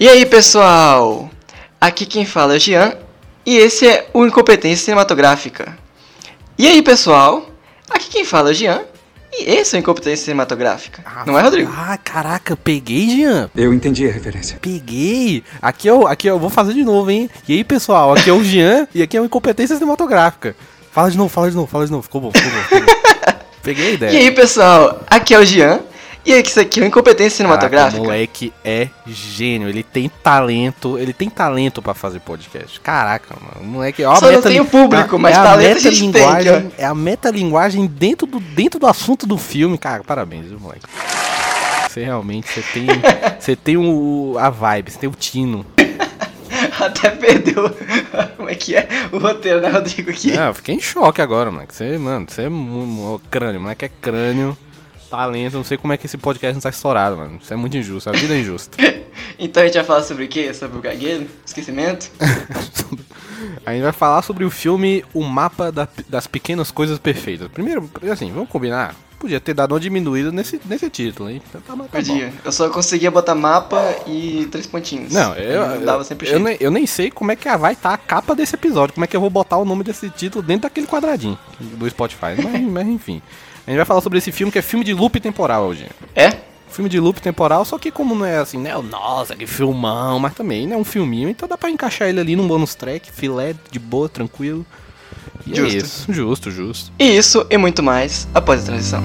E 0.00 0.08
aí, 0.08 0.24
pessoal? 0.24 1.28
Aqui 1.80 2.06
quem 2.06 2.24
fala 2.24 2.54
é 2.54 2.56
o 2.56 2.60
Jean 2.60 2.94
e 3.44 3.56
esse 3.56 3.84
é 3.84 4.08
o 4.14 4.24
Incompetência 4.24 4.84
Cinematográfica. 4.84 5.76
E 6.56 6.68
aí, 6.68 6.80
pessoal? 6.82 7.50
Aqui 7.90 8.08
quem 8.08 8.24
fala 8.24 8.50
é 8.50 8.52
o 8.52 8.54
Jean 8.54 8.82
e 9.32 9.50
esse 9.50 9.74
é 9.74 9.78
o 9.78 9.80
Incompetência 9.80 10.26
Cinematográfica. 10.26 11.02
Não 11.26 11.36
é, 11.36 11.42
Rodrigo? 11.42 11.72
Ah, 11.76 11.98
caraca, 11.98 12.56
peguei, 12.56 13.10
Jean. 13.10 13.50
Eu 13.56 13.74
entendi 13.74 14.08
a 14.08 14.12
referência. 14.12 14.56
Peguei. 14.62 15.42
Aqui 15.60 15.88
eu, 15.88 16.06
aqui 16.06 16.28
eu 16.28 16.38
vou 16.38 16.48
fazer 16.48 16.74
de 16.74 16.84
novo, 16.84 17.10
hein? 17.10 17.28
E 17.48 17.54
aí, 17.54 17.64
pessoal? 17.64 18.12
Aqui 18.12 18.30
é 18.30 18.32
o 18.32 18.44
Jean 18.44 18.86
e 18.94 19.02
aqui 19.02 19.16
é 19.16 19.20
o 19.20 19.24
Incompetência 19.24 19.74
Cinematográfica. 19.74 20.54
Fala 20.92 21.10
de 21.10 21.18
novo, 21.18 21.28
fala 21.28 21.50
de 21.50 21.56
novo, 21.56 21.66
fala 21.66 21.84
de 21.84 21.90
novo. 21.90 22.04
Ficou 22.04 22.20
bom, 22.20 22.30
ficou 22.30 22.52
bom. 22.52 22.62
Ficou 22.62 22.80
bom. 22.82 22.92
Peguei 23.64 23.88
a 23.88 23.90
ideia. 23.90 24.12
E 24.12 24.16
aí, 24.16 24.30
pessoal? 24.30 25.02
Aqui 25.08 25.34
é 25.34 25.40
o 25.40 25.44
Jean 25.44 25.80
e 26.24 26.32
esse 26.32 26.60
aqui 26.60 26.80
é 26.80 26.82
o 26.82 26.86
Incompetência 26.86 27.44
Caraca, 27.44 27.60
Cinematográfica. 27.68 28.02
o 28.02 28.04
moleque 28.04 28.52
é 28.64 28.88
gênio, 29.06 29.68
ele 29.68 29.82
tem 29.82 30.10
talento, 30.22 30.98
ele 30.98 31.12
tem 31.12 31.30
talento 31.30 31.80
pra 31.80 31.94
fazer 31.94 32.20
podcast. 32.20 32.78
Caraca, 32.80 33.34
mano, 33.40 33.66
o 33.66 33.72
moleque... 33.72 34.04
Ó, 34.04 34.12
a 34.12 34.16
Só 34.16 34.30
não 34.30 34.42
tem 34.42 34.60
o 34.60 34.64
público, 34.66 35.16
é- 35.16 35.18
mas 35.18 35.36
é 35.36 35.38
a 35.38 35.42
talento 35.42 35.76
a 35.88 35.90
gente 35.90 36.12
tem, 36.12 36.22
metalinguagem- 36.26 36.72
É 36.76 36.84
a 36.84 36.94
metalinguagem 36.94 37.86
dentro 37.86 38.26
do, 38.26 38.40
dentro 38.40 38.78
do 38.78 38.86
assunto 38.86 39.26
do 39.26 39.38
filme. 39.38 39.78
Cara, 39.78 40.02
parabéns, 40.04 40.46
viu, 40.46 40.58
moleque. 40.60 40.84
Você 41.88 42.04
realmente, 42.04 42.48
você 42.48 42.62
tem, 42.72 42.86
você 43.40 43.56
tem 43.56 43.76
o, 43.76 44.36
a 44.38 44.50
vibe, 44.50 44.90
você 44.90 44.98
tem 44.98 45.08
o 45.08 45.12
tino. 45.12 45.64
Até 46.80 47.10
perdeu. 47.10 47.70
Como 48.36 48.48
é 48.48 48.54
que 48.54 48.74
é 48.76 48.86
o 49.12 49.18
roteiro, 49.18 49.60
né, 49.60 49.68
Rodrigo? 49.70 50.10
Aqui. 50.10 50.36
É, 50.38 50.48
eu 50.48 50.54
fiquei 50.54 50.74
em 50.74 50.80
choque 50.80 51.20
agora, 51.22 51.50
moleque. 51.50 51.74
Você, 51.74 51.96
mano, 51.98 52.26
você 52.28 52.42
é 52.42 52.48
crânio, 53.30 53.60
moleque 53.60 53.84
é 53.84 53.90
crânio, 54.00 54.56
talento. 55.08 55.56
Não 55.56 55.64
sei 55.64 55.76
como 55.78 55.92
é 55.92 55.96
que 55.96 56.06
esse 56.06 56.16
podcast 56.18 56.54
não 56.54 56.60
tá 56.60 56.70
estourado, 56.70 57.16
mano. 57.16 57.38
Isso 57.42 57.52
é 57.52 57.56
muito 57.56 57.76
injusto, 57.76 58.08
a 58.08 58.12
vida 58.12 58.34
é 58.34 58.40
injusta. 58.40 58.76
Então 59.40 59.62
a 59.62 59.66
gente 59.66 59.74
vai 59.76 59.84
falar 59.84 60.02
sobre 60.02 60.24
o 60.24 60.28
quê? 60.28 60.52
Sobre 60.52 60.78
o 60.78 60.80
gagueiro? 60.80 61.26
Esquecimento? 61.46 62.10
A 63.64 63.72
gente 63.72 63.82
vai 63.82 63.92
falar 63.92 64.22
sobre 64.22 64.44
o 64.44 64.50
filme 64.50 65.04
O 65.14 65.22
Mapa 65.22 65.70
da- 65.70 65.86
das 66.08 66.26
Pequenas 66.26 66.70
Coisas 66.70 66.98
Perfeitas. 66.98 67.48
Primeiro, 67.48 67.88
assim, 68.10 68.32
vamos 68.32 68.48
combinar? 68.48 68.96
Podia 69.18 69.38
ter 69.40 69.54
dado 69.54 69.72
uma 69.74 69.80
diminuída 69.80 70.30
nesse, 70.32 70.60
nesse 70.64 70.88
título, 70.90 71.28
hein? 71.30 71.42
Tá, 71.52 71.58
tá, 71.58 71.64
tá 71.68 71.76
bom. 71.76 71.84
Podia. 71.86 72.32
Eu 72.44 72.50
só 72.52 72.68
conseguia 72.70 73.10
botar 73.10 73.34
mapa 73.34 73.80
e 74.06 74.48
três 74.50 74.66
pontinhos. 74.66 75.12
Não, 75.12 75.34
eu, 75.34 75.64
Aí 75.64 75.84
dava 75.84 76.04
sempre 76.04 76.26
eu, 76.26 76.30
cheio. 76.32 76.42
nem, 76.44 76.56
eu 76.60 76.70
nem 76.70 76.86
sei 76.86 77.10
como 77.10 77.30
é 77.32 77.36
que 77.36 77.48
vai 77.56 77.72
estar 77.74 77.92
a 77.92 77.98
capa 77.98 78.34
desse 78.34 78.54
episódio, 78.54 78.94
como 78.94 79.04
é 79.04 79.06
que 79.08 79.16
eu 79.16 79.20
vou 79.20 79.30
botar 79.30 79.58
o 79.58 79.64
nome 79.64 79.82
desse 79.84 80.08
título 80.10 80.42
dentro 80.42 80.62
daquele 80.62 80.86
quadradinho 80.86 81.38
do 81.60 81.88
Spotify. 81.90 82.34
Mas, 82.42 82.60
mas 82.70 82.86
enfim. 82.88 83.20
A 83.68 83.70
gente 83.70 83.76
vai 83.76 83.84
falar 83.84 84.00
sobre 84.00 84.16
esse 84.16 84.32
filme 84.32 84.50
que 84.50 84.58
é 84.58 84.62
filme 84.62 84.82
de 84.82 84.94
loop 84.94 85.20
temporal, 85.20 85.64
hoje. 85.64 85.84
É? 86.16 86.38
Filme 86.70 86.88
de 86.88 86.98
loop 86.98 87.20
temporal, 87.20 87.66
só 87.66 87.76
que 87.76 87.90
como 87.90 88.14
não 88.14 88.24
é 88.24 88.38
assim, 88.38 88.56
né? 88.56 88.74
Nossa, 88.78 89.36
que 89.36 89.46
filmão, 89.46 90.18
mas 90.18 90.32
também, 90.32 90.66
né? 90.66 90.74
Um 90.74 90.84
filminho, 90.84 91.28
então 91.28 91.46
dá 91.46 91.58
pra 91.58 91.68
encaixar 91.68 92.08
ele 92.08 92.18
ali 92.18 92.34
num 92.34 92.48
bônus 92.48 92.74
track, 92.74 93.12
filé, 93.12 93.54
de 93.70 93.78
boa, 93.78 94.08
tranquilo. 94.08 94.64
E 95.46 95.54
Justo. 95.54 95.74
é 95.74 95.76
isso. 95.76 96.06
Justo, 96.10 96.50
justo. 96.50 96.92
E 96.98 97.14
isso 97.14 97.46
e 97.50 97.58
muito 97.58 97.82
mais 97.82 98.26
após 98.32 98.62
a 98.62 98.64
transição. 98.64 99.04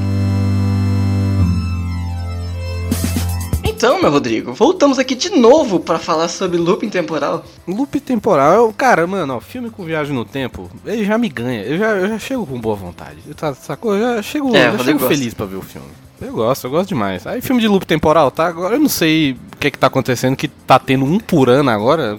Então, 3.85 4.01
meu 4.01 4.09
Rodrigo, 4.09 4.53
voltamos 4.53 4.97
aqui 4.97 5.13
de 5.13 5.29
novo 5.31 5.77
pra 5.77 5.99
falar 5.99 6.29
sobre 6.29 6.57
looping 6.57 6.87
temporal. 6.89 7.43
Loop 7.67 7.99
temporal, 7.99 8.53
eu- 8.53 8.71
cara, 8.73 9.05
mano, 9.05 9.35
ó, 9.35 9.39
filme 9.41 9.69
com 9.69 9.83
viagem 9.83 10.15
no 10.15 10.23
tempo, 10.23 10.71
ele 10.85 11.03
já 11.03 11.17
me 11.17 11.27
ganha. 11.27 11.63
Eu 11.63 11.77
já, 11.77 11.89
eu 11.97 12.07
já 12.07 12.17
chego 12.17 12.45
com 12.45 12.57
boa 12.61 12.77
vontade. 12.77 13.17
Eu 13.27 13.35
tá, 13.35 13.53
sacou? 13.53 13.93
Eu 13.97 14.15
já 14.15 14.21
chego, 14.21 14.55
É, 14.55 14.71
já 14.71 14.77
chego 14.85 14.99
feliz 15.09 15.33
pra 15.33 15.45
ver 15.45 15.57
o 15.57 15.61
filme. 15.61 15.87
Eu 16.25 16.33
gosto, 16.33 16.65
eu 16.65 16.71
gosto 16.71 16.89
demais. 16.89 17.25
Aí 17.27 17.41
filme 17.41 17.61
de 17.61 17.67
loop 17.67 17.85
temporal, 17.85 18.31
tá? 18.31 18.47
Agora 18.47 18.75
eu 18.75 18.79
não 18.79 18.89
sei 18.89 19.33
o 19.53 19.57
que 19.57 19.67
é 19.67 19.71
que 19.71 19.77
tá 19.77 19.87
acontecendo, 19.87 20.35
que 20.35 20.47
tá 20.47 20.79
tendo 20.79 21.05
um 21.05 21.19
por 21.19 21.49
ano 21.49 21.69
agora. 21.69 22.17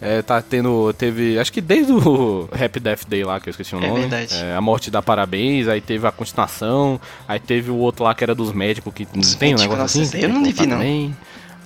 É, 0.00 0.20
tá 0.20 0.42
tendo. 0.42 0.92
Teve. 0.94 1.38
Acho 1.38 1.52
que 1.52 1.60
desde 1.60 1.92
o 1.92 2.48
Happy 2.52 2.80
Death 2.80 3.04
Day 3.08 3.22
lá, 3.24 3.38
que 3.38 3.48
eu 3.48 3.52
esqueci 3.52 3.74
o 3.76 3.78
É 3.82 3.86
nome. 3.86 4.00
verdade. 4.00 4.34
é, 4.34 4.54
a 4.56 4.60
morte 4.60 4.90
dá 4.90 5.00
parabéns, 5.00 5.68
aí 5.68 5.80
teve 5.80 6.06
a 6.06 6.10
continuação, 6.10 7.00
aí 7.28 7.38
teve 7.38 7.70
o 7.70 7.76
outro 7.76 8.04
lá 8.04 8.12
que 8.14 8.24
era 8.24 8.34
dos 8.34 8.52
médicos, 8.52 8.92
que 8.92 9.06
não 9.14 9.22
tem 9.38 9.54
um 9.54 9.58
negócio 9.58 9.80
nossa, 9.82 10.02
assim. 10.02 10.18
eu 10.20 10.28
não 10.28 10.42
vi, 10.42 10.54
não. 10.66 10.76
também. 10.76 11.16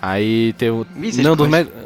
Aí 0.03 0.53
teve. 0.59 0.85
Não, 1.23 1.35
dos 1.35 1.49
médicos. 1.49 1.81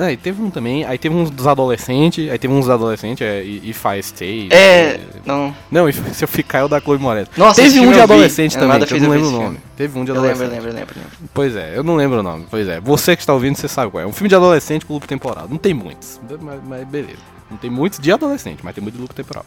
Aí 0.00 0.16
teve 0.16 0.42
um 0.42 0.50
também, 0.50 0.84
aí 0.84 0.98
teve 0.98 1.14
uns 1.14 1.30
dos 1.30 1.46
adolescentes, 1.46 2.30
aí 2.30 2.38
teve 2.38 2.52
uns 2.52 2.60
dos 2.66 2.70
adolescentes, 2.70 3.26
é, 3.26 3.42
e 3.42 3.70
If 3.70 3.84
I 3.84 4.02
Stay. 4.02 4.48
É. 4.50 4.98
Não. 5.24 5.54
Não, 5.70 5.88
If- 5.88 6.02
se 6.14 6.24
eu 6.24 6.28
ficar 6.28 6.58
é 6.60 6.64
o 6.64 6.68
da 6.68 6.80
Chloe 6.80 6.98
Moretz. 6.98 7.30
Nossa, 7.36 7.60
esse 7.62 7.74
teve 7.74 7.86
um 7.86 7.90
de 7.92 7.98
eu 7.98 8.06
vi. 8.06 8.12
adolescente 8.12 8.56
A 8.56 8.60
também, 8.60 8.70
Amanda 8.76 8.86
que 8.86 8.94
eu 8.94 9.00
não 9.00 9.06
eu 9.06 9.12
lembro 9.12 9.28
o 9.28 9.42
nome. 9.42 9.58
Teve 9.76 9.98
um 9.98 10.04
de 10.04 10.10
Eu 10.10 10.14
lembro, 10.20 10.30
adolescente. 10.30 10.48
eu 10.58 10.62
lembro, 10.64 10.70
eu 10.70 10.74
lembro, 10.80 10.94
eu 10.96 11.02
lembro. 11.02 11.18
Pois 11.32 11.56
é, 11.56 11.72
eu 11.76 11.82
não 11.84 11.96
lembro 11.96 12.20
o 12.20 12.22
nome. 12.22 12.46
Pois 12.50 12.68
é, 12.68 12.80
você 12.80 13.14
que 13.16 13.22
está 13.22 13.32
ouvindo, 13.32 13.56
você 13.56 13.68
sabe 13.68 13.90
qual 13.90 14.02
é. 14.02 14.06
Um 14.06 14.12
filme 14.12 14.28
de 14.28 14.34
adolescente 14.34 14.84
com 14.86 14.94
loop 14.94 15.06
temporal. 15.06 15.46
Não 15.48 15.56
tem 15.58 15.72
muitos, 15.74 16.20
mas, 16.40 16.60
mas 16.66 16.84
beleza. 16.88 17.18
Não 17.50 17.58
tem 17.58 17.70
muitos 17.70 17.98
de 17.98 18.10
adolescente, 18.10 18.60
mas 18.62 18.74
tem 18.74 18.82
muito 18.82 18.94
de 18.96 19.00
loop 19.00 19.14
temporal. 19.14 19.44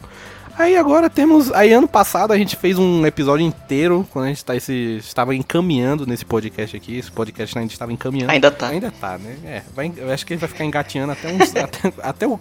Aí 0.58 0.76
agora 0.76 1.08
temos. 1.08 1.52
Aí 1.52 1.72
ano 1.72 1.86
passado 1.86 2.32
a 2.32 2.36
gente 2.38 2.56
fez 2.56 2.78
um 2.78 3.06
episódio 3.06 3.46
inteiro, 3.46 4.06
quando 4.12 4.24
a 4.24 4.28
gente 4.28 4.44
tá 4.44 4.56
esse, 4.56 4.96
estava 4.96 5.34
encaminhando 5.34 6.04
nesse 6.06 6.24
podcast 6.24 6.76
aqui. 6.76 6.98
Esse 6.98 7.10
podcast 7.12 7.56
a 7.56 7.60
gente 7.62 7.72
estava 7.72 7.92
encaminhando. 7.92 8.30
Ainda 8.32 8.50
tá. 8.50 8.68
Ainda 8.68 8.90
tá, 8.90 9.16
né? 9.18 9.36
É, 9.44 9.62
vai, 9.74 9.92
eu 9.96 10.10
acho 10.10 10.26
que 10.26 10.32
ele 10.32 10.40
vai 10.40 10.48
ficar 10.48 10.64
engateando 10.64 11.12
até, 11.12 11.32
uns, 11.32 11.54
até, 11.56 11.92
até 12.02 12.26
o 12.26 12.40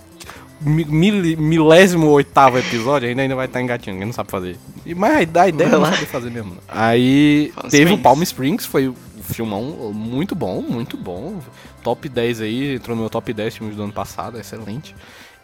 mi- 0.60 0.86
mil- 0.86 1.38
milésimo 1.38 2.08
oitavo 2.08 2.58
episódio, 2.58 3.08
ainda, 3.08 3.22
ainda 3.22 3.36
vai 3.36 3.46
estar 3.46 3.62
engateando, 3.62 4.00
ele 4.00 4.06
não 4.08 4.14
sabe 4.14 4.32
fazer. 4.32 4.58
E, 4.86 4.96
mas 4.96 5.16
a 5.16 5.22
ideia 5.22 5.50
é 5.50 5.52
Vai 5.54 5.70
não 5.70 5.80
lá. 5.82 5.94
saber 5.94 6.06
fazer 6.08 6.32
mesmo. 6.32 6.52
não. 6.52 6.58
Aí 6.68 7.52
Palm 7.56 7.70
teve 7.70 7.84
o 7.84 7.96
Springs. 7.96 8.02
Palm 8.02 8.22
Springs, 8.24 8.66
foi 8.66 8.88
um 8.90 8.96
filmão 9.22 9.62
muito 9.94 10.34
bom, 10.34 10.62
muito 10.62 10.98
bom. 10.98 11.40
Top 11.84 12.10
10 12.10 12.42
aí, 12.42 12.76
entrou 12.76 12.96
no 12.96 13.04
meu 13.04 13.10
top 13.12 13.32
10 13.32 13.58
filmes 13.58 13.76
do 13.76 13.84
ano 13.84 13.94
passado, 13.94 14.40
excelente. 14.40 14.96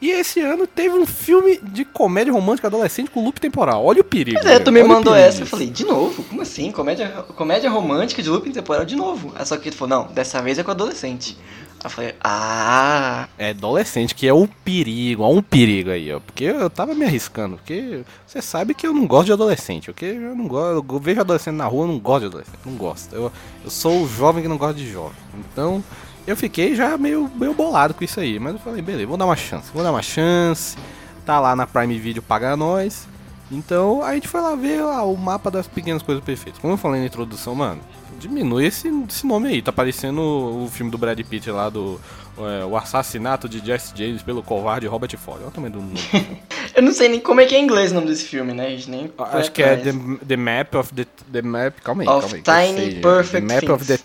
E 0.04 0.12
esse 0.12 0.42
ano 0.42 0.68
teve 0.68 0.94
um 0.98 1.06
filme 1.06 1.58
de 1.64 1.86
comédia 1.86 2.34
romântica 2.34 2.68
adolescente 2.68 3.10
com 3.10 3.24
loop 3.24 3.40
temporal. 3.40 3.86
Olha 3.86 4.02
o 4.02 4.04
perigo. 4.04 4.38
Pois 4.42 4.54
é, 4.54 4.60
tu 4.60 4.70
me 4.70 4.84
mandou 4.84 5.16
essa, 5.16 5.38
eu 5.38 5.44
disso. 5.44 5.52
falei, 5.52 5.70
de 5.70 5.86
novo? 5.86 6.22
Como 6.26 6.42
assim? 6.42 6.74
Comédia, 6.74 7.08
comédia 7.38 7.70
romântica 7.70 8.22
de 8.22 8.30
looping 8.30 8.52
temporal 8.52 8.84
de 8.84 8.98
novo. 8.98 9.32
Aí 9.34 9.46
só 9.46 9.56
que 9.56 9.70
ele 9.70 9.76
falou, 9.78 9.98
não, 10.04 10.12
dessa 10.14 10.42
vez 10.42 10.60
é 10.60 10.64
com 10.64 10.72
adolescente. 10.72 11.38
Aí 11.80 11.86
eu 11.86 11.90
falei, 11.90 12.16
ah, 12.22 13.30
É 13.38 13.52
adolescente, 13.52 14.14
que 14.14 14.28
é 14.28 14.34
o 14.34 14.46
perigo, 14.46 15.24
ó, 15.24 15.32
um 15.32 15.42
perigo 15.42 15.90
aí, 15.90 16.12
ó. 16.14 16.20
Porque 16.20 16.44
eu 16.44 16.70
tava 16.70 16.94
me 16.94 17.06
arriscando, 17.06 17.56
porque 17.56 18.02
você 18.28 18.42
sabe 18.42 18.74
que 18.74 18.86
eu 18.86 18.94
não 18.94 19.08
gosto 19.08 19.28
de 19.28 19.32
adolescente, 19.32 19.90
ok? 19.90 20.18
Eu 20.18 20.36
não 20.36 20.50
gosto, 20.50 20.86
eu 20.86 21.00
vejo 21.00 21.22
adolescente 21.22 21.56
na 21.56 21.66
rua, 21.66 21.86
eu 21.86 21.88
não 21.88 22.00
gosto 22.00 22.20
de 22.20 22.26
adolescente, 22.26 22.60
não 22.66 22.74
gosto. 22.74 23.16
Eu, 23.16 23.32
eu 23.64 23.72
sou 23.72 24.04
o 24.04 24.10
jovem 24.10 24.44
que 24.44 24.50
não 24.50 24.58
gosta 24.58 24.74
de 24.74 24.92
jovem. 24.92 25.16
Então, 25.54 25.82
eu 26.26 26.36
fiquei 26.36 26.76
já 26.76 26.98
meio, 26.98 27.30
meio 27.36 27.54
bolado 27.54 27.94
com 27.94 28.04
isso 28.04 28.20
aí. 28.20 28.40
Mas 28.40 28.54
eu 28.54 28.60
falei, 28.60 28.82
beleza, 28.82 29.08
vou 29.08 29.18
dar 29.18 29.26
uma 29.26 29.36
chance, 29.36 29.70
vou 29.74 29.84
dar 29.84 29.92
uma 29.92 30.02
chance. 30.02 30.78
Tá 31.26 31.40
lá 31.40 31.56
na 31.56 31.66
Prime 31.66 31.98
Video 32.00 32.22
pagar 32.22 32.58
nós. 32.58 33.08
Então, 33.52 34.02
a 34.04 34.14
gente 34.14 34.28
foi 34.28 34.42
lá 34.42 34.56
ver 34.56 34.82
lá, 34.82 35.04
o 35.04 35.16
mapa 35.16 35.52
das 35.52 35.68
pequenas 35.68 36.02
coisas 36.02 36.24
perfeitas. 36.24 36.60
Como 36.60 36.74
eu 36.74 36.78
falei 36.78 37.02
na 37.02 37.08
introdução, 37.08 37.54
mano, 37.54 37.82
diminui 38.20 38.66
esse, 38.66 38.88
esse 39.08 39.28
nome 39.28 39.50
aí. 39.50 39.62
Tá 39.62 39.72
parecendo 39.72 40.22
o, 40.22 40.70
filme 40.72 40.92
do 40.92 40.98
Brad 40.98 41.20
Pitt 41.20 41.52
lá 41.52 41.70
do 41.70 42.00
é, 42.38 42.66
O 42.66 42.76
Assassinato 42.76 43.48
de 43.48 43.60
Jesse 43.60 43.94
James 43.96 44.24
pelo 44.24 44.42
covarde 44.42 44.88
Robert 44.88 45.16
Ford. 45.18 45.40
Olha 45.42 45.50
o 45.50 45.52
tamanho 45.52 45.74
do 45.74 45.80
nome. 45.80 46.00
eu 46.74 46.82
não 46.82 46.94
sei 46.94 47.10
nem 47.10 47.20
como 47.20 47.42
é 47.42 47.46
que 47.46 47.54
é 47.54 47.60
em 47.60 47.64
inglês 47.64 47.92
o 47.92 47.96
nome 47.96 48.08
desse 48.08 48.26
filme, 48.26 48.54
né? 48.54 48.68
A 48.68 48.70
gente 48.70 48.90
nem 48.90 49.12
foi 49.16 49.26
Acho 49.28 49.52
que 49.52 49.62
é 49.62 49.76
the, 49.76 49.92
the 50.28 50.38
Map 50.38 50.74
of 50.76 50.94
the, 50.94 51.06
the 51.32 51.42
Map. 51.42 51.80
Calma 51.84 52.04
aí, 52.04 52.10
Of 52.10 52.42
calma 52.42 52.62
aí. 52.62 52.76
Tiny 52.76 53.02
Perfect 53.02 53.48
The 53.48 53.56
Map 53.56 53.70
of 53.70 53.86
the 53.86 54.00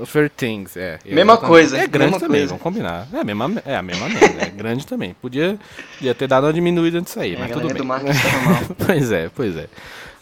Of 0.00 0.30
Things, 0.36 0.76
é. 0.76 0.98
Mesma 1.04 1.20
exatamente. 1.34 1.46
coisa, 1.48 1.76
É 1.78 1.86
grande 1.86 2.12
mesma 2.12 2.20
também, 2.20 2.40
coisa. 2.40 2.46
vamos 2.48 2.62
combinar. 2.62 3.08
É 3.12 3.18
a 3.20 3.24
mesma, 3.24 3.62
é 3.66 3.76
a 3.76 3.82
mesma 3.82 4.08
merda, 4.08 4.42
é 4.42 4.50
grande 4.50 4.86
também. 4.86 5.14
Podia, 5.20 5.58
podia 5.98 6.14
ter 6.14 6.26
dado 6.26 6.44
uma 6.46 6.52
diminuída 6.52 7.00
nisso 7.00 7.18
aí, 7.20 7.34
É, 7.34 7.38
mas 7.38 7.50
tudo 7.52 7.72
bem. 7.72 7.82
mal. 7.82 8.00
pois 8.86 9.12
é, 9.12 9.30
pois 9.34 9.56
é. 9.56 9.68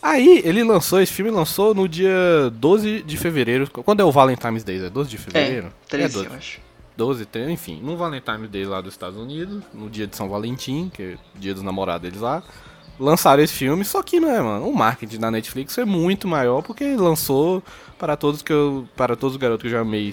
Aí, 0.03 0.41
ele 0.45 0.65
lançou, 0.65 1.01
esse 1.01 1.13
filme 1.13 1.31
lançou 1.31 1.75
no 1.75 1.87
dia 1.87 2.11
12 2.55 3.03
de 3.03 3.17
fevereiro. 3.19 3.69
Quando 3.71 4.01
é 4.01 4.05
o 4.05 4.11
Valentine's 4.11 4.65
Day? 4.65 4.83
É 4.85 4.89
12 4.91 5.11
de 5.11 5.17
É, 5.17 5.19
fevereiro? 5.19 5.73
13, 5.89 6.15
12. 6.15 6.27
eu 6.29 6.35
acho. 6.35 6.59
12, 6.97 7.25
13, 7.27 7.53
enfim, 7.53 7.81
no 7.83 7.97
Valentine's 7.97 8.49
Day 8.51 8.65
lá 8.65 8.81
dos 8.81 8.93
Estados 8.93 9.17
Unidos, 9.19 9.63
no 9.73 9.89
dia 9.89 10.07
de 10.07 10.17
São 10.17 10.29
Valentim, 10.29 10.91
que 10.93 11.03
é 11.03 11.07
o 11.37 11.39
dia 11.39 11.55
dos 11.55 11.63
namorados 11.63 12.03
deles 12.03 12.21
lá, 12.21 12.43
lançaram 13.01 13.43
esse 13.43 13.55
filme, 13.55 13.85
só 13.85 14.03
que, 14.03 14.21
né, 14.21 14.41
mano, 14.41 14.69
o 14.69 14.77
marketing 14.77 15.19
da 15.19 15.31
Netflix 15.31 15.77
é 15.79 15.85
muito 15.85 16.29
maior, 16.29 16.63
porque 16.63 16.95
lançou 16.97 17.63
para 17.99 18.17
todos 18.17 18.43
que 18.43 18.53
eu, 18.53 18.87
para 18.95 19.17
todos 19.17 19.35
os 19.37 19.41
garotos 19.41 19.63
que 19.63 19.69
eu 19.69 19.73
já 19.73 19.81
amei 19.81 20.13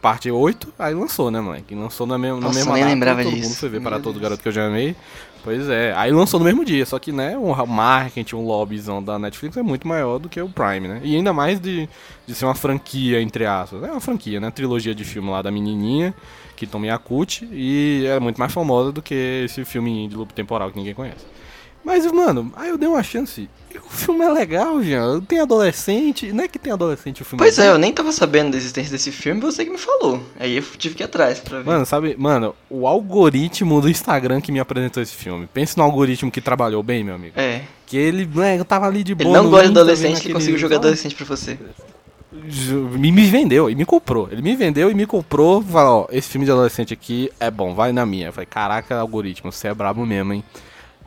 parte 0.00 0.30
8, 0.30 0.74
aí 0.78 0.94
lançou, 0.94 1.30
né, 1.30 1.40
moleque? 1.40 1.74
Lançou 1.74 2.06
na, 2.06 2.18
mesma 2.18 2.40
na 2.40 2.46
Nossa, 2.48 2.58
mesma 2.58 2.74
nem 2.74 2.84
data, 2.84 2.94
lembrava 2.94 3.22
todo 3.22 3.34
disso. 3.34 3.48
mundo 3.48 3.56
foi 3.56 3.68
ver 3.68 3.80
Meu 3.80 3.90
para 3.90 3.98
todos 3.98 4.16
os 4.16 4.20
Deus. 4.20 4.22
garotos 4.22 4.42
que 4.42 4.48
eu 4.48 4.52
já 4.52 4.66
amei. 4.66 4.96
Pois 5.44 5.68
é, 5.68 5.92
aí 5.96 6.12
lançou 6.12 6.38
no 6.38 6.46
mesmo 6.46 6.64
dia, 6.64 6.86
só 6.86 6.98
que, 7.00 7.10
né, 7.10 7.36
o 7.36 7.66
marketing, 7.66 8.36
o 8.36 8.40
lobbyzão 8.46 9.02
da 9.02 9.18
Netflix 9.18 9.56
é 9.56 9.62
muito 9.62 9.86
maior 9.88 10.18
do 10.18 10.28
que 10.28 10.40
o 10.40 10.48
Prime, 10.48 10.86
né? 10.86 11.00
E 11.02 11.16
ainda 11.16 11.32
mais 11.32 11.58
de, 11.60 11.88
de 12.26 12.34
ser 12.34 12.44
uma 12.44 12.54
franquia, 12.54 13.20
entre 13.20 13.44
aspas. 13.46 13.82
É 13.82 13.90
uma 13.90 14.00
franquia, 14.00 14.40
né? 14.40 14.50
Trilogia 14.52 14.94
de 14.94 15.04
filme 15.04 15.30
lá 15.30 15.42
da 15.42 15.50
menininha, 15.50 16.14
que 16.56 16.64
Tom 16.66 16.84
Yakut, 16.84 17.48
e 17.50 18.04
é 18.06 18.20
muito 18.20 18.38
mais 18.38 18.52
famosa 18.52 18.92
do 18.92 19.02
que 19.02 19.42
esse 19.44 19.64
filme 19.64 20.06
de 20.08 20.14
loop 20.16 20.32
temporal 20.32 20.70
que 20.70 20.76
ninguém 20.78 20.94
conhece. 20.94 21.26
Mas, 21.84 22.10
mano, 22.10 22.52
aí 22.56 22.68
eu 22.70 22.78
dei 22.78 22.88
uma 22.88 23.02
chance 23.02 23.48
o 23.78 23.88
filme 23.90 24.24
é 24.24 24.28
legal, 24.28 24.82
Jean. 24.82 25.20
Tem 25.20 25.38
adolescente. 25.40 26.32
Não 26.32 26.44
é 26.44 26.48
que 26.48 26.58
tem 26.58 26.72
adolescente 26.72 27.22
o 27.22 27.24
filme. 27.24 27.38
Pois 27.38 27.58
é, 27.58 27.68
eu 27.68 27.78
nem 27.78 27.92
tava 27.92 28.12
sabendo 28.12 28.52
da 28.52 28.56
existência 28.56 28.90
desse 28.90 29.10
filme, 29.12 29.40
você 29.40 29.64
que 29.64 29.70
me 29.70 29.78
falou. 29.78 30.22
Aí 30.38 30.56
eu 30.56 30.62
tive 30.62 30.94
que 30.94 31.02
ir 31.02 31.04
atrás 31.04 31.40
pra 31.40 31.58
ver. 31.58 31.66
Mano, 31.66 31.86
sabe, 31.86 32.16
mano, 32.18 32.54
o 32.68 32.86
algoritmo 32.86 33.80
do 33.80 33.88
Instagram 33.88 34.40
que 34.40 34.52
me 34.52 34.58
apresentou 34.60 35.02
esse 35.02 35.14
filme. 35.14 35.48
Pense 35.52 35.76
no 35.76 35.84
algoritmo 35.84 36.30
que 36.30 36.40
trabalhou 36.40 36.82
bem, 36.82 37.04
meu 37.04 37.14
amigo. 37.14 37.38
É. 37.38 37.62
Que 37.86 37.96
ele, 37.96 38.28
né, 38.34 38.58
eu 38.58 38.64
tava 38.64 38.86
ali 38.86 39.04
de 39.04 39.14
boa. 39.14 39.28
Ele 39.28 39.42
não 39.42 39.50
gosta 39.50 39.66
de 39.70 39.78
adolescente, 39.78 40.08
ele 40.10 40.16
aquele- 40.18 40.34
conseguiu 40.34 40.58
jogar 40.58 40.76
adolescente 40.76 41.14
pra 41.14 41.26
você. 41.26 41.58
Me, 42.98 43.12
me 43.12 43.26
vendeu 43.26 43.68
e 43.68 43.74
me 43.74 43.84
comprou. 43.84 44.28
Ele 44.32 44.40
me 44.40 44.56
vendeu 44.56 44.90
e 44.90 44.94
me 44.94 45.06
comprou. 45.06 45.62
Falou, 45.62 46.08
ó, 46.08 46.14
esse 46.14 46.28
filme 46.30 46.46
de 46.46 46.50
adolescente 46.52 46.92
aqui 46.94 47.30
é 47.38 47.50
bom, 47.50 47.74
vai 47.74 47.92
na 47.92 48.06
minha. 48.06 48.28
Eu 48.28 48.32
falei, 48.32 48.46
caraca, 48.46 48.96
algoritmo, 48.98 49.52
você 49.52 49.68
é 49.68 49.74
brabo 49.74 50.06
mesmo, 50.06 50.32
hein? 50.32 50.42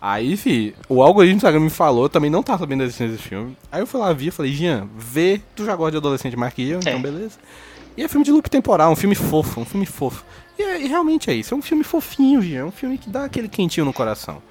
Aí, 0.08 0.38
fi, 0.38 0.76
o 0.88 1.02
algoritmo 1.02 1.34
do 1.34 1.38
Instagram 1.38 1.62
me 1.62 1.70
falou, 1.72 2.04
eu 2.06 2.10
também 2.10 2.30
não 2.30 2.44
tava 2.44 2.60
sabendo 2.60 2.80
da 2.80 2.86
existência 2.86 3.16
desse 3.16 3.28
filme. 3.28 3.58
Aí 3.72 3.82
eu 3.82 3.88
fui 3.88 4.00
lá, 4.00 4.14
vi, 4.14 4.30
falei, 4.30 4.54
Jean, 4.54 4.88
vê, 4.96 5.42
tu 5.56 5.66
já 5.66 5.76
gosta 5.76 5.92
de 5.94 5.98
adolescente 5.98 6.36
mais 6.38 6.54
que 6.54 6.70
eu, 6.70 6.78
então 6.80 6.94
É. 6.94 7.00
beleza. 7.00 7.40
E 7.98 8.04
é 8.04 8.08
filme 8.08 8.24
de 8.24 8.32
loop 8.32 8.48
temporal, 8.48 8.92
um 8.92 8.96
filme 8.96 9.16
fofo, 9.16 9.62
um 9.62 9.66
filme 9.66 9.86
fofo. 9.88 10.24
E, 10.60 10.62
é- 10.62 10.82
e 10.84 10.88
realmente 10.88 11.32
é 11.32 11.34
isso, 11.34 11.56
é 11.56 11.58
um 11.58 11.62
filme 11.62 11.84
fofinho, 11.84 12.40
Jean, 12.42 12.60
é 12.60 12.66
um 12.66 12.72
filme 12.72 13.00
que 13.00 13.10
dá 13.10 13.26
aquele 13.26 13.48
quentinho 13.48 13.84
no 13.86 13.92
coração. 13.94 14.44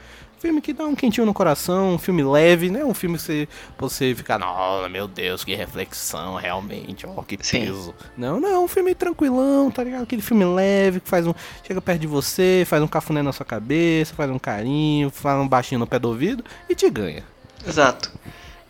Filme 0.45 0.61
que 0.61 0.75
dá 0.75 0.85
um 0.85 0.95
quentinho 0.95 1.25
no 1.25 1.33
coração, 1.33 1.95
um 1.95 1.99
filme 1.99 2.23
leve, 2.23 2.69
né? 2.69 2.85
Um 2.85 2.93
filme 2.93 3.17
que 3.17 3.23
você, 3.23 3.49
você 3.79 4.15
ficar, 4.15 4.39
nossa, 4.39 4.91
meu 4.91 5.09
Deus, 5.09 5.43
que 5.43 5.55
reflexão, 5.55 6.35
realmente, 6.35 7.07
ó, 7.07 7.23
que 7.23 7.39
Sim. 7.41 7.65
peso. 7.65 7.95
Não, 8.15 8.39
não, 8.39 8.67
um 8.67 8.69
filme 8.69 8.95
tranquilão, 8.95 9.71
tá 9.71 9.83
ligado? 9.83 10.03
Aquele 10.03 10.21
filme 10.21 10.45
leve 10.45 11.01
que 11.01 11.09
faz 11.09 11.27
um. 11.27 11.33
Chega 11.67 11.81
perto 11.81 12.01
de 12.03 12.07
você, 12.07 12.63
faz 12.67 12.83
um 12.83 12.87
cafuné 12.87 13.23
na 13.23 13.33
sua 13.33 13.47
cabeça, 13.47 14.13
faz 14.13 14.31
um 14.31 14.39
carinho, 14.39 15.09
faz 15.09 15.41
um 15.41 15.49
baixinho 15.49 15.79
no 15.79 15.87
pé 15.87 15.99
do 15.99 16.09
ouvido 16.09 16.45
e 16.69 16.75
te 16.75 16.91
ganha. 16.91 17.25
Exato. 17.67 18.13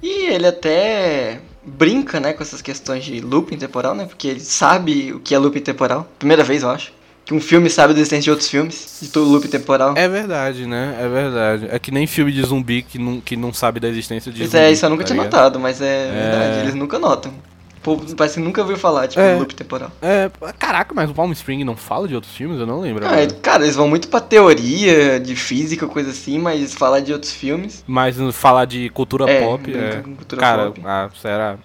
E 0.00 0.26
ele 0.26 0.46
até 0.46 1.40
brinca, 1.64 2.20
né, 2.20 2.34
com 2.34 2.42
essas 2.44 2.62
questões 2.62 3.04
de 3.04 3.20
looping 3.20 3.58
temporal, 3.58 3.96
né? 3.96 4.06
Porque 4.06 4.28
ele 4.28 4.38
sabe 4.38 5.12
o 5.12 5.18
que 5.18 5.34
é 5.34 5.38
looping 5.38 5.58
temporal. 5.58 6.08
Primeira 6.20 6.44
vez, 6.44 6.62
eu 6.62 6.70
acho. 6.70 6.92
Que 7.24 7.32
um 7.32 7.40
filme 7.40 7.70
sabe 7.70 7.94
da 7.94 8.00
existência 8.00 8.24
de 8.24 8.30
outros 8.30 8.50
filmes, 8.50 8.98
de 9.00 9.08
todo 9.08 9.30
looping 9.30 9.48
temporal. 9.48 9.94
É 9.96 10.06
verdade, 10.06 10.66
né? 10.66 10.94
É 11.00 11.08
verdade. 11.08 11.68
É 11.70 11.78
que 11.78 11.90
nem 11.90 12.06
filme 12.06 12.30
de 12.30 12.42
zumbi 12.42 12.82
que 12.82 12.98
não, 12.98 13.20
que 13.20 13.34
não 13.34 13.52
sabe 13.52 13.80
da 13.80 13.88
existência 13.88 14.30
de 14.30 14.38
Pois 14.40 14.50
zumbi. 14.50 14.62
é, 14.62 14.70
isso 14.72 14.84
eu 14.84 14.90
nunca 14.90 15.04
tá 15.04 15.06
tinha 15.08 15.22
ligado? 15.22 15.32
notado, 15.32 15.58
mas 15.60 15.80
é, 15.80 16.10
verdade, 16.12 16.58
eles 16.60 16.74
nunca 16.74 16.98
notam. 16.98 17.32
O 17.78 17.80
povo 17.84 18.14
parece 18.16 18.36
que 18.36 18.40
nunca 18.40 18.60
ouviu 18.62 18.76
falar, 18.78 19.08
tipo, 19.08 19.20
É. 19.20 19.36
loop 19.36 19.54
temporal. 19.54 19.90
É, 20.02 20.30
caraca, 20.58 20.94
mas 20.94 21.08
o 21.10 21.14
Palm 21.14 21.30
Spring 21.32 21.64
não 21.64 21.76
fala 21.76 22.06
de 22.08 22.14
outros 22.14 22.34
filmes? 22.34 22.58
Eu 22.58 22.66
não 22.66 22.80
lembro. 22.80 23.06
Ah, 23.06 23.20
é- 23.20 23.26
cara, 23.26 23.62
eles 23.62 23.76
vão 23.76 23.86
muito 23.88 24.08
pra 24.08 24.20
teoria 24.20 25.18
de 25.20 25.34
física, 25.36 25.86
coisa 25.86 26.10
assim, 26.10 26.38
mas 26.38 26.72
falar 26.74 27.00
de 27.00 27.12
outros 27.12 27.32
filmes. 27.32 27.82
Mas 27.86 28.16
falar 28.32 28.64
de 28.66 28.88
cultura 28.90 29.30
É, 29.30 29.40
pop, 29.42 29.74
é. 29.74 30.02
cultura 30.16 30.40
Cara, 30.40 30.64
pop. 30.66 30.80
ah, 30.84 31.08
será? 31.20 31.56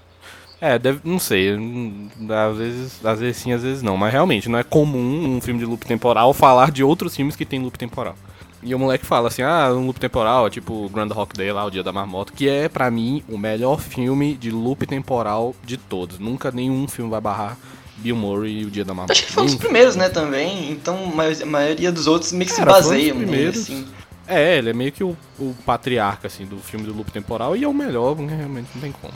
É, 0.62 0.78
deve, 0.78 1.00
não 1.04 1.20
sei. 1.20 1.56
hum, 1.56 2.10
Às 2.30 2.58
vezes, 2.58 3.06
às 3.06 3.20
vezes 3.20 3.38
sim, 3.38 3.52
às 3.54 3.64
vezes 3.64 3.82
não. 3.82 3.96
Mas 3.98 4.12
realmente, 4.12 4.50
não 4.50 4.60
é 4.60 4.64
comum 4.64 5.36
um 5.38 5.42
filme 5.42 5.60
de 5.60 5.66
loop 5.66 5.86
temporal 5.86 6.34
falar 6.34 6.72
de 6.72 6.84
outros 6.84 7.16
filmes 7.16 7.36
que 7.36 7.46
tem 7.46 7.60
loop 7.62 7.78
temporal. 7.78 8.16
E 8.62 8.76
o 8.76 8.80
moleque 8.80 9.06
fala 9.06 9.30
assim, 9.30 9.42
ah, 9.42 9.70
um 9.72 9.86
loop 9.86 9.98
temporal, 10.02 10.46
é 10.46 10.50
tipo 10.50 10.90
Groundhog 10.90 11.32
Day 11.34 11.50
lá, 11.50 11.64
O 11.64 11.72
Dia 11.72 11.82
da 11.82 11.94
Marmota, 11.94 12.34
que 12.36 12.50
é, 12.50 12.68
pra 12.68 12.92
mim, 12.92 13.24
o 13.30 13.38
melhor 13.38 13.80
filme 13.80 14.36
de 14.36 14.52
loop 14.52 14.86
temporal 14.86 15.56
de 15.64 15.78
todos. 15.78 16.20
Nunca 16.20 16.52
nenhum 16.52 16.86
filme 16.86 17.10
vai 17.10 17.22
barrar 17.22 17.58
Bill 17.96 18.18
Murray 18.18 18.60
e 18.62 18.66
O 18.66 18.70
Dia 18.72 18.84
da 18.84 18.94
Marmota. 18.94 19.14
Acho 19.14 19.26
que 19.28 19.32
foi 19.32 19.44
um 19.44 19.46
dos 19.46 19.56
primeiros, 19.56 19.96
né, 19.96 20.10
também. 20.10 20.70
Então, 20.72 21.06
a 21.06 21.16
mai- 21.16 21.42
a 21.42 21.46
maioria 21.46 21.90
dos 21.90 22.06
outros 22.06 22.34
meio 22.34 22.48
que 22.48 22.52
se 22.52 22.60
Cara, 22.60 22.74
dos 22.74 22.82
baseiam 22.90 23.18
nele, 23.20 23.48
assim. 23.58 23.88
É, 24.28 24.58
ele 24.58 24.72
é 24.72 24.74
meio 24.74 24.92
que 24.92 25.06
o, 25.06 25.16
o 25.40 25.56
patriarca, 25.66 26.28
assim, 26.28 26.46
do 26.46 26.58
filme 26.58 26.86
do 26.86 26.94
loop 26.94 27.10
temporal 27.14 27.56
e 27.56 27.64
é 27.64 27.68
o 27.68 27.74
melhor, 27.74 28.14
realmente 28.18 28.68
não 28.76 28.82
tem 28.82 28.92
como. 28.92 29.14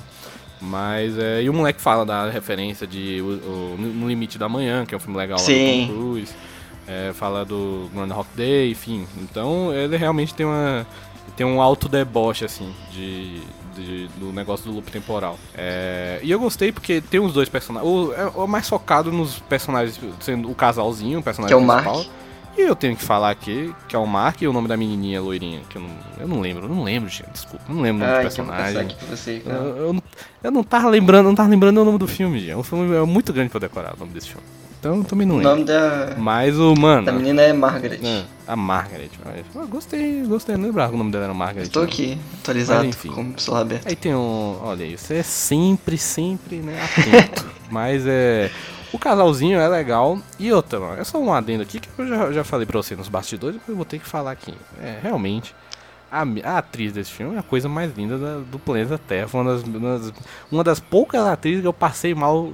Mas, 0.63 1.17
é, 1.17 1.43
e 1.43 1.49
o 1.49 1.53
moleque 1.53 1.81
fala 1.81 2.05
da 2.05 2.29
referência 2.29 2.87
de 2.87 3.21
o, 3.21 3.25
o- 3.25 3.75
No 3.77 4.07
Limite 4.07 4.37
da 4.37 4.47
Manhã, 4.47 4.85
que 4.85 4.93
é 4.93 4.97
um 4.97 4.99
filme 4.99 5.17
legal 5.17 5.37
lá 5.37 5.43
Sim. 5.43 5.87
do 5.87 5.93
Tom 5.93 5.99
Cruise. 5.99 6.33
É, 6.87 7.11
fala 7.13 7.45
do 7.45 7.89
Groundhog 7.93 8.27
Day, 8.35 8.71
enfim. 8.71 9.05
Então, 9.17 9.73
ele 9.73 9.95
realmente 9.97 10.33
tem 10.33 10.45
uma 10.45 10.85
tem 11.35 11.45
um 11.45 11.61
alto 11.61 11.89
deboche, 11.89 12.45
assim, 12.45 12.71
de, 12.91 13.41
de- 13.75 14.07
do 14.19 14.31
negócio 14.31 14.65
do 14.69 14.73
loop 14.75 14.91
temporal. 14.91 15.37
É, 15.55 16.19
e 16.21 16.29
eu 16.29 16.39
gostei 16.39 16.71
porque 16.71 17.01
tem 17.01 17.19
os 17.19 17.33
dois 17.33 17.49
personagens. 17.49 17.89
O, 17.91 18.13
é, 18.13 18.27
o 18.35 18.45
mais 18.47 18.69
focado 18.69 19.11
nos 19.11 19.39
personagens, 19.39 19.99
sendo 20.19 20.49
o 20.51 20.53
casalzinho, 20.55 21.19
o 21.19 21.23
personagem 21.23 21.57
Que 21.57 21.61
é 21.61 21.65
o 21.65 21.67
principal. 21.67 21.95
Mark. 21.97 22.07
E 22.55 22.61
eu 22.61 22.75
tenho 22.75 22.95
que 22.95 23.03
falar 23.03 23.31
aqui 23.31 23.73
que 23.87 23.95
é 23.95 23.99
o 23.99 24.05
Mark 24.05 24.41
e 24.41 24.47
o 24.47 24.53
nome 24.53 24.67
da 24.67 24.77
menininha 24.77 25.19
loirinha, 25.21 25.61
que 25.69 25.75
eu 25.77 25.81
não, 25.81 25.89
eu 26.19 26.27
não 26.27 26.39
lembro, 26.39 26.65
eu 26.65 26.69
não 26.69 26.83
lembro, 26.83 27.09
gente, 27.09 27.31
desculpa, 27.31 27.65
eu 27.67 27.73
não 27.75 27.81
lembro 27.81 28.03
o 28.03 28.07
nome 28.07 28.17
Ai, 28.19 28.25
do 28.25 28.31
que 28.33 28.39
eu 28.41 28.45
vou 28.45 28.53
passar 28.53 28.63
personagem. 28.65 28.97
pra 28.97 29.07
você, 29.17 29.37
Eu, 29.37 29.41
cara. 29.51 29.57
eu, 29.63 29.93
não- 29.93 30.03
eu 30.43 30.51
não 30.51 30.63
tava 30.63 30.89
lembrando, 30.89 31.25
não 31.27 31.35
tava 31.35 31.49
lembrando 31.49 31.81
o 31.81 31.85
nome 31.85 31.97
do 31.97 32.07
filme, 32.07 32.39
gente. 32.39 32.51
É 32.51 32.57
um 32.57 32.61
filme 32.63 32.95
é 32.95 33.01
muito 33.01 33.33
grande 33.33 33.49
pra 33.49 33.57
eu 33.57 33.61
decorar 33.61 33.95
o 33.95 33.99
nome 33.99 34.11
desse 34.13 34.29
filme. 34.29 34.45
Então 34.79 34.97
eu 34.97 35.03
também 35.05 35.25
não 35.25 35.35
O 35.35 35.37
lembro. 35.37 35.51
nome 35.53 35.63
da, 35.65 36.13
Mas 36.17 36.59
o, 36.59 36.75
mano. 36.75 37.05
da 37.05 37.11
menina 37.13 37.41
é 37.41 37.53
Margaret. 37.53 37.99
é, 38.03 38.23
a 38.45 38.55
Margaret. 38.55 39.09
mas- 39.23 39.45
Eu 39.55 39.67
gostei, 39.67 40.21
gostei, 40.23 40.55
não 40.57 40.65
lembrava 40.65 40.89
que 40.89 40.95
o 40.95 40.97
nome 40.97 41.09
dela 41.11 41.23
era 41.23 41.33
Margaret. 41.33 41.63
Estou 41.63 41.83
aqui, 41.83 42.17
atualizado, 42.41 42.85
Mas, 42.85 42.89
enfim. 42.95 43.09
com 43.09 43.21
o 43.35 43.39
celular 43.39 43.61
aberto. 43.61 43.87
Aí 43.87 43.95
tem 43.95 44.13
um. 44.13 44.57
Olha 44.61 44.83
aí, 44.85 44.97
você 44.97 45.15
é 45.15 45.23
sempre, 45.23 45.97
sempre, 45.97 46.57
né, 46.57 46.77
atento. 46.83 47.45
Mas 47.71 48.03
é. 48.05 48.51
O 48.93 48.99
casalzinho 48.99 49.59
é 49.59 49.67
legal. 49.67 50.19
E 50.39 50.53
outra, 50.53 50.79
mano, 50.79 51.01
é 51.01 51.03
só 51.03 51.17
um 51.17 51.33
adendo 51.33 51.63
aqui 51.63 51.79
que 51.79 51.89
eu 51.97 52.07
já, 52.07 52.31
já 52.31 52.43
falei 52.43 52.65
pra 52.65 52.77
você 52.81 52.95
nos 52.95 53.09
bastidores, 53.09 53.57
mas 53.59 53.67
eu 53.69 53.75
vou 53.75 53.83
ter 53.85 53.99
que 53.99 54.05
falar 54.07 54.31
aqui. 54.31 54.53
É, 54.81 54.99
realmente. 55.01 55.53
A, 56.11 56.21
a 56.43 56.57
atriz 56.59 56.93
desse 56.93 57.09
filme 57.09 57.35
é 57.35 57.39
a 57.39 57.43
coisa 57.43 57.67
mais 57.67 57.91
linda 57.97 58.19
da- 58.19 58.37
do 58.37 58.59
planeta 58.59 58.99
Terra. 58.99 59.27
Foi 59.27 59.41
uma 59.41 59.51
das, 59.55 59.63
uma 59.63 59.97
das, 59.97 60.13
uma 60.51 60.63
das 60.63 60.79
poucas 60.79 61.25
atrizes 61.25 61.61
que 61.61 61.67
eu 61.67 61.73
passei 61.73 62.13
mal. 62.13 62.51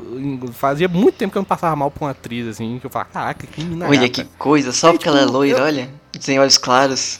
Fazia 0.53 0.87
muito 0.87 1.15
tempo 1.15 1.33
que 1.33 1.37
eu 1.37 1.41
não 1.41 1.45
passava 1.45 1.75
mal 1.75 1.91
pra 1.91 2.05
uma 2.05 2.11
atriz, 2.11 2.47
assim, 2.47 2.77
que 2.79 2.85
eu 2.85 2.89
falava, 2.89 3.11
caraca, 3.11 3.45
que 3.45 3.61
menina 3.61 3.85
Olha 3.89 3.99
gata." 4.07 4.09
que 4.09 4.23
coisa, 4.37 4.71
só 4.71 4.87
É, 4.89 4.91
porque 4.93 5.09
ela 5.09 5.17
é 5.19 5.21
tipo, 5.25 5.33
loira, 5.33 5.57
eu- 5.59 5.63
olha. 5.65 5.89
Tem 6.23 6.39
olhos 6.39 6.57
claros. 6.57 7.19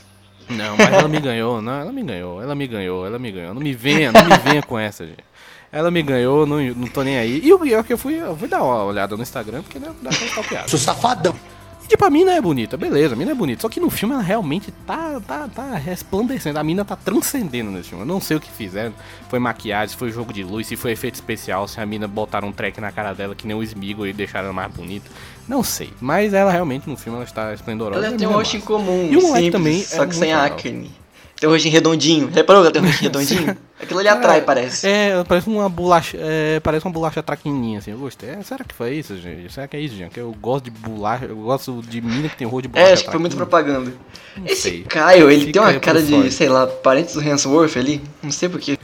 Não, 0.50 0.78
mas 0.78 0.94
ela 0.94 1.08
me 1.10 1.20
ganhou, 1.20 1.62
não, 1.62 1.74
ela 1.82 1.92
me 1.92 2.02
ganhou, 2.04 2.42
ela 2.42 2.56
me 2.56 2.66
ganhou, 2.68 3.06
ela 3.06 3.20
me 3.20 3.32
ganhou. 3.34 3.54
Não 3.54 3.62
me 3.62 3.74
venha, 3.74 4.12
não 4.12 4.24
me 4.26 4.38
venha 4.38 4.64
com 4.64 4.80
essa, 4.80 5.06
gente. 5.06 5.29
Ela 5.72 5.92
me 5.92 6.02
ganhou, 6.02 6.46
não, 6.46 6.62
não 6.62 6.88
tô 6.88 7.04
nem 7.04 7.18
aí. 7.18 7.42
E 7.44 7.54
o 7.54 7.60
pior 7.60 7.80
é 7.80 7.84
que 7.84 7.94
eu 7.94 7.98
fui, 7.98 8.16
eu 8.16 8.36
fui 8.36 8.48
dar 8.48 8.64
uma 8.64 8.84
olhada 8.84 9.16
no 9.16 9.22
Instagram, 9.22 9.62
porque 9.62 9.78
né, 9.78 9.90
dá 10.02 10.10
pra 10.10 10.26
stalkear. 10.26 10.68
Sou 10.68 10.80
safadão. 10.80 11.36
E, 11.84 11.88
tipo, 11.88 12.04
a 12.04 12.10
mina 12.10 12.32
é 12.34 12.42
bonita, 12.42 12.76
beleza, 12.76 13.14
a 13.14 13.18
mina 13.18 13.32
é 13.32 13.36
bonita. 13.36 13.62
Só 13.62 13.70
que 13.70 13.80
no 13.80 13.90
filme 13.90 14.16
ela 14.16 14.24
realmente 14.24 14.72
tá, 14.86 15.22
tá, 15.28 15.48
tá 15.48 15.76
resplandecendo. 15.76 16.58
A 16.58 16.64
mina 16.64 16.84
tá 16.84 16.96
transcendendo 16.96 17.70
nesse 17.70 17.90
filme. 17.90 18.04
Eu 18.04 18.08
não 18.08 18.20
sei 18.20 18.38
o 18.38 18.40
que 18.40 18.52
fizeram. 18.52 18.94
Foi 19.30 19.38
maquiagem, 19.38 19.90
se 19.90 19.96
foi 19.96 20.12
jogo 20.12 20.34
de 20.34 20.44
luz, 20.44 20.66
se 20.66 20.76
foi 20.76 20.92
efeito 20.92 21.16
especial, 21.16 21.68
se 21.68 21.80
a 21.80 21.86
mina 21.86 22.08
botaram 22.08 22.48
um 22.48 22.52
track 22.52 22.82
na 22.82 22.92
cara 22.92 23.14
dela 23.14 23.36
que 23.36 23.46
nem 23.46 23.56
o 23.56 23.62
Smeagol 23.62 24.08
e 24.08 24.14
deixaram 24.14 24.46
ela 24.46 24.54
mais 24.54 24.74
bonita. 24.74 25.10
Não 25.48 25.64
sei. 25.64 25.94
Mas 26.02 26.34
ela 26.34 26.52
realmente 26.52 26.90
no 26.90 26.98
filme 26.98 27.18
ela 27.18 27.26
está 27.26 27.54
esplendorosa. 27.54 28.08
Ela 28.08 28.18
tem 28.18 28.28
um 28.28 28.32
é 28.32 28.34
rosto 28.34 28.58
em 28.58 28.62
comum, 28.62 29.08
E 29.12 29.18
o 29.18 29.22
moleque 29.22 29.46
simples, 29.46 29.52
também 29.52 29.82
é 29.82 29.84
só 29.84 30.06
que 30.08 30.16
sem 30.16 30.34
muito 30.34 30.44
legal. 30.44 31.00
Tem 31.40 31.48
um 31.48 31.52
rostinho 31.54 31.74
redondinho. 31.74 32.30
Reparou 32.30 32.66
que 32.66 32.72
tem 32.72 32.82
um 32.82 32.86
rostinho 32.86 33.12
redondinho? 33.12 33.58
Aquilo 33.82 34.00
ali 34.00 34.10
atrai, 34.10 34.42
parece. 34.42 34.88
É, 34.88 35.24
parece 35.24 35.48
uma 35.50 35.70
bolacha, 35.70 36.18
é, 36.20 36.60
parece 36.60 36.86
uma 36.86 36.92
bolacha 36.92 37.24
traquininha, 37.24 37.80
assim, 37.80 37.92
eu 37.92 37.98
gostei. 37.98 38.30
É, 38.30 38.44
será 38.44 38.66
que 38.66 38.76
foi 38.76 38.96
isso, 38.96 39.18
gente? 39.18 39.52
Será 39.52 39.68
que 39.68 39.78
é 39.78 39.80
isso, 39.80 39.96
gente? 39.96 40.12
Que 40.12 40.20
eu 40.20 40.36
gosto 40.42 40.66
de 40.66 40.72
bolacha, 40.72 41.26
eu 41.26 41.38
gosto 41.38 41.82
de 41.82 42.02
mina 42.02 42.28
que 42.28 42.36
tem 42.36 42.46
rosto 42.46 42.64
de 42.64 42.68
bolacha 42.68 42.90
É, 42.90 42.94
acho 42.94 43.06
que 43.06 43.12
foi 43.12 43.20
muito 43.20 43.38
propaganda. 43.38 43.94
Não 44.38 44.46
Esse 44.46 44.62
sei. 44.62 44.84
Caio, 44.84 45.30
ele 45.30 45.46
Fica 45.48 45.54
tem 45.54 45.62
uma 45.62 45.74
por 45.74 45.80
cara 45.82 46.02
fora. 46.02 46.24
de, 46.24 46.32
sei 46.32 46.50
lá, 46.50 46.68
parentes 46.68 47.14
do 47.14 47.22
Hemsworth 47.22 47.78
ali. 47.78 48.02
Não 48.24 48.32
sei 48.32 48.50
porquê. 48.50 48.78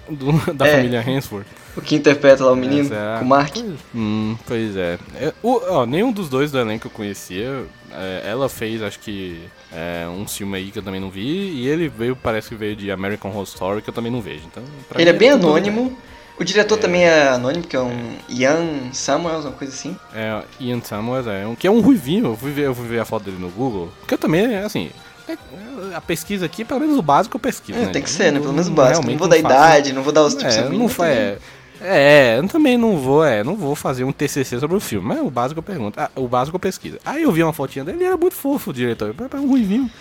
Da 0.56 0.68
É. 0.68 0.76
família 0.78 1.02
Hansford. 1.06 1.46
O 1.78 1.82
que 1.82 1.96
interpreta 1.96 2.46
lá 2.46 2.52
o 2.54 2.56
menino, 2.56 2.88
será? 2.88 3.20
o 3.22 3.26
Mark. 3.26 3.54
Hum, 3.94 4.38
pois 4.48 4.78
é. 4.78 4.98
É, 5.16 5.34
o- 5.44 5.62
ó, 5.70 5.86
nenhum 5.86 6.12
dos 6.12 6.30
dois 6.30 6.52
do 6.52 6.58
elenco 6.60 6.88
eu 6.88 6.92
conhecia. 6.92 7.66
É, 7.92 8.24
ela 8.30 8.48
fez, 8.48 8.82
acho 8.82 9.00
que, 9.00 9.42
é, 9.74 10.06
um 10.08 10.26
filme 10.28 10.58
aí 10.58 10.72
que 10.72 10.80
eu 10.80 10.84
também 10.84 11.02
não 11.02 11.10
vi. 11.10 11.22
E 11.22 11.68
ele 11.68 11.90
veio, 11.90 12.16
parece 12.16 12.50
que 12.50 12.56
veio 12.56 12.76
de 12.76 12.90
American 12.92 13.30
Horror 13.32 13.44
Story, 13.44 13.82
que 13.82 13.90
eu 13.90 13.94
também 13.94 14.12
não 14.12 14.22
vejo. 14.22 14.44
Então, 14.46 14.64
Ele 14.98 15.10
é 15.10 15.14
bem 15.14 15.32
tudo 15.32 15.48
anônimo. 15.48 15.98
O 16.40 16.44
diretor 16.44 16.78
também 16.78 17.04
é 17.06 17.30
anônimo, 17.30 17.64
que 17.66 17.76
é 17.76 17.80
um 17.82 18.18
Ian 18.30 18.92
Samuels, 18.94 19.46
uma 19.46 19.54
coisa 19.54 19.74
assim. 19.74 19.96
É, 20.14 20.44
Ian 20.60 20.82
Samuels 20.82 21.28
é 21.28 21.48
um 21.48 21.56
que 21.56 21.66
é 21.68 21.72
um 21.72 21.80
ruivinho. 21.82 22.26
Eu 22.28 22.38
fui 22.38 22.52
ver, 22.52 22.64
eu 22.68 22.76
fui 22.76 22.88
ver 22.88 23.00
a 23.00 23.06
foto 23.06 23.24
dele 23.24 23.38
no 23.40 23.50
Google. 23.50 23.90
Porque 24.00 24.14
eu 24.14 24.18
também, 24.18 24.46
é 24.54 24.64
assim. 24.64 24.92
É- 25.30 25.96
a 25.96 26.02
pesquisa 26.02 26.46
aqui, 26.46 26.64
pelo 26.66 26.80
menos 26.82 26.98
o 26.98 27.02
básico 27.02 27.36
eu 27.36 27.40
pesquiso. 27.40 27.78
É, 27.80 27.86
né, 27.86 27.92
tem 27.92 28.02
que 28.02 28.10
ser, 28.10 28.32
né? 28.32 28.40
Pelo 28.40 28.52
menos 28.54 28.68
o 28.68 28.72
básico. 28.72 29.08
Não 29.10 29.18
vou 29.18 29.28
dar 29.28 29.38
idade, 29.38 29.94
não 29.94 30.04
vou 30.04 30.14
dar 30.14 30.24
os 30.24 30.34
tipos 30.36 30.56
É, 30.56 30.70
não 30.70 30.88
foi. 30.90 31.08
também- 31.08 31.38
É, 31.82 32.36
é, 32.36 32.40
eu 32.40 32.48
também 32.48 32.78
não 32.78 32.98
vou, 32.98 33.24
é, 33.26 33.44
não 33.44 33.56
vou 33.56 33.76
fazer 33.76 34.04
um 34.06 34.12
TCC 34.12 34.60
sobre 34.60 34.78
o 34.78 34.80
filme, 34.80 35.08
mas 35.10 35.20
o 35.20 35.30
básico 35.30 35.60
eu 35.60 35.64
pergunto, 35.64 36.00
ah, 36.00 36.10
o 36.16 36.28
básico 36.28 36.56
eu 36.56 36.60
pesquiso. 36.60 36.98
Aí 37.06 37.24
eu 37.24 37.32
vi 37.32 37.44
uma 37.44 37.52
fotinha 37.54 37.84
dele, 37.84 37.98
ele 37.98 38.06
era 38.06 38.16
muito 38.18 38.34
fofo, 38.36 38.70
o 38.70 38.74
diretor, 38.74 39.14
é 39.34 39.36
um 39.38 39.50
ruivinho, 39.50 39.92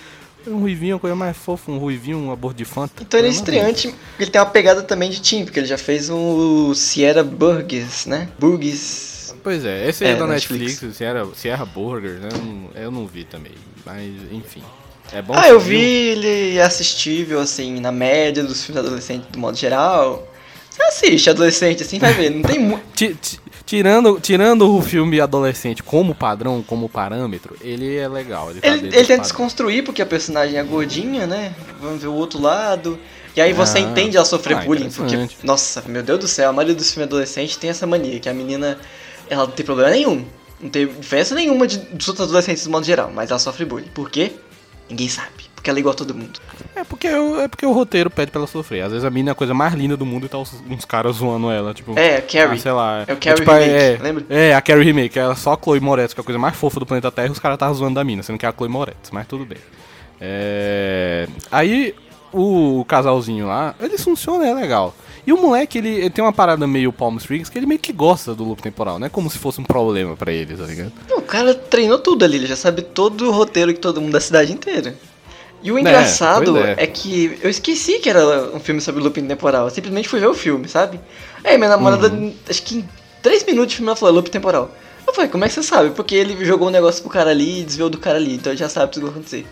um 0.47 0.61
ruivinho, 0.61 0.95
uma 0.95 1.01
coisa 1.01 1.17
mais 1.17 1.37
fofa, 1.37 1.73
um 1.73 1.79
ruivinho, 1.79 2.17
um 2.19 2.31
aborto 2.33 2.57
de 2.59 2.65
fanta. 2.65 3.03
Então 3.03 3.19
ele 3.19 3.29
é 3.29 3.31
estreante, 3.33 3.93
ele 4.21 4.31
tem 4.31 4.41
uma 4.41 4.47
pegada 4.47 4.83
também 4.85 5.11
de 5.11 5.21
Tim, 5.21 5.45
porque 5.45 5.59
ele 5.59 5.67
já 5.67 5.77
fez 5.77 6.09
o 6.11 6.73
Sierra 6.75 7.25
Burgess, 7.25 8.07
né? 8.09 8.29
Burgess. 8.39 9.33
vi. 9.35 9.41
Pois 9.43 9.65
é, 9.65 9.89
esse 9.89 10.05
aí 10.05 10.11
É, 10.11 10.15
é 10.15 10.17
da 10.17 10.27
Netflix. 10.29 10.73
Netflix, 10.73 10.97
Sierra, 10.97 11.27
Sierra 11.35 11.65
Burger, 11.67 12.21
né, 12.21 12.29
eu 12.33 12.39
não, 12.39 12.71
eu 12.85 12.91
não 12.91 13.07
vi 13.07 13.25
também, 13.25 13.53
mas 13.85 14.13
enfim. 14.31 14.63
É 15.13 15.23
bom? 15.23 15.35
ah, 15.37 15.49
eu 15.49 15.61
viu? 15.61 15.79
vi 15.79 15.85
ele 15.85 16.61
assistível, 16.61 17.41
assim, 17.41 17.81
na 17.81 17.93
média 17.93 18.43
dos 18.43 18.65
filmes 18.65 18.85
adolescentes 18.85 19.29
do 19.31 19.39
modo 19.39 19.57
geral. 19.57 20.27
Você 20.71 20.83
assiste 20.83 21.31
adolescente, 21.31 21.83
assim, 21.83 21.99
vai 21.99 22.13
ver. 22.13 22.31
Não 22.31 22.43
tem 22.43 22.59
muito. 22.59 22.85
Ti- 22.95 23.15
ti- 23.21 23.41
Tirando, 23.67 24.21
tirando 24.21 24.77
o 24.77 24.83
filme 24.83 25.19
adolescente 25.23 25.83
como 25.83 26.15
padrão, 26.15 26.63
como 26.63 26.87
parâmetro, 26.87 27.57
ele 27.63 27.97
é 27.97 28.07
legal. 28.07 28.51
Ele, 28.51 28.61
tá 28.61 28.69
Ele, 28.69 28.83
dentro 28.83 28.89
ele 28.89 29.07
tenta 29.07 29.07
padrão. 29.07 29.23
desconstruir 29.23 29.83
porque 29.83 30.03
a 30.03 30.07
personagem 30.07 30.59
é 30.59 30.63
gordinha, 30.63 31.27
né? 31.27 31.55
Vamos 31.81 32.03
ver 32.03 32.09
o 32.09 32.13
outro 32.13 32.39
lado. 32.39 32.99
E 33.35 33.41
aí 33.41 33.55
você 33.55 33.79
Ah, 33.79 33.81
entende 33.81 34.19
ela 34.19 34.27
sofrer 34.27 34.59
ah, 34.59 34.61
bullying, 34.61 34.91
porque, 34.91 35.17
nossa, 35.43 35.83
meu 35.87 36.03
Deus 36.03 36.21
do 36.21 36.29
céu, 36.29 36.51
a 36.51 36.53
maioria 36.53 36.75
dos 36.75 36.93
filmes 36.93 37.09
adolescentes 37.09 37.57
tem 37.57 37.71
essa 37.71 37.87
mania, 37.87 38.21
que 38.21 38.29
a 38.29 38.35
menina, 38.35 38.79
ela 39.31 39.47
não 39.47 39.53
tem 39.53 39.65
problema 39.65 39.91
nenhum. 39.91 40.27
Não 40.61 40.69
tem 40.69 40.87
diferença 40.87 41.35
nenhuma 41.35 41.67
de, 41.67 41.79
dos 41.79 42.07
outros 42.09 42.27
adolescentes 42.29 42.65
do 42.65 42.71
modo 42.71 42.85
geral, 42.85 43.11
mas 43.15 43.31
ela 43.31 43.39
sofre 43.41 43.65
bullying. 43.65 43.89
Por 43.95 44.11
quê? 44.11 44.33
Ninguém 44.89 45.09
sabe. 45.09 45.45
Porque 45.55 45.71
ela 45.71 45.79
é 45.79 45.81
igual 45.81 45.95
a 45.95 45.97
todo 45.97 46.15
mundo. 46.15 46.39
É 46.77 46.85
porque, 46.85 47.09
o- 47.09 47.41
é 47.41 47.49
porque 47.49 47.65
o 47.65 47.73
roteiro 47.73 48.11
pede 48.11 48.31
pra 48.31 48.39
ela 48.41 48.47
sofrer. 48.47 48.83
Às 48.83 48.91
vezes 48.93 49.05
a 49.05 49.11
mina 49.11 49.31
é 49.31 49.33
a 49.33 49.35
coisa 49.35 49.55
mais 49.55 49.73
linda 49.73 49.97
do 49.97 50.05
mundo 50.05 50.27
e 50.27 50.29
tá 50.29 50.37
uns, 50.37 50.53
uns 50.69 50.85
caras 50.85 51.17
zoando 51.17 51.51
ela, 51.51 51.73
tipo... 51.73 51.99
É, 51.99 52.21
Carrie. 52.21 52.59
Ah, 52.59 52.61
sei 52.61 52.73
lá. 52.73 53.05
É 53.07 53.13
o 53.15 53.17
Carrie 53.17 53.39
tipo, 53.39 53.51
Remake, 53.51 53.71
é, 53.71 53.99
lembra? 54.03 54.25
É, 54.29 54.55
a 54.55 54.61
Carrie 54.61 54.85
Remake. 54.85 55.19
Ela 55.19 55.35
só 55.35 55.55
a 55.55 55.59
Chloe 55.59 55.81
Moretz, 55.81 56.13
que 56.13 56.21
é 56.21 56.23
a 56.23 56.25
coisa 56.25 56.39
mais 56.39 56.55
fofa 56.55 56.81
do 56.81 56.85
planeta 56.85 57.11
Terra, 57.11 57.29
e 57.29 57.31
os 57.31 57.39
caras 57.39 57.57
estavam 57.57 57.75
zoando 57.75 57.95
da 57.95 58.05
mina, 58.05 58.23
sendo 58.23 58.39
que 58.39 58.45
é 58.45 58.49
a 58.49 58.53
Chloe 58.53 58.69
Moretz, 58.69 59.11
mas 59.11 59.27
tudo 59.27 59.47
bem. 59.47 59.57
É... 60.21 61.27
Aí, 61.51 61.95
o 62.33 62.85
casalzinho 62.87 63.47
lá, 63.47 63.75
eles 63.81 64.03
funcionam, 64.05 64.45
é 64.45 64.53
legal. 64.53 64.95
E 65.27 65.33
o 65.33 65.41
moleque, 65.41 65.79
ele, 65.79 65.89
ele 65.89 66.11
tem 66.11 66.23
uma 66.23 66.33
parada 66.33 66.67
meio 66.67 66.93
Palm 66.93 67.17
Springs, 67.17 67.49
que 67.49 67.59
ele 67.59 67.67
meio 67.67 67.81
que 67.81 67.93
gosta 67.93 68.35
do 68.35 68.45
loop 68.45 68.61
temporal, 68.63 68.99
não 68.99 69.07
é 69.07 69.11
como 69.11 69.31
se 69.31 69.39
fosse 69.39 69.61
um 69.61 69.65
problema 69.65 70.17
pra 70.17 70.31
ele, 70.33 70.55
tá 70.55 70.65
ligado? 70.65 70.93
O 71.17 71.23
cara 71.23 71.55
treinou 71.55 71.99
tudo 71.99 72.25
ali, 72.25 72.37
ele 72.37 72.47
já 72.47 72.57
sabe 72.57 72.83
todo 72.83 73.29
o 73.29 73.31
roteiro 73.31 73.73
que 73.73 73.81
todo 73.81 74.01
mundo 74.01 74.13
da 74.13 74.21
cidade 74.21 74.53
inteira. 74.53 74.95
E 75.63 75.73
o 75.73 75.79
É, 75.79 75.81
engraçado 75.81 76.59
é. 76.59 76.75
é. 76.77 76.87
que 76.87 77.39
eu 77.43 77.49
esqueci 77.49 77.99
que 78.01 78.11
era 78.11 78.51
um 78.55 78.61
filme 78.61 78.83
sobre 78.83 79.03
looping 79.03 79.27
temporal. 79.27 79.65
Eu 79.65 79.71
simplesmente 79.71 80.07
fui 80.11 80.21
ver 80.21 80.27
o 80.27 80.35
filme, 80.35 80.69
sabe? 80.69 81.01
Aí 81.43 81.57
minha 81.57 81.71
namorada, 81.71 82.09
Uhum. 82.09 82.35
acho 82.49 82.63
que 82.63 82.77
em 82.77 82.89
3 83.23 83.45
minutos 83.47 83.71
de 83.71 83.77
filme 83.77 83.89
ela 83.89 83.97
falou 83.97 84.17
loop 84.17 84.29
temporal. 84.31 84.71
Eu 85.07 85.15
falei, 85.15 85.31
como 85.31 85.43
é 85.45 85.49
que 85.49 85.55
você 85.55 85.63
sabe? 85.63 85.91
Porque 85.91 86.15
ele 86.15 86.45
jogou 86.45 86.69
um 86.69 86.71
negócio 86.71 87.01
pro 87.03 87.11
cara 87.11 87.31
ali 87.31 87.61
e 87.61 87.65
desviou 87.65 87.89
do 87.89 87.97
cara 87.97 88.19
ali, 88.19 88.35
então 88.35 88.53
ele 88.53 88.59
já 88.59 88.69
sabe 88.69 88.93
tudo 88.93 89.07
que 89.07 89.11
vai 89.13 89.21
acontecer. 89.21 89.47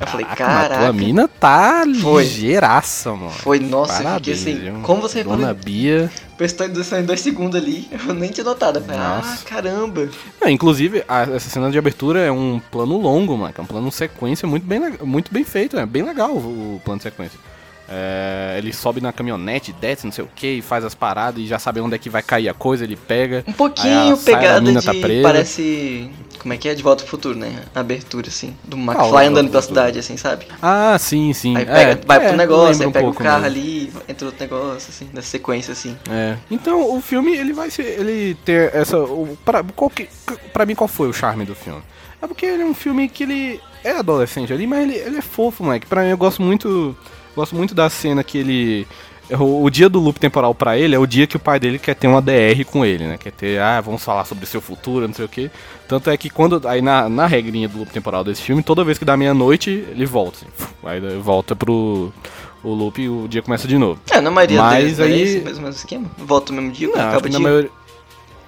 Eu 0.00 0.06
falei, 0.08 0.26
Caraca, 0.26 0.68
mas 0.70 0.78
tua 0.78 0.92
mina 0.92 1.28
tá 1.28 1.84
Foi. 2.02 2.24
ligeiraça, 2.24 3.12
mano. 3.12 3.30
Foi, 3.30 3.60
nossa, 3.60 3.92
eu 3.92 3.96
fiquei 4.16 4.34
Parabéns, 4.34 4.40
assim, 4.72 4.82
como 4.82 5.00
você 5.00 5.22
Dona 5.22 5.36
reparou? 5.48 5.64
Bia. 5.64 6.10
Prestou 6.36 6.66
atenção 6.66 6.98
em 6.98 7.04
dois 7.04 7.20
segundos 7.20 7.60
ali, 7.60 7.88
eu 8.08 8.12
nem 8.12 8.30
tinha 8.30 8.44
notado. 8.44 8.78
Eu 8.80 8.82
falei, 8.84 9.00
ah, 9.00 9.22
Nossa. 9.24 9.44
caramba. 9.44 10.08
Não, 10.40 10.48
inclusive, 10.48 11.04
a- 11.08 11.22
essa 11.22 11.48
cena 11.48 11.70
de 11.70 11.78
abertura 11.78 12.20
é 12.20 12.30
um 12.32 12.60
plano 12.72 12.98
longo, 12.98 13.36
mano. 13.38 13.54
É 13.56 13.60
um 13.60 13.66
plano 13.66 13.90
sequência 13.92 14.48
muito 14.48 14.66
bem, 14.66 14.80
muito 15.02 15.32
bem 15.32 15.44
feito. 15.44 15.78
É 15.78 15.86
bem 15.86 16.02
legal 16.02 16.32
o, 16.32 16.76
o 16.76 16.80
plano 16.84 16.98
de 16.98 17.04
sequência. 17.04 17.38
É, 17.86 18.54
ele 18.56 18.72
sobe 18.72 18.98
na 19.00 19.12
caminhonete, 19.12 19.70
desce, 19.78 20.06
não 20.06 20.12
sei 20.12 20.24
o 20.24 20.28
que, 20.34 20.46
e 20.46 20.62
faz 20.62 20.84
as 20.86 20.94
paradas 20.94 21.38
e 21.42 21.46
já 21.46 21.58
sabe 21.58 21.80
onde 21.80 21.94
é 21.94 21.98
que 21.98 22.08
vai 22.08 22.22
cair 22.22 22.48
a 22.48 22.54
coisa, 22.54 22.82
ele 22.82 22.96
pega. 22.96 23.44
Um 23.46 23.52
pouquinho 23.52 23.92
ela 23.92 24.16
sai, 24.16 24.34
a 24.34 24.36
pegada 24.38 24.60
mina 24.62 24.80
de. 24.80 24.86
tá 24.86 24.94
presa. 24.94 25.22
parece. 25.22 26.10
Como 26.44 26.52
é 26.52 26.58
que 26.58 26.68
é? 26.68 26.74
De 26.74 26.82
volta 26.82 27.02
pro 27.04 27.10
futuro, 27.10 27.38
né? 27.38 27.62
A 27.74 27.80
abertura, 27.80 28.28
assim. 28.28 28.54
Do 28.62 28.76
Ah, 28.76 28.80
McFly 28.80 29.00
Volta 29.10 29.26
andando 29.26 29.50
pela 29.50 29.62
cidade, 29.62 29.98
assim, 29.98 30.18
sabe? 30.18 30.46
Ah, 30.60 30.94
sim, 31.00 31.32
sim. 31.32 31.56
Aí 31.56 31.62
É, 31.62 31.66
pega, 31.66 32.00
vai 32.06 32.16
é, 32.18 32.28
pro 32.28 32.36
negócio, 32.36 32.84
lembra 32.84 33.00
aí 33.00 33.06
um 33.06 33.12
pega 33.12 33.20
o 33.20 33.24
carro 33.24 33.42
mesmo. 33.44 33.58
ali, 33.58 33.92
entra 34.06 34.26
outro 34.26 34.40
negócio, 34.42 34.90
assim, 34.90 35.08
nessa 35.10 35.28
sequência, 35.28 35.72
assim. 35.72 35.96
É. 36.10 36.36
Então, 36.50 36.94
o 36.94 37.00
filme, 37.00 37.34
ele 37.34 37.54
vai 37.54 37.70
ser. 37.70 37.98
Ele 37.98 38.34
ter 38.44 38.74
essa. 38.74 38.98
O, 38.98 39.38
pra, 39.42 39.64
qual 39.74 39.88
que, 39.88 40.06
pra 40.52 40.66
mim, 40.66 40.74
qual 40.74 40.86
foi 40.86 41.08
o 41.08 41.14
charme 41.14 41.46
do 41.46 41.54
filme? 41.54 41.80
É 42.20 42.26
porque 42.26 42.44
ele 42.44 42.62
é 42.62 42.66
um 42.66 42.74
filme 42.74 43.08
que 43.08 43.22
ele 43.22 43.60
é 43.82 43.92
adolescente 43.92 44.52
ali, 44.52 44.66
mas 44.66 44.82
ele, 44.82 44.96
ele 44.96 45.16
é 45.16 45.22
fofo, 45.22 45.64
moleque. 45.64 45.86
Pra 45.86 46.02
mim, 46.02 46.10
eu 46.10 46.18
gosto 46.18 46.42
muito. 46.42 46.94
Gosto 47.34 47.56
muito 47.56 47.74
da 47.74 47.88
cena 47.88 48.22
que 48.22 48.36
ele. 48.36 48.86
O, 49.30 49.64
o 49.64 49.70
dia 49.70 49.88
do 49.88 49.98
loop 49.98 50.20
temporal 50.20 50.54
pra 50.54 50.76
ele 50.76 50.94
é 50.94 50.98
o 50.98 51.06
dia 51.06 51.26
que 51.26 51.36
o 51.36 51.40
pai 51.40 51.58
dele 51.58 51.78
quer 51.78 51.94
ter 51.94 52.06
uma 52.06 52.20
DR 52.20 52.62
com 52.70 52.84
ele, 52.84 53.06
né? 53.06 53.16
Quer 53.18 53.32
ter, 53.32 53.58
ah, 53.60 53.80
vamos 53.80 54.04
falar 54.04 54.24
sobre 54.26 54.44
o 54.44 54.46
seu 54.46 54.60
futuro, 54.60 55.06
não 55.06 55.14
sei 55.14 55.24
o 55.24 55.28
quê. 55.28 55.50
Tanto 55.88 56.10
é 56.10 56.16
que 56.16 56.28
quando. 56.28 56.60
Aí 56.68 56.82
na, 56.82 57.08
na 57.08 57.26
regrinha 57.26 57.68
do 57.68 57.78
loop 57.78 57.90
temporal 57.90 58.22
desse 58.22 58.42
filme, 58.42 58.62
toda 58.62 58.84
vez 58.84 58.98
que 58.98 59.04
dá 59.04 59.16
meia-noite, 59.16 59.70
ele 59.70 60.04
volta. 60.04 60.38
Assim, 60.58 60.66
aí 60.84 61.00
volta 61.18 61.56
pro. 61.56 62.12
O 62.62 62.72
loop 62.72 63.00
e 63.02 63.08
o 63.10 63.26
dia 63.28 63.42
começa 63.42 63.68
de 63.68 63.76
novo. 63.76 64.00
É, 64.10 64.20
na 64.22 64.30
maioria 64.30 64.58
Mas 64.58 64.82
deles, 64.96 64.98
né? 64.98 65.04
aí- 65.04 65.20
Esse 65.22 65.40
mesmo 65.40 65.68
esquema. 65.68 66.10
Volta 66.16 66.50
no 66.52 66.62
mesmo 66.62 66.74
dia, 66.74 66.88
Não, 66.88 66.94
acaba 67.08 67.26
o 67.26 67.28
dia. 67.28 67.38
maioria... 67.38 67.70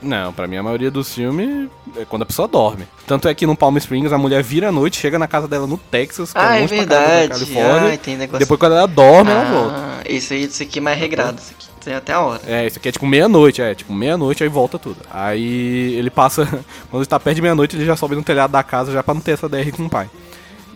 Não, 0.06 0.32
pra 0.32 0.46
mim 0.46 0.56
a 0.56 0.62
maioria 0.62 0.90
dos 0.90 1.12
filmes 1.14 1.68
é 1.96 2.04
quando 2.04 2.22
a 2.22 2.26
pessoa 2.26 2.46
dorme. 2.46 2.86
Tanto 3.06 3.28
é 3.28 3.34
que 3.34 3.46
no 3.46 3.56
Palm 3.56 3.76
Springs 3.76 4.12
a 4.12 4.18
mulher 4.18 4.42
vira 4.42 4.68
à 4.68 4.72
noite, 4.72 4.98
chega 4.98 5.18
na 5.18 5.26
casa 5.26 5.48
dela 5.48 5.66
no 5.66 5.76
Texas, 5.76 6.32
que 6.32 6.38
Ah, 6.38 6.58
é 6.58 6.62
é 6.62 6.66
verdade. 6.66 7.28
Califórnia. 7.28 7.94
Ah, 7.94 7.98
tem 7.98 8.16
negócio. 8.16 8.38
Depois 8.38 8.58
quando 8.60 8.72
ela 8.76 8.86
dorme, 8.86 9.30
ela 9.30 9.44
volta. 9.44 9.76
Ah, 9.76 10.02
aí, 10.06 10.16
esse 10.16 10.62
aqui 10.62 10.78
é 10.78 10.82
mais 10.82 10.98
regrado. 10.98 11.38
Esse 11.38 11.52
aqui 11.52 11.66
tem 11.84 11.94
até 11.94 12.12
a 12.12 12.20
hora. 12.20 12.40
É, 12.46 12.66
isso 12.66 12.78
aqui 12.78 12.88
é 12.88 12.92
tipo 12.92 13.06
meia-noite, 13.06 13.60
é, 13.62 13.74
tipo 13.74 13.92
meia-noite 13.92 14.42
aí 14.42 14.48
volta 14.48 14.78
tudo. 14.78 14.96
Aí 15.10 15.94
ele 15.94 16.10
passa, 16.10 16.44
quando 16.90 17.02
ele 17.02 17.06
tá 17.06 17.18
perto 17.20 17.36
de 17.36 17.42
meia-noite, 17.42 17.76
ele 17.76 17.84
já 17.84 17.96
sobe 17.96 18.14
no 18.16 18.22
telhado 18.22 18.50
da 18.52 18.62
casa 18.62 18.92
já 18.92 19.02
pra 19.02 19.14
não 19.14 19.20
ter 19.20 19.32
essa 19.32 19.48
DR 19.48 19.70
com 19.76 19.84
o 19.84 19.90
pai. 19.90 20.08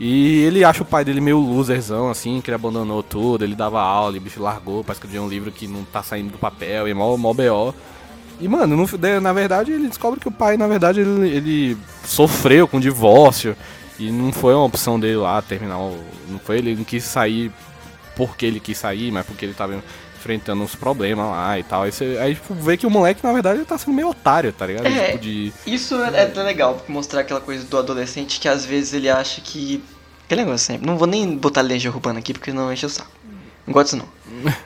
E 0.03 0.45
ele 0.45 0.65
acha 0.65 0.83
o 0.83 0.87
pai 0.87 1.05
dele 1.05 1.21
meio 1.21 1.39
loserzão, 1.39 2.09
assim, 2.09 2.41
que 2.41 2.49
ele 2.49 2.55
abandonou 2.55 3.03
tudo, 3.03 3.45
ele 3.45 3.55
dava 3.55 3.83
aula, 3.83 4.15
e 4.15 4.19
o 4.19 4.21
bicho 4.23 4.41
largou 4.43 4.83
pra 4.83 4.95
escrever 4.95 5.19
um 5.19 5.29
livro 5.29 5.53
que 5.53 5.67
não 5.69 5.85
tá 5.85 6.03
saindo 6.03 6.33
do 6.33 6.39
papel, 6.39 6.89
e 6.89 6.91
é 6.91 6.95
mó, 6.95 7.15
mó 7.19 7.35
BO. 7.35 7.75
E, 8.41 8.49
mano, 8.49 8.77
no, 8.77 9.21
na 9.21 9.33
verdade, 9.33 9.73
ele 9.73 9.89
descobre 9.89 10.19
que 10.19 10.29
o 10.29 10.33
pai, 10.33 10.57
na 10.57 10.67
verdade, 10.67 11.01
ele, 11.01 11.29
ele 11.29 11.79
sofreu 12.05 12.67
com 12.67 12.81
divórcio, 12.81 13.55
e 13.99 14.11
não 14.11 14.33
foi 14.33 14.55
uma 14.55 14.65
opção 14.65 14.99
dele 14.99 15.17
lá 15.17 15.43
terminar 15.43 15.79
o... 15.79 15.99
Não 16.29 16.39
foi, 16.39 16.59
ele 16.59 16.75
não 16.75 16.85
quis 16.85 17.05
sair 17.05 17.53
porque 18.17 18.47
ele 18.47 18.59
quis 18.59 18.79
sair, 18.79 19.13
mas 19.13 19.27
porque 19.27 19.45
ele 19.45 19.53
tava 19.53 19.83
enfrentando 20.17 20.63
uns 20.63 20.75
problemas 20.75 21.27
lá 21.31 21.59
e 21.59 21.63
tal. 21.63 21.83
Aí, 21.83 21.93
você, 21.93 22.19
aí 22.21 22.35
tipo, 22.35 22.55
vê 22.55 22.77
que 22.77 22.87
o 22.87 22.91
moleque, 22.91 23.25
na 23.25 23.33
verdade, 23.33 23.59
ele 23.59 23.67
tá 23.67 23.77
sendo 23.77 23.95
meio 23.95 24.09
otário, 24.09 24.53
tá 24.53 24.67
ligado? 24.67 24.87
É. 24.87 25.13
Tipo, 25.13 25.19
de... 25.19 25.53
Isso 25.67 25.95
é, 25.97 26.33
é 26.35 26.43
legal, 26.43 26.83
mostrar 26.89 27.21
aquela 27.21 27.41
coisa 27.41 27.65
do 27.65 27.79
adolescente 27.79 28.41
que 28.41 28.49
às 28.49 28.65
vezes 28.65 28.95
ele 28.95 29.09
acha 29.09 29.41
que. 29.41 29.83
Aquele 30.25 30.43
negócio 30.43 30.67
sempre. 30.67 30.87
Não 30.87 30.97
vou 30.97 31.07
nem 31.07 31.37
botar 31.37 31.61
legião 31.61 31.93
urbana 31.93 32.21
aqui 32.21 32.33
porque 32.33 32.53
não 32.53 32.73
enche 32.73 32.87
o 32.87 32.89
saco. 32.89 33.11
Não 33.71 33.75
gosto 33.75 33.97
disso 33.97 33.97
não. 33.97 34.21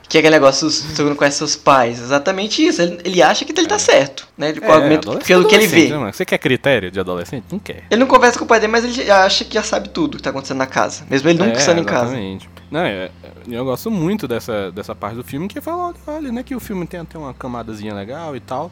Que 0.09 0.19
é 0.19 0.21
aquele 0.21 0.35
negócio, 0.35 0.71
você 0.71 1.03
não 1.03 1.15
conhece 1.15 1.39
seus 1.39 1.57
pais. 1.57 2.01
Exatamente 2.01 2.65
isso. 2.65 2.81
Ele, 2.81 3.01
ele 3.05 3.23
acha 3.23 3.45
que 3.45 3.53
ele 3.53 3.67
tá 3.67 3.79
certo, 3.79 4.27
né? 4.37 4.55
O 4.67 4.73
argumento, 4.73 5.19
pelo 5.27 5.47
que 5.47 5.55
ele 5.55 5.67
vê. 5.67 5.89
né? 5.89 6.13
Você 6.13 6.25
quer 6.25 6.39
critério 6.39 6.91
de 6.91 6.99
adolescente? 6.99 7.45
Não 7.51 7.59
quer. 7.59 7.85
Ele 7.91 8.01
não 8.01 8.07
conversa 8.07 8.39
com 8.39 8.45
o 8.45 8.49
pai 8.49 8.61
dele, 8.61 8.73
mas 8.73 8.85
ele 8.85 9.11
acha 9.11 9.45
que 9.45 9.55
já 9.55 9.63
sabe 9.63 9.89
tudo 9.91 10.17
que 10.17 10.23
tá 10.23 10.31
acontecendo 10.31 10.59
na 10.59 10.67
casa. 10.67 11.05
Mesmo 11.11 11.29
ele 11.29 11.39
nunca 11.39 11.53
é, 11.53 11.59
estando 11.59 11.81
em 11.81 11.85
casa. 11.85 12.07
exatamente. 12.13 12.49
Não, 12.71 12.81
é, 12.81 13.11
eu 13.49 13.65
gosto 13.65 13.91
muito 13.91 14.27
dessa, 14.27 14.71
dessa 14.73 14.95
parte 14.95 15.17
do 15.17 15.25
filme 15.25 15.49
que 15.49 15.61
fala, 15.61 15.95
olha, 16.07 16.33
né, 16.33 16.43
que 16.43 16.55
o 16.55 16.61
filme 16.61 16.87
tem 16.87 17.01
até 17.01 17.19
uma 17.19 17.35
camadazinha 17.35 17.95
legal 17.95 18.35
e 18.35 18.41
tal. 18.41 18.71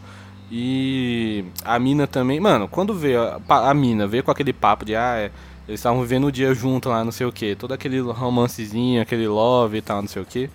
E 0.50 1.44
a 1.64 1.78
mina 1.78 2.06
também, 2.06 2.38
mano, 2.38 2.68
quando 2.68 2.94
vê 2.94 3.16
a, 3.16 3.40
a 3.48 3.74
mina, 3.74 4.06
vê 4.06 4.22
com 4.22 4.30
aquele 4.30 4.52
papo 4.52 4.84
de 4.84 4.94
ah, 4.94 5.16
é, 5.18 5.30
eles 5.68 5.80
estavam 5.80 6.02
vivendo 6.02 6.26
o 6.26 6.32
dia 6.32 6.52
junto 6.54 6.88
lá, 6.88 7.04
não 7.04 7.12
sei 7.12 7.26
o 7.26 7.32
que, 7.32 7.54
todo 7.54 7.72
aquele 7.72 8.00
romancezinho, 8.00 9.00
aquele 9.00 9.26
love 9.28 9.78
e 9.78 9.82
tal, 9.82 10.02
não 10.02 10.08
sei 10.08 10.22
o 10.22 10.26
que. 10.26 10.50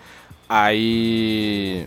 Aí. 0.47 1.85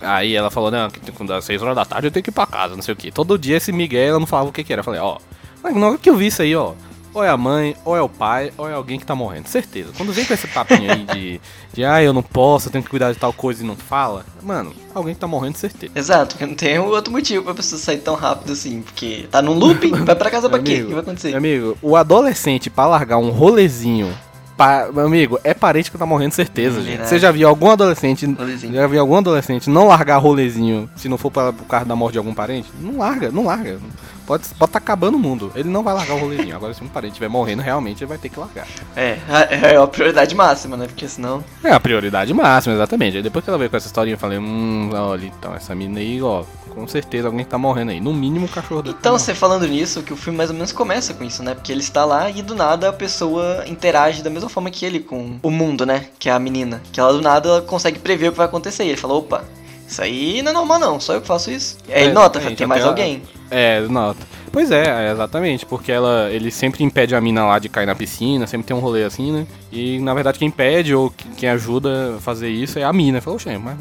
Aí 0.00 0.34
ela 0.34 0.50
falou, 0.50 0.70
não, 0.70 0.88
quando 1.14 1.28
dá 1.28 1.40
6 1.40 1.62
horas 1.62 1.76
da 1.76 1.84
tarde 1.84 2.08
eu 2.08 2.10
tenho 2.10 2.24
que 2.24 2.30
ir 2.30 2.32
pra 2.32 2.46
casa, 2.46 2.74
não 2.74 2.82
sei 2.82 2.94
o 2.94 2.96
que. 2.96 3.12
Todo 3.12 3.38
dia 3.38 3.56
esse 3.56 3.70
Miguel 3.72 4.08
ela 4.08 4.18
não 4.18 4.26
falava 4.26 4.48
o 4.48 4.52
que, 4.52 4.64
que 4.64 4.72
era. 4.72 4.80
Eu 4.80 4.84
falei, 4.84 5.00
ó, 5.00 5.18
na 5.62 5.86
hora 5.86 5.98
que 5.98 6.10
eu 6.10 6.16
vi 6.16 6.26
isso 6.26 6.42
aí, 6.42 6.56
ó, 6.56 6.72
ou 7.14 7.22
é 7.22 7.28
a 7.28 7.36
mãe, 7.36 7.76
ou 7.84 7.96
é 7.96 8.02
o 8.02 8.08
pai, 8.08 8.52
ou 8.56 8.68
é 8.68 8.72
alguém 8.72 8.98
que 8.98 9.06
tá 9.06 9.14
morrendo. 9.14 9.48
Certeza. 9.48 9.90
Quando 9.96 10.12
vem 10.12 10.24
com 10.24 10.34
esse 10.34 10.46
papinho 10.48 10.90
aí 10.90 11.04
de, 11.04 11.40
de 11.72 11.84
ah, 11.84 12.02
eu 12.02 12.12
não 12.12 12.22
posso, 12.22 12.68
eu 12.68 12.72
tenho 12.72 12.84
que 12.84 12.90
cuidar 12.90 13.12
de 13.12 13.18
tal 13.18 13.32
coisa 13.32 13.62
e 13.62 13.66
não 13.66 13.76
fala, 13.76 14.24
mano, 14.42 14.72
alguém 14.94 15.14
que 15.14 15.20
tá 15.20 15.26
morrendo, 15.26 15.58
certeza. 15.58 15.92
Exato, 15.94 16.34
porque 16.34 16.46
não 16.46 16.54
tem 16.54 16.78
outro 16.78 17.12
motivo 17.12 17.44
pra 17.44 17.54
pessoa 17.54 17.78
sair 17.80 17.98
tão 17.98 18.14
rápido 18.14 18.52
assim. 18.52 18.82
Porque 18.82 19.26
tá 19.30 19.42
num 19.42 19.54
looping, 19.54 19.90
vai 20.04 20.14
pra 20.16 20.30
casa 20.30 20.48
pra 20.48 20.58
quê? 20.58 20.72
O 20.72 20.74
Amigo, 20.74 20.88
que 20.88 20.94
vai 20.94 21.02
acontecer? 21.02 21.34
Amigo, 21.34 21.76
o 21.82 21.96
adolescente 21.96 22.70
pra 22.70 22.86
largar 22.86 23.18
um 23.18 23.30
rolezinho, 23.30 24.12
pa- 24.56 24.88
meu 24.92 25.06
amigo, 25.06 25.38
é 25.44 25.54
parente 25.54 25.90
que 25.90 25.98
tá 25.98 26.06
morrendo, 26.06 26.32
certeza, 26.32 26.80
gente. 26.82 27.06
Você 27.06 27.18
já 27.18 27.30
viu 27.30 27.48
algum 27.48 27.70
adolescente, 27.70 28.26
Rolezinho. 28.26 28.74
já 28.74 28.86
viu 28.86 29.00
algum 29.00 29.16
adolescente 29.16 29.68
não 29.70 29.86
largar 29.88 30.18
rolezinho 30.18 30.88
se 30.96 31.08
não 31.08 31.18
for 31.18 31.30
para 31.30 31.52
por 31.52 31.64
causa 31.66 31.86
da 31.86 31.96
morte 31.96 32.12
de 32.12 32.18
algum 32.18 32.34
parente? 32.34 32.70
Não 32.80 32.98
larga, 32.98 33.30
não 33.30 33.44
larga. 33.46 33.78
Pode 34.26 34.44
estar 34.44 34.66
tá 34.68 34.78
acabando 34.78 35.16
o 35.16 35.20
mundo. 35.20 35.50
Ele 35.54 35.68
não 35.68 35.82
vai 35.82 35.94
largar 35.94 36.14
o 36.14 36.18
rolezinho. 36.20 36.54
Agora, 36.54 36.72
se 36.72 36.82
um 36.82 36.88
parente 36.88 37.12
estiver 37.12 37.28
morrendo, 37.28 37.60
realmente 37.60 38.02
ele 38.04 38.08
vai 38.08 38.18
ter 38.18 38.28
que 38.28 38.38
largar. 38.38 38.66
É, 38.94 39.18
é 39.50 39.76
a 39.76 39.86
prioridade 39.86 40.34
máxima, 40.34 40.76
né? 40.76 40.86
Porque 40.86 41.08
senão. 41.08 41.42
É 41.64 41.72
a 41.72 41.80
prioridade 41.80 42.32
máxima, 42.32 42.74
exatamente. 42.74 43.16
Aí 43.16 43.22
depois 43.22 43.44
que 43.44 43.50
ela 43.50 43.58
veio 43.58 43.68
com 43.68 43.76
essa 43.76 43.86
historinha, 43.86 44.14
eu 44.14 44.18
falei, 44.18 44.38
hum, 44.38 44.90
olha, 44.92 45.26
então, 45.26 45.52
essa 45.54 45.74
mina 45.74 45.98
aí, 45.98 46.22
ó, 46.22 46.44
com 46.74 46.86
certeza 46.88 47.28
alguém 47.28 47.44
tá 47.44 47.58
morrendo 47.58 47.90
aí. 47.90 48.00
No 48.00 48.12
mínimo 48.12 48.46
o 48.46 48.48
cachorro 48.48 48.82
dele. 48.82 48.96
Então, 48.98 49.12
tá 49.12 49.18
você 49.18 49.34
falando 49.34 49.66
nisso, 49.66 50.02
que 50.02 50.12
o 50.12 50.16
filme 50.16 50.36
mais 50.36 50.50
ou 50.50 50.54
menos 50.54 50.72
começa 50.72 51.14
com 51.14 51.24
isso, 51.24 51.42
né? 51.42 51.54
Porque 51.54 51.70
ele 51.70 51.80
está 51.80 52.04
lá 52.04 52.30
e 52.30 52.42
do 52.42 52.54
nada 52.54 52.88
a 52.88 52.92
pessoa 52.92 53.64
interage 53.66 54.22
da 54.22 54.30
mesma 54.30 54.48
forma 54.48 54.70
que 54.70 54.84
ele 54.84 55.00
com 55.00 55.38
o 55.42 55.50
mundo, 55.50 55.84
né? 55.84 56.06
Que 56.18 56.28
é 56.28 56.32
a 56.32 56.38
menina. 56.38 56.82
Que 56.92 57.00
ela 57.00 57.12
do 57.12 57.20
nada 57.20 57.48
ela 57.48 57.62
consegue 57.62 57.98
prever 57.98 58.28
o 58.28 58.32
que 58.32 58.38
vai 58.38 58.46
acontecer. 58.46 58.84
E 58.84 58.88
ele 58.88 58.96
fala, 58.96 59.14
opa, 59.14 59.44
isso 59.86 60.00
aí 60.00 60.40
não 60.42 60.50
é 60.50 60.54
normal 60.54 60.78
não, 60.78 61.00
só 61.00 61.14
eu 61.14 61.20
que 61.20 61.26
faço 61.26 61.50
isso. 61.50 61.76
E 61.86 61.92
aí 61.92 62.04
ele 62.04 62.12
nota, 62.12 62.38
exatamente, 62.38 62.58
tem 62.58 62.66
mais 62.66 62.84
alguém. 62.84 63.22
É, 63.50 63.80
nota. 63.80 64.26
Pois 64.50 64.70
é, 64.70 65.08
é, 65.08 65.12
exatamente, 65.12 65.64
porque 65.66 65.90
ela, 65.92 66.30
ele 66.30 66.50
sempre 66.50 66.84
impede 66.84 67.14
a 67.14 67.20
mina 67.20 67.44
lá 67.44 67.58
de 67.58 67.68
cair 67.68 67.86
na 67.86 67.94
piscina, 67.94 68.46
sempre 68.46 68.66
tem 68.66 68.76
um 68.76 68.80
rolê 68.80 69.04
assim, 69.04 69.32
né? 69.32 69.46
E 69.70 69.98
na 70.00 70.12
verdade 70.12 70.38
quem 70.38 70.48
impede 70.48 70.94
ou 70.94 71.12
quem 71.36 71.48
ajuda 71.48 72.16
a 72.16 72.20
fazer 72.20 72.48
isso 72.48 72.78
é 72.78 72.84
a 72.84 72.92
mina. 72.92 73.20
Falou, 73.20 73.36
oxe, 73.36 73.56
mas 73.58 73.78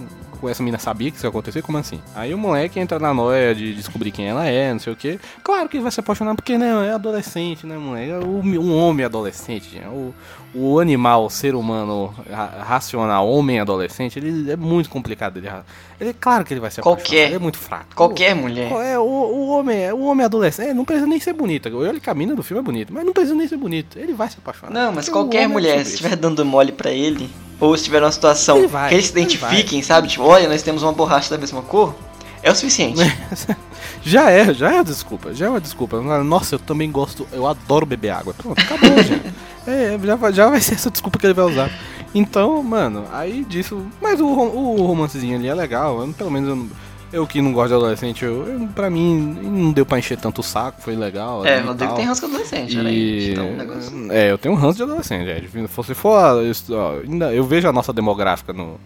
essa 0.50 0.63
mina 0.63 0.77
sabia 0.77 1.12
que 1.12 1.17
isso 1.17 1.25
ia 1.25 1.29
acontecer? 1.29 1.62
Como 1.62 1.77
assim? 1.77 2.01
Aí 2.15 2.33
o 2.33 2.38
moleque 2.38 2.79
entra 2.79 3.00
na 3.00 3.13
noia 3.13 3.53
de 3.53 3.74
descobrir 3.74 4.12
quem 4.12 4.27
ela 4.27 4.45
é, 4.45 4.71
não 4.71 4.79
sei 4.79 4.93
o 4.93 4.95
que. 4.95 5.19
Claro 5.43 5.67
que 5.69 5.77
ele 5.77 5.83
vai 5.83 5.91
se 5.91 6.00
apaixonar 6.00 6.36
porque, 6.36 6.57
né, 6.57 6.88
é 6.88 6.93
adolescente, 6.93 7.65
né, 7.65 7.77
moleque? 7.77 8.12
É 8.12 8.19
um 8.19 8.75
homem 8.75 9.05
adolescente, 9.05 9.81
o, 9.86 10.13
o 10.53 10.79
animal, 10.79 11.25
o 11.25 11.29
ser 11.29 11.55
humano 11.55 12.13
racional, 12.60 13.27
homem 13.27 13.60
adolescente, 13.60 14.19
ele 14.19 14.51
é 14.51 14.55
muito 14.55 14.89
complicado. 14.89 15.38
Ele, 15.38 15.50
ele 16.00 16.13
claro 16.13 16.43
que 16.43 16.53
ele 16.53 16.60
vai 16.60 16.71
se 16.71 16.79
apaixonar, 16.79 17.01
Qualquer, 17.01 17.25
ele 17.27 17.36
é 17.36 17.39
muito 17.39 17.57
fraco. 17.57 17.95
Qualquer 17.95 18.33
o, 18.33 18.38
mulher. 18.38 18.71
É, 18.71 19.00
o, 19.00 19.03
o, 19.03 19.50
homem, 19.50 19.91
o 19.91 20.01
homem 20.01 20.25
adolescente, 20.25 20.69
é, 20.69 20.74
não 20.74 20.86
precisa 20.86 21.07
nem 21.07 21.19
ser 21.19 21.33
bonito. 21.33 21.69
Olha 21.75 22.00
que 22.00 22.10
a 22.10 22.13
mina 22.13 22.36
do 22.36 22.43
filme 22.43 22.60
é 22.60 22.63
bonita, 22.63 22.93
mas 22.93 23.05
não 23.05 23.13
precisa 23.13 23.36
nem 23.36 23.48
ser 23.48 23.57
bonito. 23.57 23.98
Ele 23.98 24.13
vai 24.13 24.29
se 24.29 24.38
apaixonar. 24.38 24.74
Não, 24.74 24.91
mas 24.91 25.07
qualquer 25.10 25.48
mulher, 25.48 25.77
é 25.77 25.83
se 25.83 25.91
estiver 25.91 26.15
dando 26.15 26.43
mole 26.45 26.71
pra 26.71 26.91
ele, 26.91 27.29
ou 27.62 27.77
se 27.77 27.84
tiver 27.86 28.01
uma 28.01 28.12
situação 28.12 28.58
ele 28.58 28.68
vai, 28.68 28.89
que 28.89 28.96
eles 28.96 29.06
se 29.06 29.12
identifiquem, 29.12 29.82
sabe? 29.84 30.08
Tipo, 30.08 30.24
olha, 30.24 30.50
nós 30.50 30.63
temos 30.63 30.82
uma 30.82 30.91
borracha 30.91 31.30
da 31.30 31.38
mesma 31.38 31.62
cor, 31.62 31.96
é 32.41 32.51
o 32.51 32.56
suficiente. 32.56 33.00
já 34.03 34.30
é, 34.32 34.53
já 34.53 34.74
é 34.74 34.80
a 34.80 34.84
desculpa, 34.84 35.34
já 35.34 35.46
é 35.46 35.50
uma 35.50 35.62
desculpa. 35.62 36.01
Nossa, 36.01 36.56
eu 36.56 36.60
também 36.60 36.91
gosto, 36.91 37.27
eu 37.32 37.46
adoro 37.48 37.86
beber 37.86 38.10
água. 38.10 38.34
Pronto, 38.34 38.60
acabou, 38.60 38.89
já. 39.03 39.15
É, 39.72 39.98
já, 40.03 40.32
já 40.32 40.50
vai 40.50 40.60
ser 40.60 40.74
essa 40.74 40.89
desculpa 40.89 41.20
que 41.20 41.25
ele 41.27 41.36
vai 41.36 41.46
usar. 41.46 41.72
Então, 42.15 42.62
mano, 42.63 43.06
aí 43.13 43.46
disso. 43.46 43.86
Mas 44.01 44.20
o, 44.20 44.25
o 44.25 44.86
romancezinho 44.88 45.38
ali 45.38 45.48
é 45.48 45.53
legal, 45.53 46.08
pelo 46.18 46.32
menos 46.32 46.50
eu 46.50 46.68
eu 47.12 47.27
que 47.27 47.41
não 47.41 47.51
gosto 47.51 47.70
de 47.70 47.74
adolescente, 47.75 48.24
eu, 48.24 48.48
eu, 48.48 48.68
pra 48.70 48.89
mim 48.89 49.38
não 49.41 49.72
deu 49.72 49.86
pra 49.86 50.00
encher 50.00 50.18
tanto 50.18 50.39
o 50.39 50.44
saco, 50.44 50.82
foi 50.82 50.96
legal. 50.96 51.46
É, 51.46 51.62
o 51.62 51.68
Rodrigo 51.68 51.94
tem 51.96 52.06
ranço 52.06 52.22
de 52.22 52.27
adolescente, 52.27 52.77
né? 52.77 52.91
e... 52.91 53.27
né? 53.27 53.32
Então, 53.32 53.48
um 53.48 53.58
negócio... 53.58 54.12
É, 54.12 54.32
eu 54.32 54.38
tenho 54.38 54.56
um 54.56 54.58
ranço 54.58 54.77
de 54.77 54.84
adolescente. 54.84 55.30
É. 55.30 55.41
Se 55.41 55.68
você 55.68 55.94
for. 55.94 56.18
Ainda, 57.03 57.34
eu 57.34 57.44
vejo 57.44 57.68
a 57.68 57.74
nossa 57.74 57.91
demográfica 57.91 58.53
no, 58.53 58.80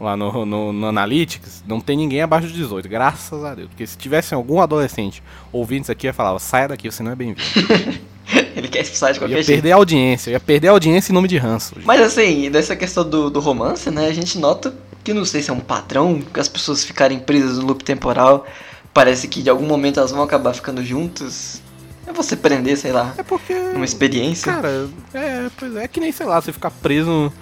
lá 0.00 0.16
no, 0.16 0.46
no, 0.46 0.72
no, 0.72 0.86
Analytics, 0.86 1.62
não 1.66 1.80
tem 1.80 1.96
ninguém 1.96 2.22
abaixo 2.22 2.48
de 2.48 2.54
18, 2.54 2.88
graças 2.88 3.44
a 3.44 3.54
Deus. 3.54 3.68
Porque 3.68 3.86
se 3.86 3.98
tivesse 3.98 4.34
algum 4.34 4.60
adolescente 4.60 5.22
ouvindo 5.52 5.82
isso 5.82 5.92
aqui, 5.92 6.06
eu 6.06 6.14
falava, 6.14 6.38
saia 6.38 6.68
daqui, 6.68 6.90
você 6.90 7.02
não 7.02 7.12
é 7.12 7.14
bem-vindo. 7.14 7.40
Ele 8.54 8.68
quer 8.68 8.80
expulsar 8.80 9.12
de 9.12 9.18
qualquer 9.18 9.34
eu 9.34 9.38
ia 9.38 9.42
jeito. 9.42 9.56
perder 9.58 9.72
a 9.72 9.76
audiência, 9.76 10.30
eu 10.30 10.32
ia 10.32 10.40
perder 10.40 10.68
a 10.68 10.70
audiência 10.72 11.12
em 11.12 11.14
nome 11.14 11.28
de 11.28 11.36
ranço. 11.36 11.74
Mas 11.84 12.00
assim, 12.00 12.50
dessa 12.50 12.76
questão 12.76 13.08
do, 13.08 13.28
do 13.28 13.40
romance, 13.40 13.90
né, 13.90 14.06
a 14.06 14.12
gente 14.12 14.38
nota 14.38 14.72
que 15.10 15.14
não 15.14 15.24
sei 15.24 15.42
se 15.42 15.50
é 15.50 15.52
um 15.52 15.58
padrão, 15.58 16.22
que 16.22 16.38
as 16.38 16.48
pessoas 16.48 16.84
ficarem 16.84 17.18
presas 17.18 17.58
no 17.58 17.66
loop 17.66 17.82
temporal, 17.82 18.46
parece 18.94 19.26
que 19.26 19.42
de 19.42 19.50
algum 19.50 19.66
momento 19.66 19.98
elas 19.98 20.12
vão 20.12 20.22
acabar 20.22 20.54
ficando 20.54 20.84
juntas. 20.84 21.60
É 22.06 22.12
você 22.12 22.36
prender, 22.36 22.76
sei 22.76 22.92
lá, 22.92 23.12
é 23.18 23.22
porque, 23.24 23.52
uma 23.74 23.84
experiência. 23.84 24.52
Cara, 24.52 24.88
é, 25.12 25.50
pois 25.58 25.74
é, 25.74 25.84
é 25.84 25.88
que 25.88 25.98
nem, 25.98 26.12
sei 26.12 26.26
lá, 26.26 26.40
você 26.40 26.52
ficar 26.52 26.70
preso 26.70 27.32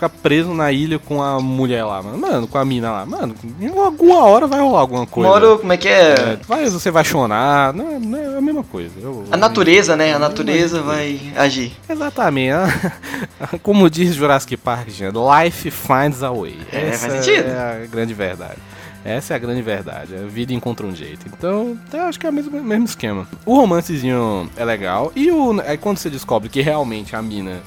ficar 0.00 0.08
preso 0.08 0.54
na 0.54 0.72
ilha 0.72 0.98
com 0.98 1.22
a 1.22 1.38
mulher 1.38 1.84
lá, 1.84 2.02
mano. 2.02 2.16
Mano, 2.16 2.48
com 2.48 2.56
a 2.56 2.64
mina 2.64 2.90
lá. 2.90 3.04
Mano, 3.04 3.34
em 3.60 3.68
alguma 3.68 4.24
hora 4.24 4.46
vai 4.46 4.60
rolar 4.60 4.80
alguma 4.80 5.06
coisa. 5.06 5.28
Moro, 5.28 5.58
como 5.58 5.72
é 5.72 5.76
que 5.76 5.88
é? 5.88 6.12
é 6.12 6.38
vai, 6.48 6.68
você 6.70 6.90
vai 6.90 7.04
chorar, 7.04 7.74
não, 7.74 8.00
não 8.00 8.18
é 8.18 8.38
a 8.38 8.40
mesma 8.40 8.64
coisa. 8.64 8.90
Eu, 9.00 9.24
a 9.30 9.36
natureza, 9.36 9.96
né? 9.96 10.14
A 10.14 10.18
natureza 10.18 10.80
vai 10.80 11.20
agir. 11.36 11.72
Exatamente. 11.88 12.54
Como 13.62 13.90
diz 13.90 14.14
Jurassic 14.14 14.56
Park, 14.56 14.88
gente, 14.88 15.14
life 15.14 15.70
finds 15.70 16.22
a 16.22 16.30
way. 16.30 16.56
É, 16.72 16.88
Essa 16.88 17.08
faz 17.08 17.24
sentido. 17.24 17.48
é 17.48 17.82
a 17.84 17.86
grande 17.86 18.14
verdade. 18.14 18.56
Essa 19.04 19.34
é 19.34 19.36
a 19.36 19.38
grande 19.38 19.62
verdade. 19.62 20.14
A 20.14 20.26
vida 20.26 20.52
encontra 20.52 20.86
um 20.86 20.94
jeito. 20.94 21.26
Então, 21.26 21.78
eu 21.92 22.02
acho 22.02 22.18
que 22.18 22.26
é 22.26 22.30
o 22.30 22.32
mesmo, 22.32 22.62
mesmo 22.62 22.84
esquema. 22.84 23.26
O 23.46 23.56
romancezinho 23.56 24.50
é 24.56 24.64
legal. 24.64 25.10
E 25.14 25.30
o, 25.30 25.60
aí 25.60 25.78
quando 25.78 25.98
você 25.98 26.10
descobre 26.10 26.48
que 26.48 26.60
realmente 26.60 27.16
a 27.16 27.22
mina 27.22 27.60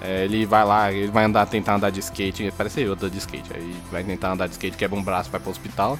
é, 0.00 0.24
ele 0.24 0.46
vai 0.46 0.64
lá, 0.64 0.92
ele 0.92 1.10
vai 1.10 1.24
andar, 1.24 1.46
tentar 1.46 1.74
andar 1.74 1.90
de 1.90 2.00
skate, 2.00 2.52
parece 2.56 2.80
eu 2.80 2.92
andando 2.92 3.10
de 3.10 3.18
skate, 3.18 3.50
aí 3.54 3.76
vai 3.90 4.02
tentar 4.02 4.32
andar 4.32 4.46
de 4.46 4.52
skate, 4.52 4.76
quebra 4.76 4.98
um 4.98 5.02
braço, 5.02 5.30
vai 5.30 5.40
pro 5.40 5.50
hospital. 5.50 5.98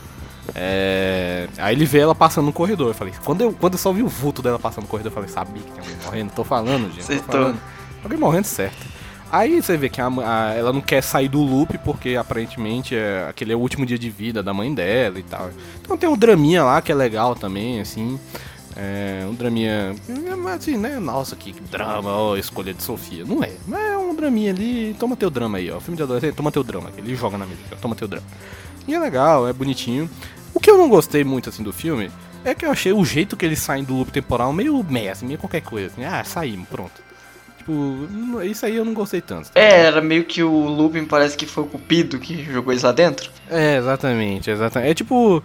É, 0.55 1.49
aí 1.59 1.75
ele 1.75 1.85
vê 1.85 2.01
ela 2.01 2.15
passando 2.15 2.47
no 2.47 2.53
corredor. 2.53 2.89
Eu 2.89 2.95
falei, 2.95 3.15
quando 3.25 3.43
eu, 3.43 3.53
quando 3.53 3.75
eu 3.75 3.79
só 3.79 3.93
vi 3.93 4.03
o 4.03 4.09
vulto 4.09 4.43
dela 4.43 4.59
passando 4.59 4.85
no 4.85 4.89
corredor, 4.89 5.13
eu 5.13 5.15
falei, 5.15 5.29
sabia 5.29 5.63
que 5.63 5.71
tinha 5.71 5.83
alguém 5.83 5.97
morrendo, 6.05 6.33
tô 6.33 6.45
falando, 6.45 6.93
gente. 6.93 7.07
Tô 7.23 7.33
falando. 7.33 7.61
Alguém 8.03 8.19
morrendo 8.19 8.47
certo. 8.47 9.01
Aí 9.33 9.63
você 9.63 9.77
vê 9.77 9.89
que 9.89 10.01
a, 10.01 10.09
a, 10.09 10.55
ela 10.55 10.73
não 10.73 10.81
quer 10.81 11.03
sair 11.03 11.29
do 11.29 11.41
loop 11.41 11.79
porque 11.79 12.17
aparentemente 12.17 12.97
é, 12.97 13.27
aquele 13.29 13.53
é 13.53 13.57
o 13.57 13.61
último 13.61 13.87
dia 13.87 13.99
de 13.99 14.11
vida 14.11 14.43
da 14.43 14.53
mãe 14.53 14.75
dela 14.75 15.21
e 15.21 15.23
tal. 15.23 15.51
Então 15.81 15.97
tem 15.97 16.09
um 16.09 16.17
draminha 16.17 16.65
lá 16.65 16.83
que 16.83 16.91
é 16.91 16.95
legal 16.95 17.37
também, 17.37 17.81
assim. 17.81 18.19
É 18.77 19.27
um 19.29 19.35
draminha. 19.35 19.95
Assim, 20.55 20.77
né? 20.77 20.99
Nossa, 20.99 21.35
que 21.37 21.53
drama, 21.71 22.11
ó, 22.11 22.37
escolha 22.37 22.73
de 22.73 22.83
Sofia. 22.83 23.25
Não 23.25 23.43
é. 23.43 23.53
Mas 23.67 23.81
é 23.81 23.97
um 23.99 24.15
draminha 24.15 24.53
ali. 24.53 24.95
Toma 24.99 25.17
teu 25.17 25.31
drama 25.31 25.59
aí, 25.59 25.71
ó. 25.71 25.81
Filme 25.81 25.97
de 25.97 26.03
adolescente, 26.03 26.35
toma 26.35 26.53
teu 26.53 26.63
drama. 26.63 26.91
Ele 26.97 27.15
joga 27.15 27.37
na 27.37 27.47
mesa, 27.47 27.61
toma 27.81 27.95
teu 27.95 28.09
drama. 28.09 28.27
E 28.87 28.95
é 28.95 28.99
legal, 28.99 29.49
é 29.49 29.53
bonitinho. 29.53 30.09
O 30.55 30.61
que 30.61 30.71
eu 30.71 30.79
não 30.79 30.89
gostei 30.89 31.25
muito 31.25 31.49
assim 31.49 31.63
do 31.63 31.73
filme 31.73 32.11
é 32.45 32.55
que 32.55 32.65
eu 32.65 32.71
achei 32.71 32.93
o 32.93 33.05
jeito 33.05 33.37
que 33.37 33.45
eles 33.45 33.59
saem 33.59 33.85
do 33.85 33.95
loop 33.95 34.11
temporal 34.11 34.53
meio 34.53 34.83
meio, 34.89 35.13
assim, 35.13 35.27
meio 35.27 35.39
qualquer 35.39 35.61
coisa. 35.61 35.89
Assim. 35.89 36.05
Ah, 36.05 36.25
saímos, 36.25 36.69
pronto. 36.69 37.11
Tipo, 37.59 38.43
isso 38.43 38.65
aí 38.65 38.77
eu 38.77 38.85
não 38.85 38.95
gostei 38.95 39.21
tanto. 39.21 39.51
Tá? 39.51 39.61
É, 39.61 39.83
era 39.83 40.01
meio 40.01 40.25
que 40.25 40.43
o 40.43 40.51
looping 40.51 41.05
parece 41.05 41.37
que 41.37 41.45
foi 41.45 41.65
o 41.65 41.67
Cupido 41.67 42.19
que 42.19 42.43
jogou 42.43 42.73
eles 42.73 42.83
lá 42.83 42.93
dentro. 42.93 43.31
É, 43.51 43.77
exatamente, 43.77 44.51
exatamente. 44.51 44.91
É 44.91 44.95
tipo, 44.95 45.43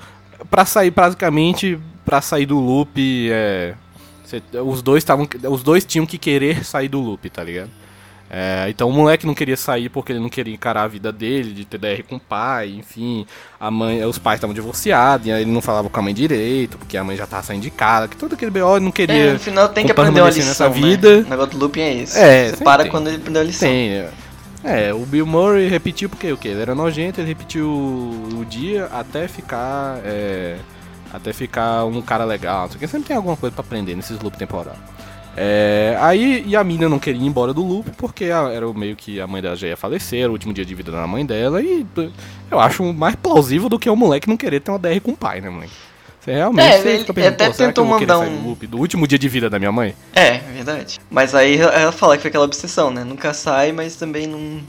pra 0.50 0.66
sair 0.66 0.92
basicamente 0.92 1.78
para 2.06 2.22
sair 2.22 2.46
do 2.46 2.60
loop, 2.60 3.30
é, 3.32 3.74
cê, 4.24 4.42
os 4.64 4.82
dois 4.82 5.04
estavam, 5.04 5.28
os 5.50 5.64
dois 5.64 5.84
tinham 5.84 6.06
que 6.06 6.18
querer 6.18 6.64
sair 6.64 6.88
do 6.88 7.00
loop, 7.00 7.30
tá 7.30 7.44
ligado? 7.44 7.72
É, 8.30 8.66
então 8.70 8.90
o 8.90 8.92
moleque 8.92 9.26
não 9.26 9.36
queria 9.36 9.56
sair 9.56 9.88
porque 9.88 10.12
ele 10.12 10.20
não 10.20 10.30
queria 10.30 10.54
encarar 10.54 10.84
a 10.84 10.88
vida 10.88 11.12
dele, 11.12 11.54
de 11.54 11.64
ter 11.64 11.78
DR 11.78 12.04
com 12.08 12.16
o 12.16 12.20
pai, 12.20 12.74
enfim. 12.78 13.26
A 13.60 13.70
mãe, 13.70 14.04
os 14.04 14.18
pais 14.18 14.38
estavam 14.38 14.54
divorciados, 14.54 15.28
e 15.28 15.32
aí 15.32 15.44
ele 15.44 15.52
não 15.52 15.62
falava 15.62 15.90
com 15.90 16.00
a 16.00 16.04
mãe 16.04 16.14
direito, 16.14 16.78
porque 16.78 16.98
a 16.98 17.04
mãe 17.04 17.16
já 17.16 17.28
tava 17.28 17.44
saindo 17.44 17.62
de 17.62 17.70
casa, 17.70 18.08
que 18.08 18.18
todo 18.18 18.34
aquele 18.34 18.52
BO 18.52 18.76
ele 18.76 18.86
não 18.86 18.92
queria. 18.92 19.16
É, 19.16 19.34
no 19.34 19.40
final 19.40 19.70
tem 19.70 19.86
que 19.86 19.92
aprender 19.92 20.22
uma 20.22 20.30
lição, 20.30 20.48
nessa 20.48 20.70
vida. 20.70 21.18
Né? 21.18 21.24
O 21.28 21.30
negócio 21.30 21.52
do 21.52 21.60
looping 21.60 21.82
é 21.82 21.94
isso. 21.94 22.18
É, 22.18 22.50
Você 22.50 22.64
para 22.64 22.84
tem. 22.84 22.92
quando 22.92 23.08
ele 23.08 23.18
aprendeu 23.18 23.42
a 23.42 23.46
lição. 23.46 23.70
Tem, 23.70 23.90
é. 23.92 24.10
É, 24.64 24.92
o 24.92 25.06
Bill 25.06 25.28
Murray 25.28 25.68
repetiu 25.68 26.10
porque 26.10 26.32
o 26.32 26.38
que? 26.38 26.48
Ele 26.48 26.60
era 26.60 26.74
nojento, 26.74 27.22
ele 27.22 27.28
repetiu 27.28 27.70
o 27.70 28.44
dia 28.50 28.90
até 28.92 29.28
ficar. 29.28 30.00
É, 30.04 30.58
até 31.14 31.34
ficar 31.34 31.86
um 31.86 32.02
cara 32.02 32.26
legal. 32.26 32.68
Porque 32.70 32.88
sempre 32.88 33.08
tem 33.08 33.18
alguma 33.18 33.38
coisa 33.38 33.56
para 33.56 33.66
aprender 33.66 33.96
nesses 33.96 34.20
loop 34.20 34.38
temporal. 34.38 34.76
É, 35.38 35.98
aí 36.00 36.46
e 36.48 36.56
a 36.56 36.64
mina 36.64 36.88
não 36.88 36.98
queria 36.98 37.22
ir 37.22 37.26
embora 37.26 37.54
do 37.54 37.62
loop 37.62 37.92
porque 37.98 38.26
era 38.26 38.74
meio 38.74 38.96
que 38.96 39.20
a 39.20 39.28
mãe 39.28 39.42
dela 39.42 39.56
já 39.56 39.68
ia 39.68 39.76
falecer, 39.76 40.22
era 40.22 40.30
o 40.30 40.32
último 40.32 40.54
dia 40.54 40.64
de 40.64 40.74
vida 40.74 40.94
da 40.94 41.06
mãe 41.06 41.26
dela, 41.26 41.62
e 41.62 41.86
eu 42.50 42.58
acho 42.58 42.94
mais 42.94 43.16
plausível 43.16 43.68
do 43.68 43.78
que 43.78 43.90
o 43.90 43.96
moleque 43.98 44.30
não 44.30 44.38
querer 44.38 44.62
ter 44.62 44.72
uma 44.72 44.80
DR 44.80 45.02
com 45.04 45.12
o 45.12 45.18
pai, 45.18 45.42
né, 45.42 45.50
moleque? 45.50 45.74
Você 46.22 46.34
realmente 46.34 46.66
é, 46.66 46.80
ele, 46.80 47.06
ele 47.18 47.28
até 47.28 47.50
tentou 47.52 47.86
mandar 47.86 48.18
um 48.18 48.48
loop 48.48 48.66
do 48.66 48.80
último 48.80 49.06
dia 49.08 49.20
de 49.20 49.30
vida 49.30 49.48
da 49.48 49.60
minha 49.60 49.72
mãe? 49.72 49.94
É, 50.14 50.40
verdade. 50.40 51.00
Mas 51.08 51.36
aí 51.36 51.58
ela 51.58 51.92
fala 51.92 52.16
que 52.16 52.24
foi 52.24 52.30
aquela 52.30 52.46
obsessão, 52.46 52.90
né? 52.90 53.04
Nunca 53.04 53.32
sai, 53.32 53.72
mas 53.72 53.96
também 53.96 54.26
não 54.26 54.60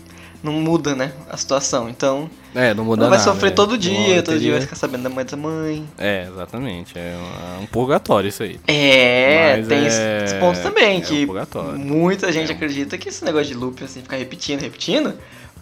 não 0.42 0.52
muda, 0.52 0.94
né, 0.94 1.12
a 1.30 1.36
situação. 1.36 1.88
Então, 1.88 2.30
é, 2.54 2.72
não 2.72 2.84
muda 2.84 3.02
ela 3.02 3.10
vai 3.10 3.18
nada, 3.18 3.30
sofrer 3.30 3.52
é. 3.52 3.54
todo 3.54 3.76
dia, 3.76 4.22
todo 4.22 4.38
dia 4.38 4.52
vai 4.52 4.60
ficar 4.62 4.76
sabendo 4.76 5.02
da 5.02 5.10
mãe 5.10 5.24
da 5.24 5.36
mãe. 5.36 5.86
É, 5.98 6.26
exatamente. 6.30 6.98
É 6.98 7.16
um, 7.60 7.64
é 7.64 7.66
purgatório 7.66 8.28
isso 8.28 8.42
aí. 8.42 8.58
É, 8.66 9.56
Mas 9.58 9.68
tem 9.68 9.78
é... 9.78 10.24
esses 10.24 10.38
pontos 10.38 10.60
também, 10.60 10.98
é 10.98 11.00
que 11.00 11.26
um 11.26 11.78
muita 11.78 12.32
gente 12.32 12.50
é 12.50 12.54
acredita 12.54 12.96
que 12.96 13.08
esse 13.08 13.24
negócio 13.24 13.48
de 13.48 13.54
loop, 13.54 13.82
assim, 13.84 14.00
ficar 14.00 14.16
repetindo, 14.16 14.62
repetindo, 14.62 15.14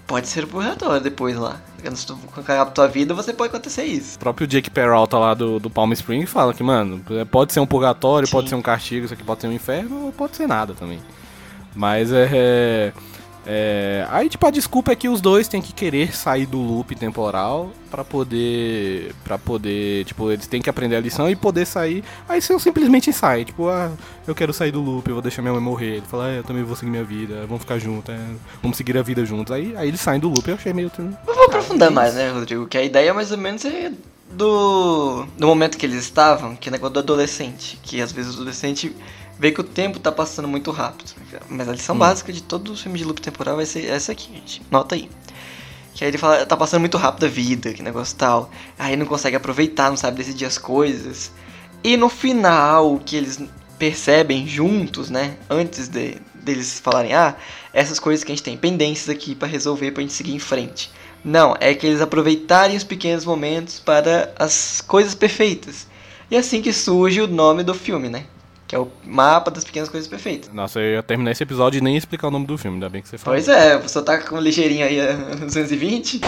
pode 0.07 0.29
ser 0.29 0.47
purgatório 0.47 1.01
depois 1.01 1.37
lá. 1.37 1.61
Se 1.95 2.07
tu 2.07 2.17
cagar 2.45 2.71
tua 2.71 2.87
vida, 2.87 3.13
você 3.13 3.33
pode 3.33 3.51
acontecer 3.51 3.85
isso. 3.85 4.17
O 4.17 4.19
próprio 4.21 4.47
Jake 4.47 4.71
Peralta 4.71 5.19
lá 5.19 5.35
do, 5.35 5.59
do 5.59 5.69
Palm 5.69 5.93
Spring 5.93 6.25
fala 6.27 6.55
que, 6.55 6.63
mano, 6.63 7.03
pode 7.31 7.53
ser 7.53 7.61
um 7.61 7.67
purgatório, 7.67 8.27
Sim. 8.27 8.33
pode 8.33 8.49
ser 8.49 8.55
um 8.55 8.63
castigo, 8.63 9.05
isso 9.05 9.15
aqui 9.15 9.23
pode 9.23 9.41
ser 9.41 9.49
um 9.49 9.53
inferno, 9.53 10.07
ou 10.07 10.13
pode 10.13 10.37
ser 10.37 10.47
nada 10.47 10.75
também. 10.75 11.01
Mas 11.75 12.13
é 12.13 12.93
é, 13.47 14.07
aí, 14.11 14.29
tipo, 14.29 14.47
a 14.47 14.51
desculpa 14.51 14.93
é 14.93 14.97
que 14.97 15.09
os 15.09 15.21
dois 15.21 15.47
têm 15.49 15.61
que 15.61 15.73
querer 15.73 16.17
sair 16.17 16.47
do 16.47 16.59
loop 16.59 16.95
temporal 16.95 17.71
para 17.91 18.03
poder. 18.03 19.15
para 19.23 19.39
poder. 19.39 20.05
Tipo, 20.07 20.31
eles 20.31 20.47
têm 20.47 20.63
que 20.63 20.71
aprender 20.71 20.97
a 20.97 21.01
lição 21.01 21.29
e 21.29 21.37
poder 21.37 21.67
sair. 21.67 22.03
Aí 22.29 22.41
você 22.41 22.59
simplesmente 22.59 23.13
sai, 23.13 23.45
tipo, 23.45 23.69
ah, 23.69 23.93
eu 24.27 24.35
quero 24.35 24.53
sair 24.53 24.71
do 24.71 24.81
loop, 24.81 25.07
eu 25.09 25.17
vou 25.17 25.23
deixar 25.23 25.43
minha 25.43 25.53
mãe 25.53 25.63
morrer. 25.63 25.97
Ele 25.97 26.07
fala, 26.07 26.27
ah, 26.27 26.33
eu 26.33 26.45
também 26.45 26.63
vou 26.63 26.75
seguir 26.75 26.91
minha 26.91 27.05
vida, 27.05 27.45
vamos 27.47 27.61
ficar 27.61 27.79
juntos, 27.79 28.15
é, 28.15 28.19
vamos 28.63 28.77
seguir 28.77 28.97
a 28.97 29.03
vida 29.03 29.25
juntos. 29.25 29.53
Aí, 29.53 29.77
aí 29.77 29.89
eles 29.89 30.01
saem 30.01 30.21
do 30.21 30.29
loop, 30.29 30.49
eu 30.49 30.55
achei 30.55 30.73
meio. 30.73 30.91
Eu 30.97 31.35
vou 31.35 31.45
aprofundar 31.45 31.91
mais, 31.91 32.15
né, 32.15 32.31
Rodrigo? 32.31 32.67
Que 32.67 32.79
a 32.79 32.83
ideia 32.83 33.13
mais 33.13 33.31
ou 33.31 33.39
menos 33.39 33.65
é 33.65 33.93
do. 34.33 35.27
do 35.37 35.47
momento 35.47 35.77
que 35.77 35.85
eles 35.85 36.03
estavam, 36.03 36.57
que 36.57 36.69
é 36.69 36.73
negócio 36.73 36.95
do 36.95 37.01
adolescente. 37.01 37.79
Que 37.83 38.01
às 38.01 38.11
vezes 38.11 38.33
o 38.33 38.37
adolescente 38.37 38.95
vê 39.39 39.51
que 39.53 39.61
o 39.61 39.65
tempo 39.65 39.99
tá 39.99 40.13
passando 40.13 40.49
muito 40.49 40.71
rápido. 40.71 41.13
Mas 41.49 41.69
a 41.69 41.73
lição 41.73 41.95
hum. 41.95 41.99
básica 41.99 42.33
de 42.33 42.43
todos 42.43 42.73
os 42.73 42.83
filmes 42.83 43.01
de 43.01 43.07
loop 43.07 43.21
temporal 43.21 43.57
vai 43.57 43.67
ser 43.67 43.87
essa 43.87 44.13
aqui, 44.13 44.33
gente. 44.33 44.63
Nota 44.71 44.95
aí. 44.95 45.11
Que 45.95 46.05
aí 46.05 46.11
ele 46.11 46.19
fala, 46.19 46.45
tá 46.45 46.57
passando 46.57 46.81
muito 46.81 46.97
rápido 46.99 47.27
a 47.27 47.29
vida, 47.29 47.73
que 47.73 47.83
negócio 47.83 48.17
tal. 48.17 48.51
Aí 48.79 48.97
não 48.97 49.07
consegue 49.07 49.37
aproveitar, 49.37 49.91
não 49.91 49.97
sabe 49.97 50.17
decidir 50.17 50.45
as 50.45 50.59
coisas. 50.59 51.31
E 51.83 51.97
no 51.97 52.09
final, 52.09 52.99
que 53.05 53.17
eles 53.17 53.41
percebem 53.79 54.47
juntos, 54.47 55.11
né? 55.11 55.37
Antes 55.49 55.89
de, 55.89 56.17
deles 56.35 56.81
falarem, 56.81 57.13
ah, 57.13 57.37
essas 57.73 57.99
coisas 57.99 58.25
que 58.25 58.33
a 58.33 58.35
gente 58.35 58.45
tem 58.45 58.57
pendências 58.57 59.09
aqui 59.09 59.35
para 59.35 59.47
resolver 59.47 59.93
pra 59.93 60.03
gente 60.03 60.13
seguir 60.13 60.35
em 60.35 60.39
frente. 60.39 60.91
Não, 61.25 61.57
é 61.61 61.75
que 61.75 61.87
eles 61.87 62.01
aproveitarem 62.01 62.77
os 62.77 62.85
pequenos 62.85 63.25
momentos 63.25 63.79
para 63.79 64.33
as 64.39 64.81
coisas 64.81 65.15
perfeitas. 65.15 65.87
E 66.31 66.37
é 66.37 66.39
assim 66.39 66.61
que 66.61 66.73
surge 66.73 67.21
o 67.21 67.27
nome 67.29 67.63
do 67.63 67.75
filme, 67.75 68.09
né? 68.09 68.27
Que 68.67 68.75
é 68.75 68.79
o 68.79 68.89
mapa 69.05 69.51
das 69.51 69.65
pequenas 69.65 69.89
coisas 69.89 70.09
perfeitas. 70.09 70.53
Nossa, 70.53 70.81
eu 70.81 70.95
ia 70.95 71.03
terminar 71.03 71.33
esse 71.33 71.43
episódio 71.43 71.79
e 71.79 71.81
nem 71.81 71.97
explicar 71.97 72.29
o 72.29 72.31
nome 72.31 72.47
do 72.47 72.57
filme, 72.57 72.77
ainda 72.77 72.89
bem 72.89 73.03
que 73.03 73.09
você 73.09 73.19
falou. 73.19 73.37
Pois 73.37 73.49
é, 73.49 73.79
você 73.79 74.03
tá 74.03 74.19
com 74.19 74.39
ligeirinho 74.39 74.87
aí 74.87 75.01
a 75.07 75.13
220. 75.35 76.21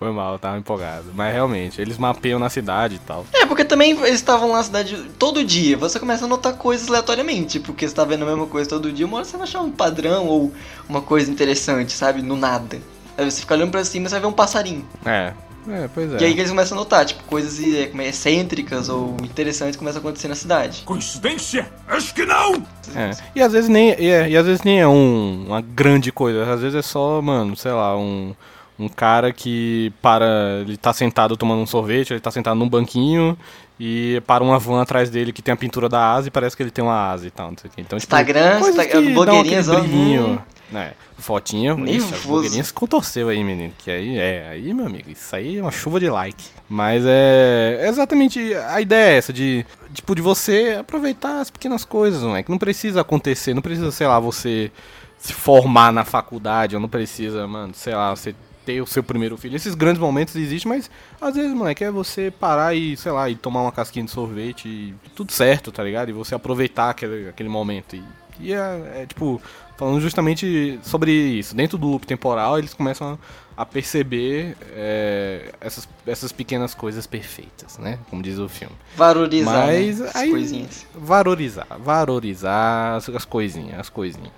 Foi 0.00 0.10
mal, 0.12 0.34
eu 0.34 0.38
tava 0.38 0.56
empolgado. 0.58 1.06
Mas 1.14 1.32
realmente, 1.32 1.80
eles 1.80 1.98
mapeiam 1.98 2.38
na 2.38 2.48
cidade 2.48 2.94
e 2.94 2.98
tal. 3.00 3.26
É, 3.34 3.44
porque 3.44 3.64
também 3.64 3.90
eles 3.90 4.14
estavam 4.14 4.52
na 4.52 4.62
cidade 4.62 4.96
todo 5.18 5.44
dia. 5.44 5.76
Você 5.76 5.98
começa 6.00 6.24
a 6.24 6.28
notar 6.28 6.54
coisas 6.54 6.88
aleatoriamente, 6.88 7.60
porque 7.60 7.86
você 7.86 7.94
tá 7.94 8.04
vendo 8.04 8.22
a 8.22 8.26
mesma 8.26 8.46
coisa 8.46 8.68
todo 8.68 8.90
dia. 8.90 9.04
Uma 9.04 9.18
hora 9.18 9.26
você 9.26 9.36
vai 9.36 9.46
achar 9.46 9.60
um 9.60 9.70
padrão 9.70 10.26
ou 10.26 10.52
uma 10.88 11.02
coisa 11.02 11.30
interessante, 11.30 11.92
sabe? 11.92 12.22
No 12.22 12.36
nada. 12.36 12.80
Aí 13.18 13.30
você 13.30 13.40
fica 13.40 13.54
olhando 13.54 13.70
pra 13.70 13.84
cima 13.84 14.06
e 14.06 14.08
você 14.08 14.14
vai 14.14 14.20
ver 14.20 14.26
um 14.28 14.32
passarinho. 14.32 14.88
É, 15.04 15.34
é, 15.68 15.88
pois 15.92 16.12
é. 16.14 16.18
E 16.20 16.24
aí 16.24 16.34
que 16.34 16.40
eles 16.40 16.50
começam 16.50 16.76
a 16.76 16.80
notar, 16.80 17.04
tipo, 17.04 17.22
coisas 17.24 17.62
é, 17.62 17.86
como 17.86 18.02
é, 18.02 18.08
excêntricas 18.08 18.88
ou 18.88 19.16
interessantes 19.22 19.76
começam 19.76 19.98
a 19.98 20.00
acontecer 20.00 20.28
na 20.28 20.34
cidade. 20.34 20.82
Coincidência? 20.84 21.70
Acho 21.88 22.14
que 22.14 22.24
não! 22.24 22.54
É. 22.94 23.10
E 23.34 23.42
às 23.42 23.52
vezes 23.52 23.68
nem, 23.68 23.90
é, 23.92 24.28
e 24.28 24.36
às 24.36 24.46
vezes 24.46 24.62
nem 24.62 24.80
é 24.80 24.88
um, 24.88 25.44
uma 25.46 25.60
grande 25.60 26.10
coisa, 26.10 26.50
às 26.52 26.60
vezes 26.60 26.76
é 26.76 26.82
só, 26.82 27.20
mano, 27.22 27.56
sei 27.56 27.72
lá, 27.72 27.96
um, 27.96 28.34
um 28.78 28.88
cara 28.88 29.32
que 29.32 29.92
para, 30.00 30.60
ele 30.62 30.76
tá 30.76 30.92
sentado 30.92 31.36
tomando 31.36 31.60
um 31.62 31.66
sorvete, 31.66 32.12
ele 32.12 32.20
tá 32.20 32.30
sentado 32.30 32.56
num 32.56 32.68
banquinho 32.68 33.36
e 33.78 34.22
para 34.26 34.42
uma 34.42 34.58
van 34.58 34.82
atrás 34.82 35.08
dele 35.08 35.32
que 35.32 35.40
tem 35.40 35.52
a 35.54 35.56
pintura 35.56 35.88
da 35.88 36.12
asa 36.12 36.28
e 36.28 36.30
parece 36.30 36.56
que 36.56 36.62
ele 36.62 36.70
tem 36.70 36.84
uma 36.84 37.10
asa 37.10 37.26
e 37.26 37.30
tal, 37.30 37.50
não 37.50 37.56
sei 37.58 37.70
o 37.70 37.72
que. 37.72 37.80
Então, 37.80 37.98
tipo, 37.98 38.12
Instagram, 38.12 38.58
coisas 38.60 38.86
Insta- 38.86 39.00
que 39.00 39.12
blogueirinhas, 39.12 39.68
ó, 39.68 39.80
hum. 39.80 40.38
Né? 40.70 40.92
Fotinha, 41.18 41.72
isso, 41.72 42.10
Nervoso. 42.10 42.28
blogueirinhas 42.28 42.66
se 42.68 42.72
contorceu 42.72 43.28
aí, 43.28 43.42
menino. 43.42 43.72
Que 43.78 43.90
aí, 43.90 44.18
é, 44.18 44.48
aí, 44.50 44.72
meu 44.72 44.86
amigo, 44.86 45.10
isso 45.10 45.34
aí 45.34 45.58
é 45.58 45.62
uma 45.62 45.70
chuva 45.70 46.00
de 46.00 46.08
like. 46.08 46.44
Mas 46.68 47.04
é 47.06 47.86
exatamente 47.88 48.54
a 48.54 48.80
ideia 48.80 49.14
é 49.14 49.18
essa, 49.18 49.32
de, 49.32 49.66
tipo, 49.92 50.14
de 50.14 50.22
você 50.22 50.76
aproveitar 50.80 51.40
as 51.40 51.50
pequenas 51.50 51.84
coisas, 51.84 52.22
não 52.22 52.36
é? 52.36 52.42
Que 52.42 52.50
não 52.50 52.58
precisa 52.58 53.00
acontecer, 53.00 53.54
não 53.54 53.62
precisa, 53.62 53.90
sei 53.90 54.06
lá, 54.06 54.18
você 54.20 54.70
se 55.18 55.34
formar 55.34 55.92
na 55.92 56.04
faculdade, 56.04 56.74
ou 56.74 56.80
não 56.80 56.88
precisa, 56.88 57.46
mano, 57.46 57.74
sei 57.74 57.94
lá, 57.94 58.14
você 58.14 58.34
ter 58.64 58.80
o 58.80 58.86
seu 58.86 59.02
primeiro 59.02 59.36
filho. 59.36 59.56
Esses 59.56 59.74
grandes 59.74 60.00
momentos 60.00 60.36
existem, 60.36 60.70
mas 60.70 60.90
às 61.20 61.34
vezes, 61.34 61.52
moleque, 61.52 61.84
é 61.84 61.90
você 61.90 62.30
parar 62.30 62.74
e, 62.74 62.96
sei 62.96 63.12
lá, 63.12 63.28
e 63.28 63.34
tomar 63.34 63.62
uma 63.62 63.72
casquinha 63.72 64.04
de 64.04 64.10
sorvete 64.10 64.68
e 64.68 64.94
tudo 65.14 65.32
certo, 65.32 65.72
tá 65.72 65.82
ligado? 65.82 66.08
E 66.08 66.12
você 66.12 66.34
aproveitar 66.34 66.90
aquele, 66.90 67.28
aquele 67.28 67.48
momento. 67.48 67.96
E, 67.96 68.02
e 68.38 68.52
é, 68.52 69.02
é, 69.02 69.06
tipo, 69.06 69.40
falando 69.80 69.98
justamente 70.00 70.78
sobre 70.82 71.10
isso. 71.10 71.54
Dentro 71.56 71.78
do 71.78 71.88
loop 71.88 72.06
temporal, 72.06 72.58
eles 72.58 72.74
começam 72.74 73.18
a, 73.56 73.62
a 73.62 73.64
perceber 73.64 74.54
é, 74.74 75.52
essas, 75.60 75.88
essas 76.06 76.30
pequenas 76.32 76.74
coisas 76.74 77.06
perfeitas, 77.06 77.78
né? 77.78 77.98
Como 78.10 78.22
diz 78.22 78.38
o 78.38 78.46
filme. 78.46 78.74
Valorizar 78.94 79.66
Mas 79.66 79.98
né, 79.98 80.06
as 80.08 80.16
aí- 80.16 80.30
coisinhas. 80.30 80.86
Valorizar, 80.94 81.66
valorizar 81.82 82.96
as, 82.96 83.08
as 83.08 83.24
coisinhas, 83.24 83.80
as 83.80 83.88
coisinhas. 83.88 84.32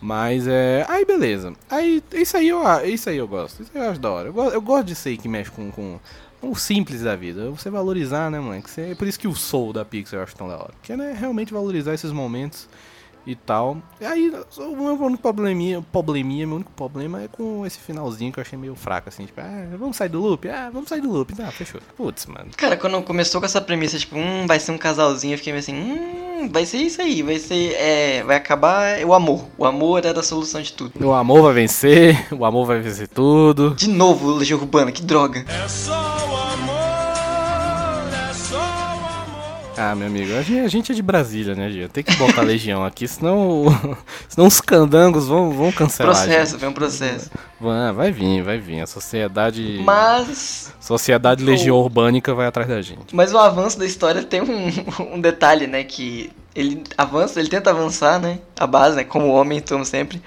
Mas 0.00 0.46
é. 0.46 0.84
Aí 0.86 1.04
beleza. 1.06 1.54
Aí 1.70 2.02
isso 2.12 2.36
aí 2.36 2.48
eu, 2.50 2.60
isso 2.84 3.08
aí 3.08 3.16
eu 3.16 3.26
gosto. 3.26 3.62
Isso 3.62 3.70
aí 3.74 3.80
eu 3.82 3.90
acho 3.90 3.98
da 4.00 4.10
hora. 4.10 4.28
Eu, 4.28 4.36
eu 4.50 4.60
gosto 4.60 4.84
disso 4.88 5.08
aí 5.08 5.16
que 5.16 5.26
mexe 5.28 5.50
com, 5.50 5.70
com, 5.70 5.98
com 6.42 6.50
o 6.50 6.54
simples 6.56 7.00
da 7.00 7.16
vida. 7.16 7.48
Você 7.52 7.70
valorizar, 7.70 8.30
né, 8.30 8.38
moleque? 8.38 8.68
Você- 8.70 8.90
É 8.90 8.94
por 8.94 9.08
isso 9.08 9.18
que 9.18 9.26
o 9.26 9.34
soul 9.34 9.72
da 9.72 9.82
Pixar 9.82 10.20
eu 10.20 10.22
acho 10.24 10.36
tão 10.36 10.46
da 10.46 10.56
hora. 10.56 10.74
Que 10.82 10.92
é 10.92 10.96
né, 10.98 11.16
realmente 11.18 11.54
valorizar 11.54 11.94
esses 11.94 12.12
momentos 12.12 12.68
e 13.26 13.34
tal. 13.34 13.78
E 14.00 14.04
aí, 14.04 14.32
o 14.58 14.76
meu 14.76 14.94
único 14.94 15.22
probleminha, 15.22 15.84
probleminha, 15.92 16.46
meu 16.46 16.56
único 16.56 16.72
problema 16.72 17.22
é 17.22 17.28
com 17.28 17.64
esse 17.66 17.78
finalzinho 17.78 18.32
que 18.32 18.38
eu 18.38 18.42
achei 18.42 18.58
meio 18.58 18.74
fraco, 18.74 19.08
assim, 19.08 19.26
tipo, 19.26 19.40
ah, 19.40 19.76
vamos 19.78 19.96
sair 19.96 20.08
do 20.08 20.20
loop? 20.20 20.48
Ah, 20.48 20.70
vamos 20.72 20.88
sair 20.88 21.00
do 21.00 21.10
loop. 21.10 21.34
Tá, 21.34 21.50
fechou. 21.50 21.80
Putz, 21.96 22.26
mano. 22.26 22.50
Cara, 22.56 22.76
quando 22.76 23.00
começou 23.02 23.40
com 23.40 23.46
essa 23.46 23.60
premissa, 23.60 23.98
tipo, 23.98 24.16
hum, 24.16 24.46
vai 24.46 24.60
ser 24.60 24.72
um 24.72 24.78
casalzinho, 24.78 25.34
eu 25.34 25.38
fiquei 25.38 25.52
meio 25.52 25.60
assim, 25.60 25.74
hum, 25.74 26.48
vai 26.50 26.66
ser 26.66 26.78
isso 26.78 27.00
aí, 27.00 27.22
vai 27.22 27.38
ser, 27.38 27.72
é, 27.74 28.22
vai 28.22 28.36
acabar 28.36 29.04
o 29.04 29.14
amor. 29.14 29.46
O 29.56 29.64
amor 29.64 30.04
era 30.04 30.20
a 30.20 30.22
solução 30.22 30.60
de 30.60 30.72
tudo. 30.72 30.92
O 31.04 31.12
amor 31.12 31.42
vai 31.42 31.54
vencer, 31.54 32.26
o 32.32 32.44
amor 32.44 32.66
vai 32.66 32.80
vencer 32.80 33.08
tudo. 33.08 33.74
De 33.74 33.88
novo, 33.88 34.32
Legião 34.32 34.58
Urbana, 34.58 34.92
que 34.92 35.02
droga. 35.02 35.44
É 35.48 35.68
só 35.68 36.33
Ah, 39.76 39.94
meu 39.94 40.06
amigo, 40.06 40.32
a 40.34 40.42
gente, 40.42 40.92
a 40.92 40.94
é 40.94 40.96
de 40.96 41.02
Brasília, 41.02 41.54
né, 41.54 41.68
Gia? 41.68 41.88
Tem 41.88 42.04
que 42.04 42.14
botar 42.16 42.42
Legião 42.42 42.84
aqui, 42.84 43.08
senão, 43.08 43.64
senão 44.28 44.46
os 44.46 44.60
candangos 44.60 45.26
vão, 45.26 45.50
vão 45.50 45.72
cancelar. 45.72 46.14
a 46.14 46.18
Processo, 46.20 46.58
vem 46.58 46.68
um 46.68 46.72
processo. 46.72 47.30
Vai, 47.60 47.92
vai 47.92 48.12
vir, 48.12 48.42
vai 48.42 48.58
vir. 48.58 48.80
A 48.80 48.86
sociedade. 48.86 49.80
Mas, 49.84 50.72
Sociedade 50.80 51.42
Legião 51.42 51.76
Urbânica 51.76 52.34
vai 52.34 52.46
atrás 52.46 52.68
da 52.68 52.80
gente. 52.80 53.14
mas 53.14 53.32
o 53.32 53.38
avanço 53.38 53.78
da 53.78 53.84
história 53.84 54.22
tem 54.22 54.40
um, 54.42 54.70
um 55.16 55.20
detalhe, 55.20 55.66
né, 55.66 55.82
que 55.82 56.30
ele 56.54 56.84
avança, 56.96 57.40
ele 57.40 57.48
tenta 57.48 57.70
avançar, 57.70 58.20
né, 58.20 58.38
a 58.58 58.66
base, 58.66 58.96
né, 58.96 59.04
como 59.04 59.28
homem, 59.28 59.60
como 59.60 59.84
sempre. 59.84 60.22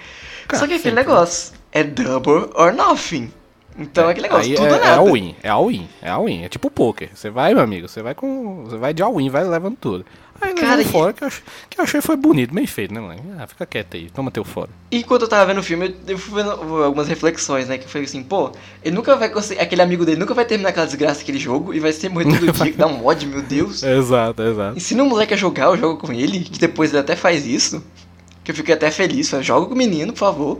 Cara, 0.47 0.59
Só 0.59 0.67
que 0.67 0.73
aquele 0.73 0.95
sempre. 0.95 1.03
negócio 1.03 1.53
é 1.71 1.83
double 1.83 2.49
or 2.55 2.73
nothing. 2.73 3.31
Então 3.79 4.07
é 4.07 4.11
aquele 4.11 4.27
negócio, 4.27 4.49
Aí 4.51 4.55
tudo 4.55 4.73
é, 4.73 4.77
é 4.77 4.81
nada. 4.81 4.97
all 4.97 5.15
in, 5.17 5.35
é 5.43 5.49
all 5.49 5.71
in, 5.71 5.87
é 6.01 6.09
all 6.09 6.27
in. 6.27 6.43
É 6.43 6.49
tipo 6.49 6.69
poker. 6.71 7.09
Você 7.13 7.29
vai, 7.29 7.53
meu 7.53 7.61
amigo, 7.63 7.87
você 7.87 8.01
vai 8.01 8.15
com. 8.15 8.63
Você 8.65 8.77
vai 8.77 8.93
de 8.93 9.03
all 9.03 9.21
in, 9.21 9.29
vai 9.29 9.43
levando 9.43 9.75
tudo. 9.79 10.05
Aí 10.41 10.53
Cara, 10.53 10.75
levando 10.75 10.81
e- 10.87 10.91
fora 10.91 11.13
que 11.13 11.23
eu, 11.23 11.27
ach- 11.27 11.41
que 11.69 11.79
eu 11.79 11.83
achei 11.83 11.99
foi 12.01 12.15
bonito, 12.15 12.53
bem 12.53 12.65
feito, 12.67 12.93
né, 12.93 12.99
mano? 12.99 13.19
Ah, 13.39 13.47
fica 13.47 13.65
quieto 13.65 13.95
aí, 13.97 14.09
toma 14.09 14.29
teu 14.31 14.43
fora. 14.43 14.69
E 14.91 15.03
quando 15.03 15.23
eu 15.23 15.27
tava 15.27 15.45
vendo 15.47 15.59
o 15.59 15.63
filme, 15.63 15.87
eu- 16.07 16.13
eu 16.13 16.17
fui 16.17 16.41
vendo 16.41 16.51
algumas 16.83 17.07
reflexões, 17.07 17.67
né? 17.67 17.77
Que 17.77 17.87
foi 17.89 18.01
assim, 18.01 18.23
pô, 18.23 18.51
ele 18.83 18.95
nunca 18.95 19.15
vai 19.15 19.29
conseguir. 19.29 19.59
Aquele 19.61 19.81
amigo 19.81 20.05
dele 20.05 20.19
nunca 20.19 20.33
vai 20.33 20.45
terminar 20.45 20.69
aquela 20.69 20.85
desgraça 20.85 21.19
daquele 21.19 21.39
jogo 21.39 21.73
e 21.73 21.79
vai 21.79 21.91
ser 21.91 22.09
morrer 22.09 22.25
todo 22.25 22.51
dia, 22.53 22.71
que 22.71 22.77
dá 22.77 22.87
um 22.87 23.05
ódio, 23.05 23.29
meu 23.29 23.41
Deus. 23.41 23.81
Exato, 23.83 24.41
exato. 24.43 24.77
Ensina 24.77 25.03
o 25.03 25.07
moleque 25.07 25.33
a 25.33 25.37
jogar, 25.37 25.65
eu 25.65 25.77
jogo 25.77 25.99
com 25.99 26.11
ele, 26.13 26.39
que 26.41 26.59
depois 26.59 26.91
ele 26.91 26.99
até 26.99 27.15
faz 27.15 27.45
isso. 27.45 27.83
Que 28.43 28.51
eu 28.51 28.55
fiquei 28.55 28.73
até 28.75 28.89
feliz. 28.91 29.29
Fala, 29.29 29.43
joga 29.43 29.65
com 29.67 29.73
o 29.73 29.77
menino, 29.77 30.13
por 30.13 30.19
favor. 30.19 30.59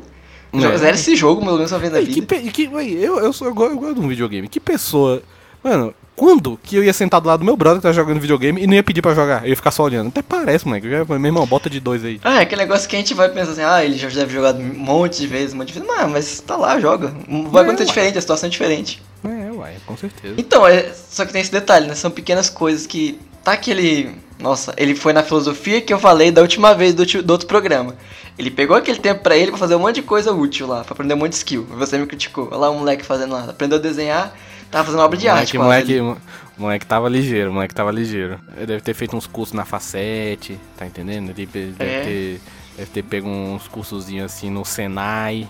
Joga, 0.53 0.75
É. 0.75 0.77
zera 0.77 0.95
esse 0.95 1.15
jogo, 1.15 1.41
pelo 1.43 1.55
menos 1.57 1.71
uma 1.71 1.79
vez 1.79 1.91
na 1.93 1.99
que, 1.99 2.05
vida. 2.21 2.35
que, 2.51 2.67
ué, 2.67 2.85
eu, 2.85 3.19
eu, 3.19 3.33
sou, 3.33 3.47
eu, 3.47 3.53
gosto, 3.53 3.73
eu 3.73 3.79
gosto 3.79 3.95
de 3.95 4.01
um 4.01 4.07
videogame. 4.07 4.47
Que 4.47 4.59
pessoa. 4.59 5.21
Mano, 5.63 5.93
quando 6.15 6.57
que 6.63 6.75
eu 6.75 6.83
ia 6.83 6.93
sentar 6.93 7.19
do 7.19 7.27
lado 7.27 7.39
do 7.39 7.45
meu 7.45 7.57
brother 7.57 7.79
que 7.79 7.83
tá 7.87 7.91
jogando 7.91 8.19
videogame 8.19 8.61
e 8.61 8.65
não 8.67 8.73
ia 8.73 8.81
pedir 8.83 9.01
pra 9.01 9.13
jogar? 9.13 9.43
Eu 9.43 9.49
ia 9.49 9.55
ficar 9.55 9.71
só 9.71 9.83
olhando. 9.83 10.07
Até 10.07 10.21
parece, 10.21 10.65
moleque. 10.65 10.89
Já, 10.89 11.03
meu 11.05 11.25
irmão, 11.25 11.45
bota 11.45 11.69
de 11.69 11.79
dois 11.79 12.03
aí. 12.05 12.19
Ah, 12.23 12.39
é 12.39 12.41
aquele 12.43 12.61
negócio 12.61 12.87
que 12.87 12.95
a 12.95 12.99
gente 12.99 13.13
vai 13.13 13.29
pensar 13.29 13.51
assim, 13.51 13.61
ah, 13.63 13.83
ele 13.83 13.97
já 13.97 14.07
deve 14.09 14.33
jogar 14.33 14.55
um 14.55 14.63
monte 14.63 15.19
de 15.19 15.27
vezes, 15.27 15.53
um 15.53 15.57
monte 15.57 15.67
de 15.67 15.73
vezes. 15.79 15.87
Não, 15.87 16.09
mas 16.09 16.39
tá 16.39 16.55
lá, 16.55 16.79
joga. 16.79 17.13
Vai 17.51 17.63
É, 17.63 17.65
acontecer 17.65 17.83
ué. 17.83 17.85
diferente, 17.85 18.17
a 18.17 18.21
situação 18.21 18.47
é 18.47 18.49
diferente. 18.49 19.01
É, 19.23 19.51
uai, 19.51 19.73
com 19.85 19.97
certeza. 19.97 20.35
Então, 20.37 20.65
é, 20.65 20.91
só 20.93 21.25
que 21.25 21.33
tem 21.33 21.41
esse 21.41 21.51
detalhe, 21.51 21.87
né? 21.87 21.95
São 21.95 22.09
pequenas 22.09 22.49
coisas 22.49 22.87
que. 22.87 23.19
Tá 23.47 23.53
aquele. 23.53 24.11
Nossa, 24.41 24.73
ele 24.75 24.93
foi 24.93 25.13
na 25.13 25.23
filosofia 25.23 25.79
que 25.79 25.93
eu 25.93 25.97
falei 25.97 26.31
da 26.31 26.41
última 26.41 26.75
vez 26.75 26.93
do, 26.93 27.05
do 27.23 27.31
outro 27.31 27.47
programa. 27.47 27.95
Ele 28.37 28.51
pegou 28.51 28.75
aquele 28.75 28.99
tempo 28.99 29.23
pra 29.23 29.37
ele 29.37 29.51
pra 29.51 29.57
fazer 29.57 29.75
um 29.75 29.79
monte 29.79 29.95
de 29.95 30.01
coisa 30.01 30.33
útil 30.33 30.67
lá, 30.67 30.83
pra 30.83 30.91
aprender 30.91 31.13
um 31.13 31.17
monte 31.17 31.29
de 31.29 31.37
skill. 31.37 31.63
Você 31.77 31.97
me 31.97 32.05
criticou. 32.05 32.49
Olha 32.51 32.57
lá 32.57 32.69
o 32.69 32.77
moleque 32.77 33.05
fazendo 33.05 33.31
nada. 33.31 33.51
Aprendeu 33.51 33.77
a 33.77 33.81
desenhar, 33.81 34.35
tava 34.69 34.83
fazendo 34.83 34.99
uma 34.99 35.05
obra 35.05 35.17
de 35.17 35.29
arte. 35.29 35.57
moleque, 35.57 35.85
quase 35.87 36.01
moleque, 36.01 36.21
mo- 36.57 36.61
moleque 36.61 36.85
tava 36.85 37.07
ligeiro, 37.07 37.53
moleque 37.53 37.73
tava 37.73 37.89
ligeiro. 37.89 38.37
Ele 38.57 38.65
deve 38.65 38.81
ter 38.81 38.93
feito 38.93 39.15
uns 39.15 39.25
cursos 39.25 39.53
na 39.55 39.63
Facete, 39.63 40.59
tá 40.75 40.85
entendendo? 40.85 41.29
Ele 41.29 41.45
deve, 41.45 41.67
deve 41.71 41.89
É. 41.91 42.01
ter, 42.01 42.41
deve 42.75 42.91
ter 42.91 43.03
pego 43.03 43.29
uns 43.29 43.65
cursozinhos 43.69 44.25
assim 44.25 44.49
no 44.49 44.65
Senai. 44.65 45.47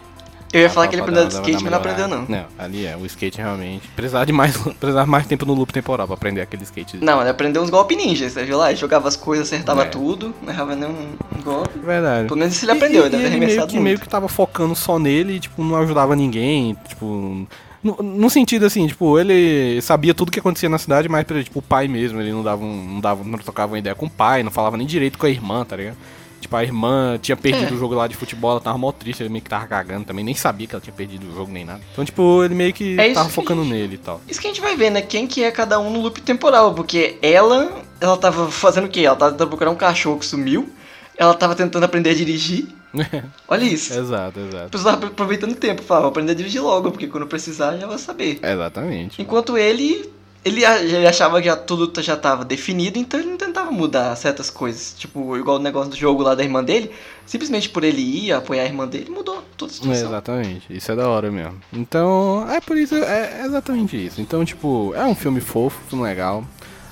Eu 0.53 0.62
ia 0.62 0.69
falar 0.69 0.88
que 0.88 0.95
ele 0.95 1.01
aprendeu 1.01 1.27
de 1.27 1.33
skate, 1.33 1.62
mas 1.63 1.71
não 1.71 1.77
aprendeu 1.77 2.07
não. 2.07 2.25
Não, 2.27 2.45
ali 2.57 2.86
é, 2.86 2.95
o 2.95 3.05
skate 3.05 3.38
realmente. 3.38 3.88
Precisava 3.89 4.25
de 4.25 4.31
mais, 4.31 4.55
precisava 4.79 5.05
mais 5.05 5.27
tempo 5.27 5.45
no 5.45 5.53
loop 5.53 5.73
temporal 5.73 6.07
pra 6.07 6.13
aprender 6.15 6.41
aquele 6.41 6.63
skate. 6.63 6.97
Não, 7.01 7.19
ele 7.19 7.29
aprendeu 7.29 7.62
uns 7.62 7.69
golpes 7.69 7.97
ninja, 7.97 8.29
você 8.29 8.43
viu 8.45 8.57
lá? 8.57 8.69
Ele 8.69 8.79
jogava 8.79 9.07
as 9.07 9.15
coisas, 9.17 9.47
acertava 9.47 9.83
É. 9.83 9.86
tudo, 9.86 10.33
não 10.41 10.51
errava 10.53 10.75
nenhum 10.75 10.95
golpe. 11.43 11.77
Verdade. 11.79 12.27
Pelo 12.27 12.39
menos 12.39 12.55
isso 12.55 12.63
ele 12.65 12.71
aprendeu, 12.71 13.03
E- 13.03 13.07
ele 13.07 13.17
deve 13.17 13.29
ter 13.29 13.39
meio 13.39 13.67
que, 13.67 13.79
meio 13.79 13.99
que 13.99 14.07
tava 14.07 14.27
focando 14.29 14.73
só 14.75 14.97
nele 14.97 15.33
e, 15.33 15.39
tipo, 15.41 15.63
não 15.63 15.75
ajudava 15.77 16.15
ninguém, 16.15 16.75
tipo... 16.88 17.45
No, 17.83 17.95
no 18.01 18.29
sentido 18.29 18.65
assim, 18.65 18.88
tipo, 18.88 19.19
ele 19.19 19.79
sabia 19.81 20.13
tudo 20.13 20.31
que 20.31 20.39
acontecia 20.39 20.67
na 20.67 20.77
cidade, 20.79 21.07
mas, 21.07 21.25
tipo, 21.43 21.60
o 21.60 21.62
pai 21.62 21.88
mesmo, 21.88 22.19
ele 22.19 22.31
não 22.31 22.41
dava, 22.43 22.63
um, 22.65 22.93
não 22.95 22.99
dava, 22.99 23.23
não 23.23 23.38
trocava 23.38 23.73
uma 23.73 23.79
ideia 23.79 23.95
com 23.95 24.07
o 24.07 24.10
pai, 24.10 24.41
não 24.43 24.51
falava 24.51 24.75
nem 24.75 24.86
direito 24.88 25.17
com 25.17 25.25
a 25.25 25.29
irmã, 25.29 25.63
tá 25.63 25.75
ligado? 25.75 25.95
Tipo, 26.39 26.56
a 26.56 26.63
irmã 26.63 27.17
tinha 27.21 27.36
perdido 27.36 27.71
É. 27.73 27.76
o 27.76 27.78
jogo 27.80 27.95
lá 27.95 28.08
de 28.08 28.15
futebol, 28.15 28.52
ela 28.52 28.60
tava 28.62 28.78
mó 28.78 28.91
triste, 28.91 29.21
ele 29.23 29.30
meio 29.30 29.43
que 29.43 29.50
tava 29.50 29.65
cagando 29.67 30.06
também, 30.06 30.23
nem 30.23 30.36
sabia 30.36 30.67
que 30.67 30.76
ela 30.76 30.82
tinha 30.82 30.93
perdido 30.93 31.28
o 31.30 31.36
jogo 31.36 31.52
nem 31.52 31.65
nada. 31.65 31.82
Então, 31.91 32.06
tipo, 32.06 32.43
ele 32.43 32.54
meio 32.56 32.71
que 32.73 33.00
É 33.00 33.12
tava 33.13 33.28
que- 33.30 33.36
focando 33.36 33.65
nele 33.65 33.95
e 33.95 33.97
tal. 33.97 34.21
Isso 34.28 34.39
que 34.39 34.47
a 34.47 34.50
gente 34.52 34.62
vai 34.62 34.76
ver, 34.76 34.89
né? 34.91 35.02
Quem 35.02 35.26
que 35.28 35.43
é 35.43 35.52
cada 35.52 35.80
um 35.80 35.89
no 35.89 36.02
loop 36.02 36.21
temporal, 36.21 36.73
porque 36.73 37.17
ela, 37.21 37.82
ela 38.00 38.17
tava 38.17 38.50
fazendo 38.52 38.86
o 38.86 38.89
quê? 38.89 39.02
Ela 39.02 39.15
tava 39.15 39.32
tentando 39.32 39.47
procurar 39.50 39.71
um 39.71 39.76
cachorro 39.76 40.19
que 40.19 40.26
sumiu, 40.26 40.69
ela 41.17 41.34
tava 41.34 41.56
tentando 41.56 41.84
aprender 41.84 42.12
a 42.12 42.13
dirigir. 42.13 42.67
Olha 43.47 43.63
isso. 43.63 43.93
exato, 43.93 44.39
exato. 44.39 44.65
A 44.65 44.69
pessoa 44.69 44.93
tava 44.93 45.08
aproveitando 45.08 45.52
o 45.52 45.56
tempo, 45.56 45.82
falava, 45.82 46.04
vou 46.06 46.12
aprender 46.12 46.32
a 46.32 46.36
dirigir 46.36 46.62
logo, 46.62 46.91
porque 46.91 47.08
quando 47.08 47.28
precisar 47.28 47.78
já 47.78 47.86
vai 47.88 47.97
saber. 47.97 48.39
Exatamente. 48.41 49.21
Enquanto 49.21 49.58
ele, 49.58 50.10
ele, 50.47 50.65
ele 50.65 51.07
achava 51.07 51.39
que 51.41 51.47
já 51.47 51.55
tudo 51.55 52.01
já 52.01 52.15
tava 52.15 52.43
definido, 52.45 52.97
então 52.97 53.19
ele 53.19 53.29
não 53.29 53.38
tentava 53.38 53.71
mudar 53.71 54.15
certas 54.15 54.49
coisas. 54.49 54.93
Tipo, 54.97 55.38
igual 55.38 55.57
o 55.57 55.62
negócio 55.62 55.91
do 55.91 55.97
jogo 55.97 56.23
lá 56.23 56.36
da 56.36 56.43
irmã 56.43 56.63
dele. 56.63 56.91
Simplesmente 57.25 57.69
por 57.69 57.83
ele 57.83 58.01
ir 58.01 58.31
apoiar 58.31 58.63
a 58.63 58.65
irmã 58.65 58.88
dele, 58.88 59.10
mudou 59.10 59.43
toda 59.57 59.71
a 59.71 59.75
situação. 59.75 60.07
exatamente, 60.07 60.65
isso 60.69 60.91
é 60.91 60.95
da 60.95 61.10
hora 61.10 61.29
mesmo. 61.29 61.60
Então, 61.73 62.49
é 62.49 62.62
por 62.62 62.77
isso, 62.77 62.95
é 62.95 63.43
exatamente 63.45 64.05
isso. 64.05 64.21
Então, 64.21 64.45
tipo, 64.45 64.93
é 64.95 65.05
um 65.05 65.13
filme 65.13 65.41
fofo, 65.41 65.77
filme 65.89 66.05
legal. 66.05 66.45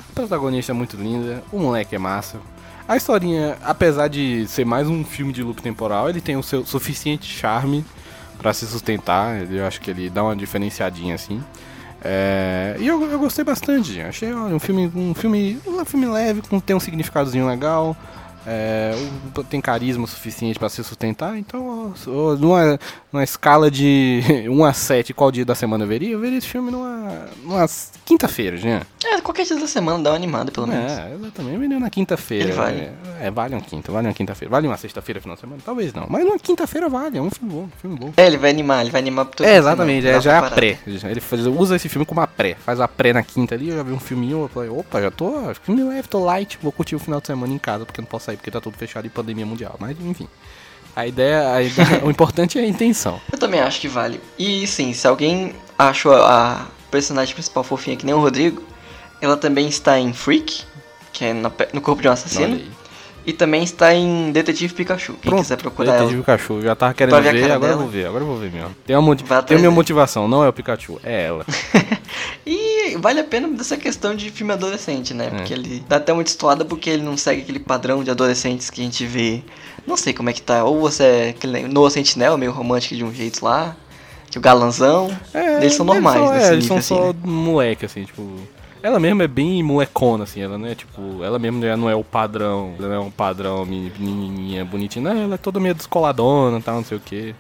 A 0.10 0.14
protagonista 0.14 0.74
é 0.74 0.76
muito 0.76 0.98
linda, 0.98 1.42
o 1.52 1.60
moleque 1.60 1.96
é 1.96 2.00
massa. 2.00 2.38
A 2.88 2.98
historinha, 2.98 3.58
apesar 3.64 4.10
de 4.10 4.46
ser 4.48 4.66
mais 4.66 4.88
um 4.88 5.04
filme 5.04 5.34
de 5.34 5.42
loop 5.42 5.62
temporal, 5.62 6.10
ele 6.10 6.22
tem 6.22 6.36
o 6.36 6.44
seu 6.44 6.66
suficiente 6.66 7.26
charme 7.26 7.84
pra 8.38 8.54
se 8.54 8.68
sustentar. 8.68 9.50
Eu 9.52 9.66
acho 9.66 9.82
que 9.82 9.90
ele 9.90 10.10
dá 10.10 10.24
uma 10.24 10.36
diferenciadinha 10.36 11.16
assim. 11.16 11.42
É, 12.08 12.76
e 12.80 12.86
eu, 12.88 13.02
eu 13.04 13.18
gostei 13.18 13.44
bastante. 13.44 14.00
Achei 14.00 14.32
um 14.32 14.60
filme, 14.60 14.92
um 14.96 15.16
filme, 15.16 15.60
um 15.66 15.84
filme 15.84 16.06
leve, 16.06 16.44
com 16.44 16.60
tem 16.60 16.76
um 16.76 16.80
significadozinho 16.80 17.48
legal. 17.48 17.98
É, 18.48 18.94
tem 19.50 19.60
carisma 19.60 20.06
suficiente 20.08 20.60
pra 20.60 20.70
se 20.70 20.84
sustentar, 20.84 21.38
então 21.38 21.94
numa, 22.40 22.80
numa 23.12 23.24
escala 23.24 23.72
de 23.72 24.22
1 24.50 24.64
a 24.66 24.74
7, 24.74 25.14
qual 25.14 25.32
dia 25.32 25.44
da 25.46 25.56
semana 25.56 25.84
eu 25.84 25.88
veria? 25.88 26.12
Eu 26.12 26.20
veria 26.20 26.38
esse 26.38 26.48
filme 26.48 26.72
numa, 26.72 27.26
numa 27.44 27.66
quinta-feira, 28.06 28.58
já. 28.58 28.82
É, 29.04 29.22
qualquer 29.22 29.46
dia 29.46 29.56
da 29.60 29.68
semana 29.68 30.04
dá 30.04 30.10
uma 30.12 30.16
animada, 30.16 30.52
pelo 30.52 30.68
menos. 30.68 30.92
É, 30.92 31.14
exatamente, 31.16 31.54
eu 31.56 31.60
veria 31.60 31.80
na 31.80 31.90
quinta-feira. 31.90 32.54
Vale. 32.54 32.80
É, 32.82 33.28
é, 33.28 33.32
vale 33.32 33.56
uma 33.56 33.62
quinta, 33.62 33.92
vale 33.92 34.08
uma 34.08 34.14
quinta-feira. 34.14 34.52
Vale 34.52 34.68
uma 34.68 34.78
sexta-feira, 34.78 35.20
final 35.22 35.36
de 35.36 35.42
semana? 35.42 35.62
Talvez 35.64 35.94
não, 35.94 36.06
mas 36.10 36.24
uma 36.26 36.38
quinta-feira 36.38 36.88
vale, 36.90 37.18
é 37.18 37.22
um 37.22 37.30
filme 37.30 37.52
bom, 37.54 37.62
um 37.64 37.70
filme 37.82 37.98
bom. 37.98 38.14
É, 38.18 38.28
ele 38.28 38.38
vai 38.38 38.50
animar, 38.52 38.82
ele 38.82 38.92
vai 38.92 39.02
animar 39.02 39.26
pro 39.26 39.44
É, 39.44 39.48
semana, 39.48 39.60
exatamente, 39.60 40.04
dá 40.04 40.10
é, 40.10 40.22
já 40.22 40.34
é 40.34 40.38
a 40.38 40.50
pré. 40.52 40.78
Ele 40.86 41.20
faz- 41.20 41.46
usa 41.48 41.76
esse 41.76 41.90
filme 41.90 42.06
como 42.06 42.22
a 42.22 42.28
pré. 42.28 42.56
Faz 42.66 42.80
a 42.80 42.88
pré 42.88 43.14
na 43.14 43.24
quinta 43.24 43.56
ali, 43.56 43.70
eu 43.70 43.78
já 43.78 43.84
vi 43.84 43.92
um 43.92 44.00
filminho, 44.00 44.42
eu 44.44 44.48
falei, 44.50 44.70
opa, 44.70 45.02
já 45.02 45.10
tô. 45.12 45.54
Filme 45.64 45.84
leve, 45.84 46.08
tô 46.08 46.24
light, 46.24 46.58
vou 46.62 46.72
curtir 46.72 46.96
o 46.96 47.00
final 47.00 47.20
de 47.22 47.28
semana 47.28 47.54
em 47.54 47.58
casa, 47.58 47.86
porque 47.86 48.02
não 48.02 48.08
posso 48.08 48.26
sair, 48.26 48.35
porque 48.38 48.52
tá 48.52 48.60
tudo 48.62 48.78
fechado 48.78 49.06
e 49.06 49.10
pandemia 49.10 49.46
mundial. 49.46 49.76
Mas 49.80 49.96
enfim. 50.00 50.28
A 50.96 51.06
ideia, 51.06 51.52
a 51.54 51.62
ideia 51.62 52.02
o 52.06 52.10
importante 52.10 52.58
é 52.58 52.62
a 52.62 52.68
intenção. 52.68 53.20
Eu 53.32 53.38
também 53.38 53.60
acho 53.60 53.82
que 53.82 53.88
vale. 53.88 54.22
E 54.40 54.66
sim, 54.66 54.94
se 54.94 55.06
alguém 55.08 55.54
achou 55.78 56.14
a 56.16 56.68
personagem 56.90 57.34
principal 57.34 57.64
fofinha 57.64 57.98
que 57.98 58.06
nem 58.06 58.16
o 58.16 58.20
Rodrigo, 58.20 58.64
ela 59.22 59.36
também 59.36 59.68
está 59.68 60.00
em 60.00 60.14
Freak, 60.14 60.64
que 61.12 61.26
é 61.26 61.34
pe- 61.50 61.68
no 61.74 61.82
corpo 61.82 62.02
de 62.02 62.08
um 62.08 62.12
assassino, 62.12 62.62
e 63.26 63.34
também 63.34 63.64
está 63.64 63.94
em 63.94 64.32
Detetive 64.32 64.74
Pikachu. 64.74 65.14
Quem 65.14 65.30
Pronto, 65.32 65.42
quiser 65.42 65.58
procurar 65.58 65.94
Detetive 65.94 66.14
ela. 66.16 66.24
Pikachu, 66.24 66.62
já 66.62 66.76
tava 66.76 66.94
querendo 66.94 67.22
ver 67.22 67.34
ver, 67.34 67.52
agora 67.52 67.56
eu 67.56 67.60
dela. 67.60 67.76
vou 67.82 67.88
ver, 67.90 68.06
agora 68.06 68.24
eu 68.24 68.28
vou 68.28 68.38
ver 68.38 68.52
mesmo. 68.52 68.76
Tem, 68.86 68.96
uma, 68.96 69.16
tem 69.16 69.58
minha 69.58 69.72
motivação, 69.72 70.28
não 70.28 70.44
é 70.46 70.48
o 70.50 70.54
Pikachu, 70.54 71.00
é 71.04 71.26
ela. 71.26 71.46
Vale 73.00 73.20
a 73.20 73.24
pena 73.24 73.48
dessa 73.50 73.78
questão 73.78 74.16
de 74.16 74.30
filme 74.32 74.54
adolescente, 74.54 75.14
né? 75.14 75.28
É. 75.28 75.30
Porque 75.30 75.54
ele 75.54 75.84
dá 75.88 75.98
até 75.98 76.14
muito 76.14 76.28
estourada 76.28 76.66
porque 76.66 76.90
ele 76.90 77.04
não 77.04 77.18
segue 77.18 77.42
aquele 77.42 77.60
padrão 77.60 78.04
de 78.04 78.12
adolescentes 78.12 78.70
que 78.70 78.82
a 78.82 78.84
gente 78.84 79.06
vê. 79.06 79.44
Não 79.86 79.96
sei 79.98 80.14
como 80.14 80.30
é 80.30 80.34
que 80.34 80.42
tá. 80.42 80.64
Ou 80.64 80.80
você 80.80 81.04
é 81.04 81.30
aquele 81.30 81.68
Noah 81.68 81.92
Sentinel, 81.92 82.38
meio 82.38 82.52
romântico 82.52 82.96
de 82.96 83.04
um 83.04 83.14
jeito 83.14 83.44
lá. 83.44 83.76
Que 84.32 84.38
o 84.38 84.42
galanzão. 84.42 85.16
É, 85.34 85.58
eles 85.58 85.76
são 85.76 85.86
normais 85.86 86.20
são, 86.20 86.34
nesse 86.34 86.46
é, 86.46 86.52
eles 86.54 86.64
nível, 86.64 86.82
são 86.82 86.98
assim, 86.98 87.14
só 87.14 87.28
moleque, 87.28 87.86
assim, 87.86 88.04
tipo. 88.04 88.28
Ela 88.84 89.00
mesma 89.00 89.24
é 89.24 89.28
bem 89.28 89.64
molecona, 89.64 90.26
assim, 90.26 90.42
ela 90.42 90.58
não 90.58 90.68
é 90.68 90.76
tipo. 90.76 91.24
Ela 91.24 91.40
mesma 91.40 91.66
já 91.66 91.78
não 91.78 91.90
é 91.90 91.96
o 91.96 92.04
padrão, 92.04 92.74
ela 92.78 92.88
não 92.90 92.96
é 92.96 93.00
um 93.00 93.10
padrão 93.10 93.66
meni- 93.66 93.92
menininha 93.98 94.66
bonitinha, 94.66 95.14
não, 95.14 95.24
ela 95.24 95.36
é 95.36 95.38
toda 95.38 95.60
meio 95.60 95.74
descoladona 95.74 96.60
e 96.60 96.62
tal, 96.62 96.76
não 96.76 96.84
sei 96.84 96.98
o 96.98 97.00
que. 97.00 97.34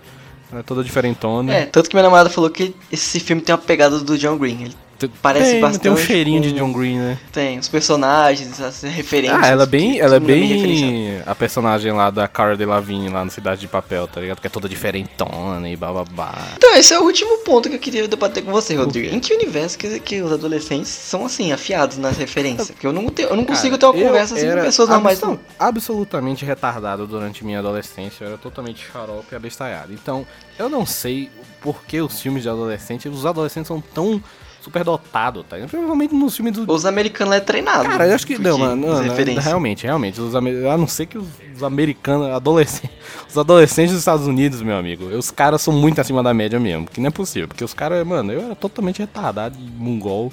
Ela 0.51 0.61
é 0.61 0.63
toda 0.63 0.83
diferentona. 0.83 1.53
É, 1.53 1.65
tanto 1.65 1.89
que 1.89 1.95
minha 1.95 2.03
namorada 2.03 2.29
falou 2.29 2.49
que 2.49 2.73
esse 2.91 3.19
filme 3.19 3.41
tem 3.41 3.53
uma 3.53 3.61
pegada 3.61 3.99
do 3.99 4.17
John 4.17 4.37
Green. 4.37 4.63
Ele 4.63 4.75
parece 5.21 5.51
tem, 5.51 5.61
bastante 5.61 5.81
Tem 5.81 5.91
um 5.91 5.97
cheirinho 5.97 6.41
de 6.41 6.51
com- 6.51 6.57
John 6.57 6.73
Green, 6.73 6.97
né? 6.97 7.17
tem 7.31 7.59
os 7.59 7.67
personagens, 7.67 8.59
as 8.61 8.81
referências. 8.81 9.43
Ah, 9.43 9.47
ela 9.47 9.63
é 9.63 9.65
bem, 9.65 9.99
ela 9.99 10.15
é 10.15 10.19
bem 10.19 11.21
a 11.25 11.35
personagem 11.35 11.91
lá 11.91 12.09
da 12.09 12.27
Cara 12.27 12.55
Delevingne 12.55 13.09
lá 13.09 13.23
no 13.25 13.31
Cidade 13.31 13.61
de 13.61 13.67
Papel, 13.67 14.07
tá 14.07 14.21
ligado? 14.21 14.39
Que 14.41 14.47
é 14.47 14.49
toda 14.49 14.69
diferentona 14.69 15.67
e 15.69 15.75
bababá. 15.75 16.33
Então, 16.55 16.75
esse 16.75 16.93
é 16.93 16.99
o 16.99 17.03
último 17.03 17.39
ponto 17.39 17.69
que 17.69 17.75
eu 17.75 17.79
queria 17.79 18.07
debater 18.07 18.43
com 18.43 18.51
você, 18.51 18.75
Rodrigo. 18.75 19.13
Em 19.13 19.19
que 19.19 19.33
universo 19.33 19.77
que, 19.77 19.99
que 19.99 20.21
os 20.21 20.31
adolescentes 20.31 20.89
são 20.89 21.25
assim, 21.25 21.51
afiados 21.51 21.97
nas 21.97 22.17
referências? 22.17 22.71
Porque 22.71 22.87
eu 22.87 22.93
não, 22.93 23.07
tenho, 23.09 23.29
eu 23.29 23.35
não 23.35 23.45
consigo 23.45 23.77
Cara, 23.77 23.93
ter 23.93 23.99
uma 23.99 24.07
conversa 24.07 24.35
assim 24.35 24.49
com 24.49 24.61
pessoas 24.61 24.89
normais, 24.89 25.19
não. 25.21 25.39
Absolutamente 25.59 26.45
retardado 26.45 27.05
durante 27.05 27.43
minha 27.43 27.59
adolescência, 27.59 28.23
eu 28.23 28.27
era 28.29 28.37
totalmente 28.37 28.85
xarope 28.91 29.27
e 29.31 29.35
abestalhado. 29.35 29.93
Então, 29.93 30.25
eu 30.57 30.69
não 30.69 30.85
sei 30.85 31.29
por 31.61 31.83
que 31.83 31.99
os 32.01 32.19
filmes 32.21 32.43
de 32.43 32.49
adolescente, 32.49 33.09
os 33.09 33.25
adolescentes 33.25 33.67
são 33.67 33.81
tão 33.81 34.21
superdotados, 34.65 35.45
tá? 35.47 35.57
Provavelmente 35.69 36.13
nos 36.13 36.35
filmes 36.35 36.53
do. 36.53 36.71
Os 36.71 36.85
americanos 36.85 37.35
é 37.35 37.39
treinado. 37.39 37.87
Cara, 37.87 38.07
eu 38.07 38.15
acho 38.15 38.25
que. 38.25 38.37
Não, 38.39 38.57
mano, 38.57 38.75
não, 38.87 39.03
não, 39.03 39.15
realmente, 39.41 39.83
realmente. 39.83 40.19
Os, 40.19 40.35
amer- 40.35 40.65
a 40.65 40.75
não 40.75 40.87
ser 40.87 41.05
que 41.05 41.17
os, 41.19 41.27
os 41.55 41.63
americanos, 41.63 42.27
adolescentes. 42.29 42.95
Os 43.29 43.37
adolescentes 43.37 43.91
dos 43.91 43.99
Estados 43.99 44.27
Unidos, 44.27 44.61
meu 44.61 44.77
amigo, 44.77 45.05
os 45.05 45.29
caras 45.29 45.61
são 45.61 45.73
muito 45.73 45.99
acima 45.99 46.23
da 46.23 46.33
média 46.33 46.59
mesmo. 46.59 46.87
Que 46.87 47.01
não 47.01 47.07
é 47.07 47.11
possível. 47.11 47.47
Porque 47.49 47.63
os 47.63 47.73
caras, 47.73 48.05
mano, 48.07 48.31
eu 48.31 48.41
era 48.45 48.55
totalmente 48.55 48.99
retardado, 48.99 49.57
mongol. 49.59 50.31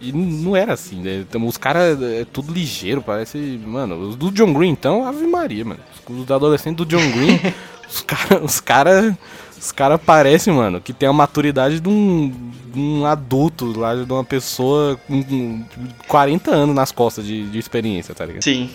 E 0.00 0.12
não 0.12 0.54
era 0.54 0.74
assim, 0.74 1.00
né? 1.00 1.24
Então, 1.28 1.46
os 1.46 1.56
caras 1.56 2.00
é 2.02 2.26
tudo 2.30 2.52
ligeiro, 2.52 3.00
parece. 3.00 3.38
Mano, 3.66 3.96
os 4.08 4.16
do 4.16 4.30
John 4.30 4.52
Green, 4.52 4.70
então, 4.70 5.06
Ave 5.06 5.26
Maria, 5.26 5.64
mano. 5.64 5.80
Os 6.08 6.30
adolescentes 6.30 6.76
do 6.76 6.86
John 6.86 7.10
Green, 7.12 7.40
os 7.88 8.00
caras. 8.02 8.42
Os 8.44 8.60
caras. 8.60 9.14
Os 9.56 9.72
caras 9.72 9.98
parecem, 9.98 10.52
mano, 10.52 10.78
que 10.78 10.92
tem 10.92 11.08
a 11.08 11.12
maturidade 11.12 11.80
de 11.80 11.88
um, 11.88 12.30
de 12.70 12.78
um 12.78 13.06
adulto 13.06 13.72
lá, 13.78 13.94
de 13.94 14.12
uma 14.12 14.22
pessoa 14.22 15.00
com 15.06 15.22
com 15.22 15.64
40 16.06 16.50
anos 16.50 16.74
nas 16.76 16.92
costas 16.92 17.24
de, 17.24 17.48
de 17.48 17.58
experiência, 17.58 18.14
tá 18.14 18.26
ligado? 18.26 18.42
Sim. 18.44 18.68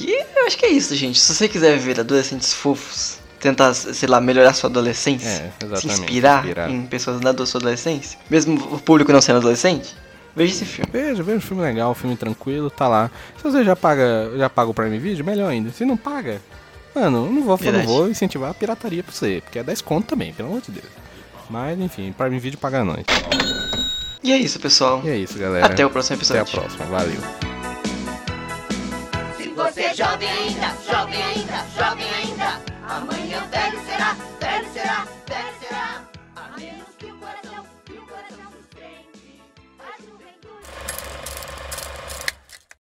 E 0.00 0.10
eu 0.10 0.46
acho 0.46 0.56
que 0.56 0.64
é 0.64 0.70
isso, 0.70 0.94
gente. 0.94 1.18
Se 1.18 1.34
você 1.34 1.46
quiser 1.48 1.76
ver 1.78 2.00
adolescentes 2.00 2.54
fofos, 2.54 3.18
tentar, 3.38 3.74
sei 3.74 4.08
lá, 4.08 4.22
melhorar 4.22 4.54
sua 4.54 4.70
adolescência, 4.70 5.28
É, 5.28 5.76
se 5.76 5.86
inspirar, 5.88 6.38
inspirar. 6.44 6.70
em 6.70 6.86
pessoas 6.86 7.20
da 7.20 7.44
sua 7.44 7.58
adolescência, 7.58 8.18
mesmo 8.30 8.54
o 8.72 8.78
público 8.78 9.12
não 9.12 9.20
sendo 9.20 9.36
adolescente, 9.36 9.94
veja 10.34 10.54
esse 10.54 10.64
filme. 10.64 10.90
Veja, 10.90 11.22
veja 11.22 11.38
um 11.38 11.42
filme 11.42 11.62
legal, 11.62 11.90
um 11.90 11.94
filme 11.94 12.16
tranquilo, 12.16 12.70
tá 12.70 12.88
lá. 12.88 13.10
Se 13.36 13.42
você 13.42 13.62
já 13.64 13.76
paga, 13.76 14.32
já 14.38 14.48
paga 14.48 14.70
o 14.70 14.74
Prime 14.74 14.98
Video, 14.98 15.24
melhor 15.24 15.50
ainda. 15.50 15.70
Se 15.72 15.84
não 15.84 15.96
paga, 15.96 16.40
mano, 16.94 17.26
eu 17.26 17.32
não 17.32 17.42
vou, 17.42 17.58
eu 17.62 17.72
não 17.72 17.82
vou 17.84 18.08
incentivar 18.10 18.50
a 18.50 18.54
pirataria 18.54 19.02
pra 19.02 19.12
você, 19.12 19.40
porque 19.42 19.58
é 19.58 19.62
10 19.62 19.80
conto 19.82 20.06
também, 20.08 20.32
pelo 20.32 20.48
amor 20.48 20.60
de 20.60 20.70
Deus. 20.72 20.86
Mas 21.50 21.78
enfim, 21.78 22.12
Prime 22.12 22.38
Video 22.38 22.58
paga 22.58 22.84
nós. 22.84 23.04
E 24.22 24.32
é 24.32 24.36
isso, 24.36 24.60
pessoal. 24.60 25.00
E 25.04 25.08
é 25.10 25.16
isso, 25.16 25.38
galera. 25.38 25.66
Até 25.66 25.84
o 25.84 25.90
próximo 25.90 26.16
Até 26.16 26.38
episódio. 26.38 26.58
a 26.58 26.60
próxima, 26.62 26.84
valeu. 26.86 27.20
Se 29.36 29.48
você 29.48 29.80
é 29.82 29.94
jovem 29.94 30.28
ainda, 30.28 30.72
jovem 30.88 31.22
ainda. 31.22 31.41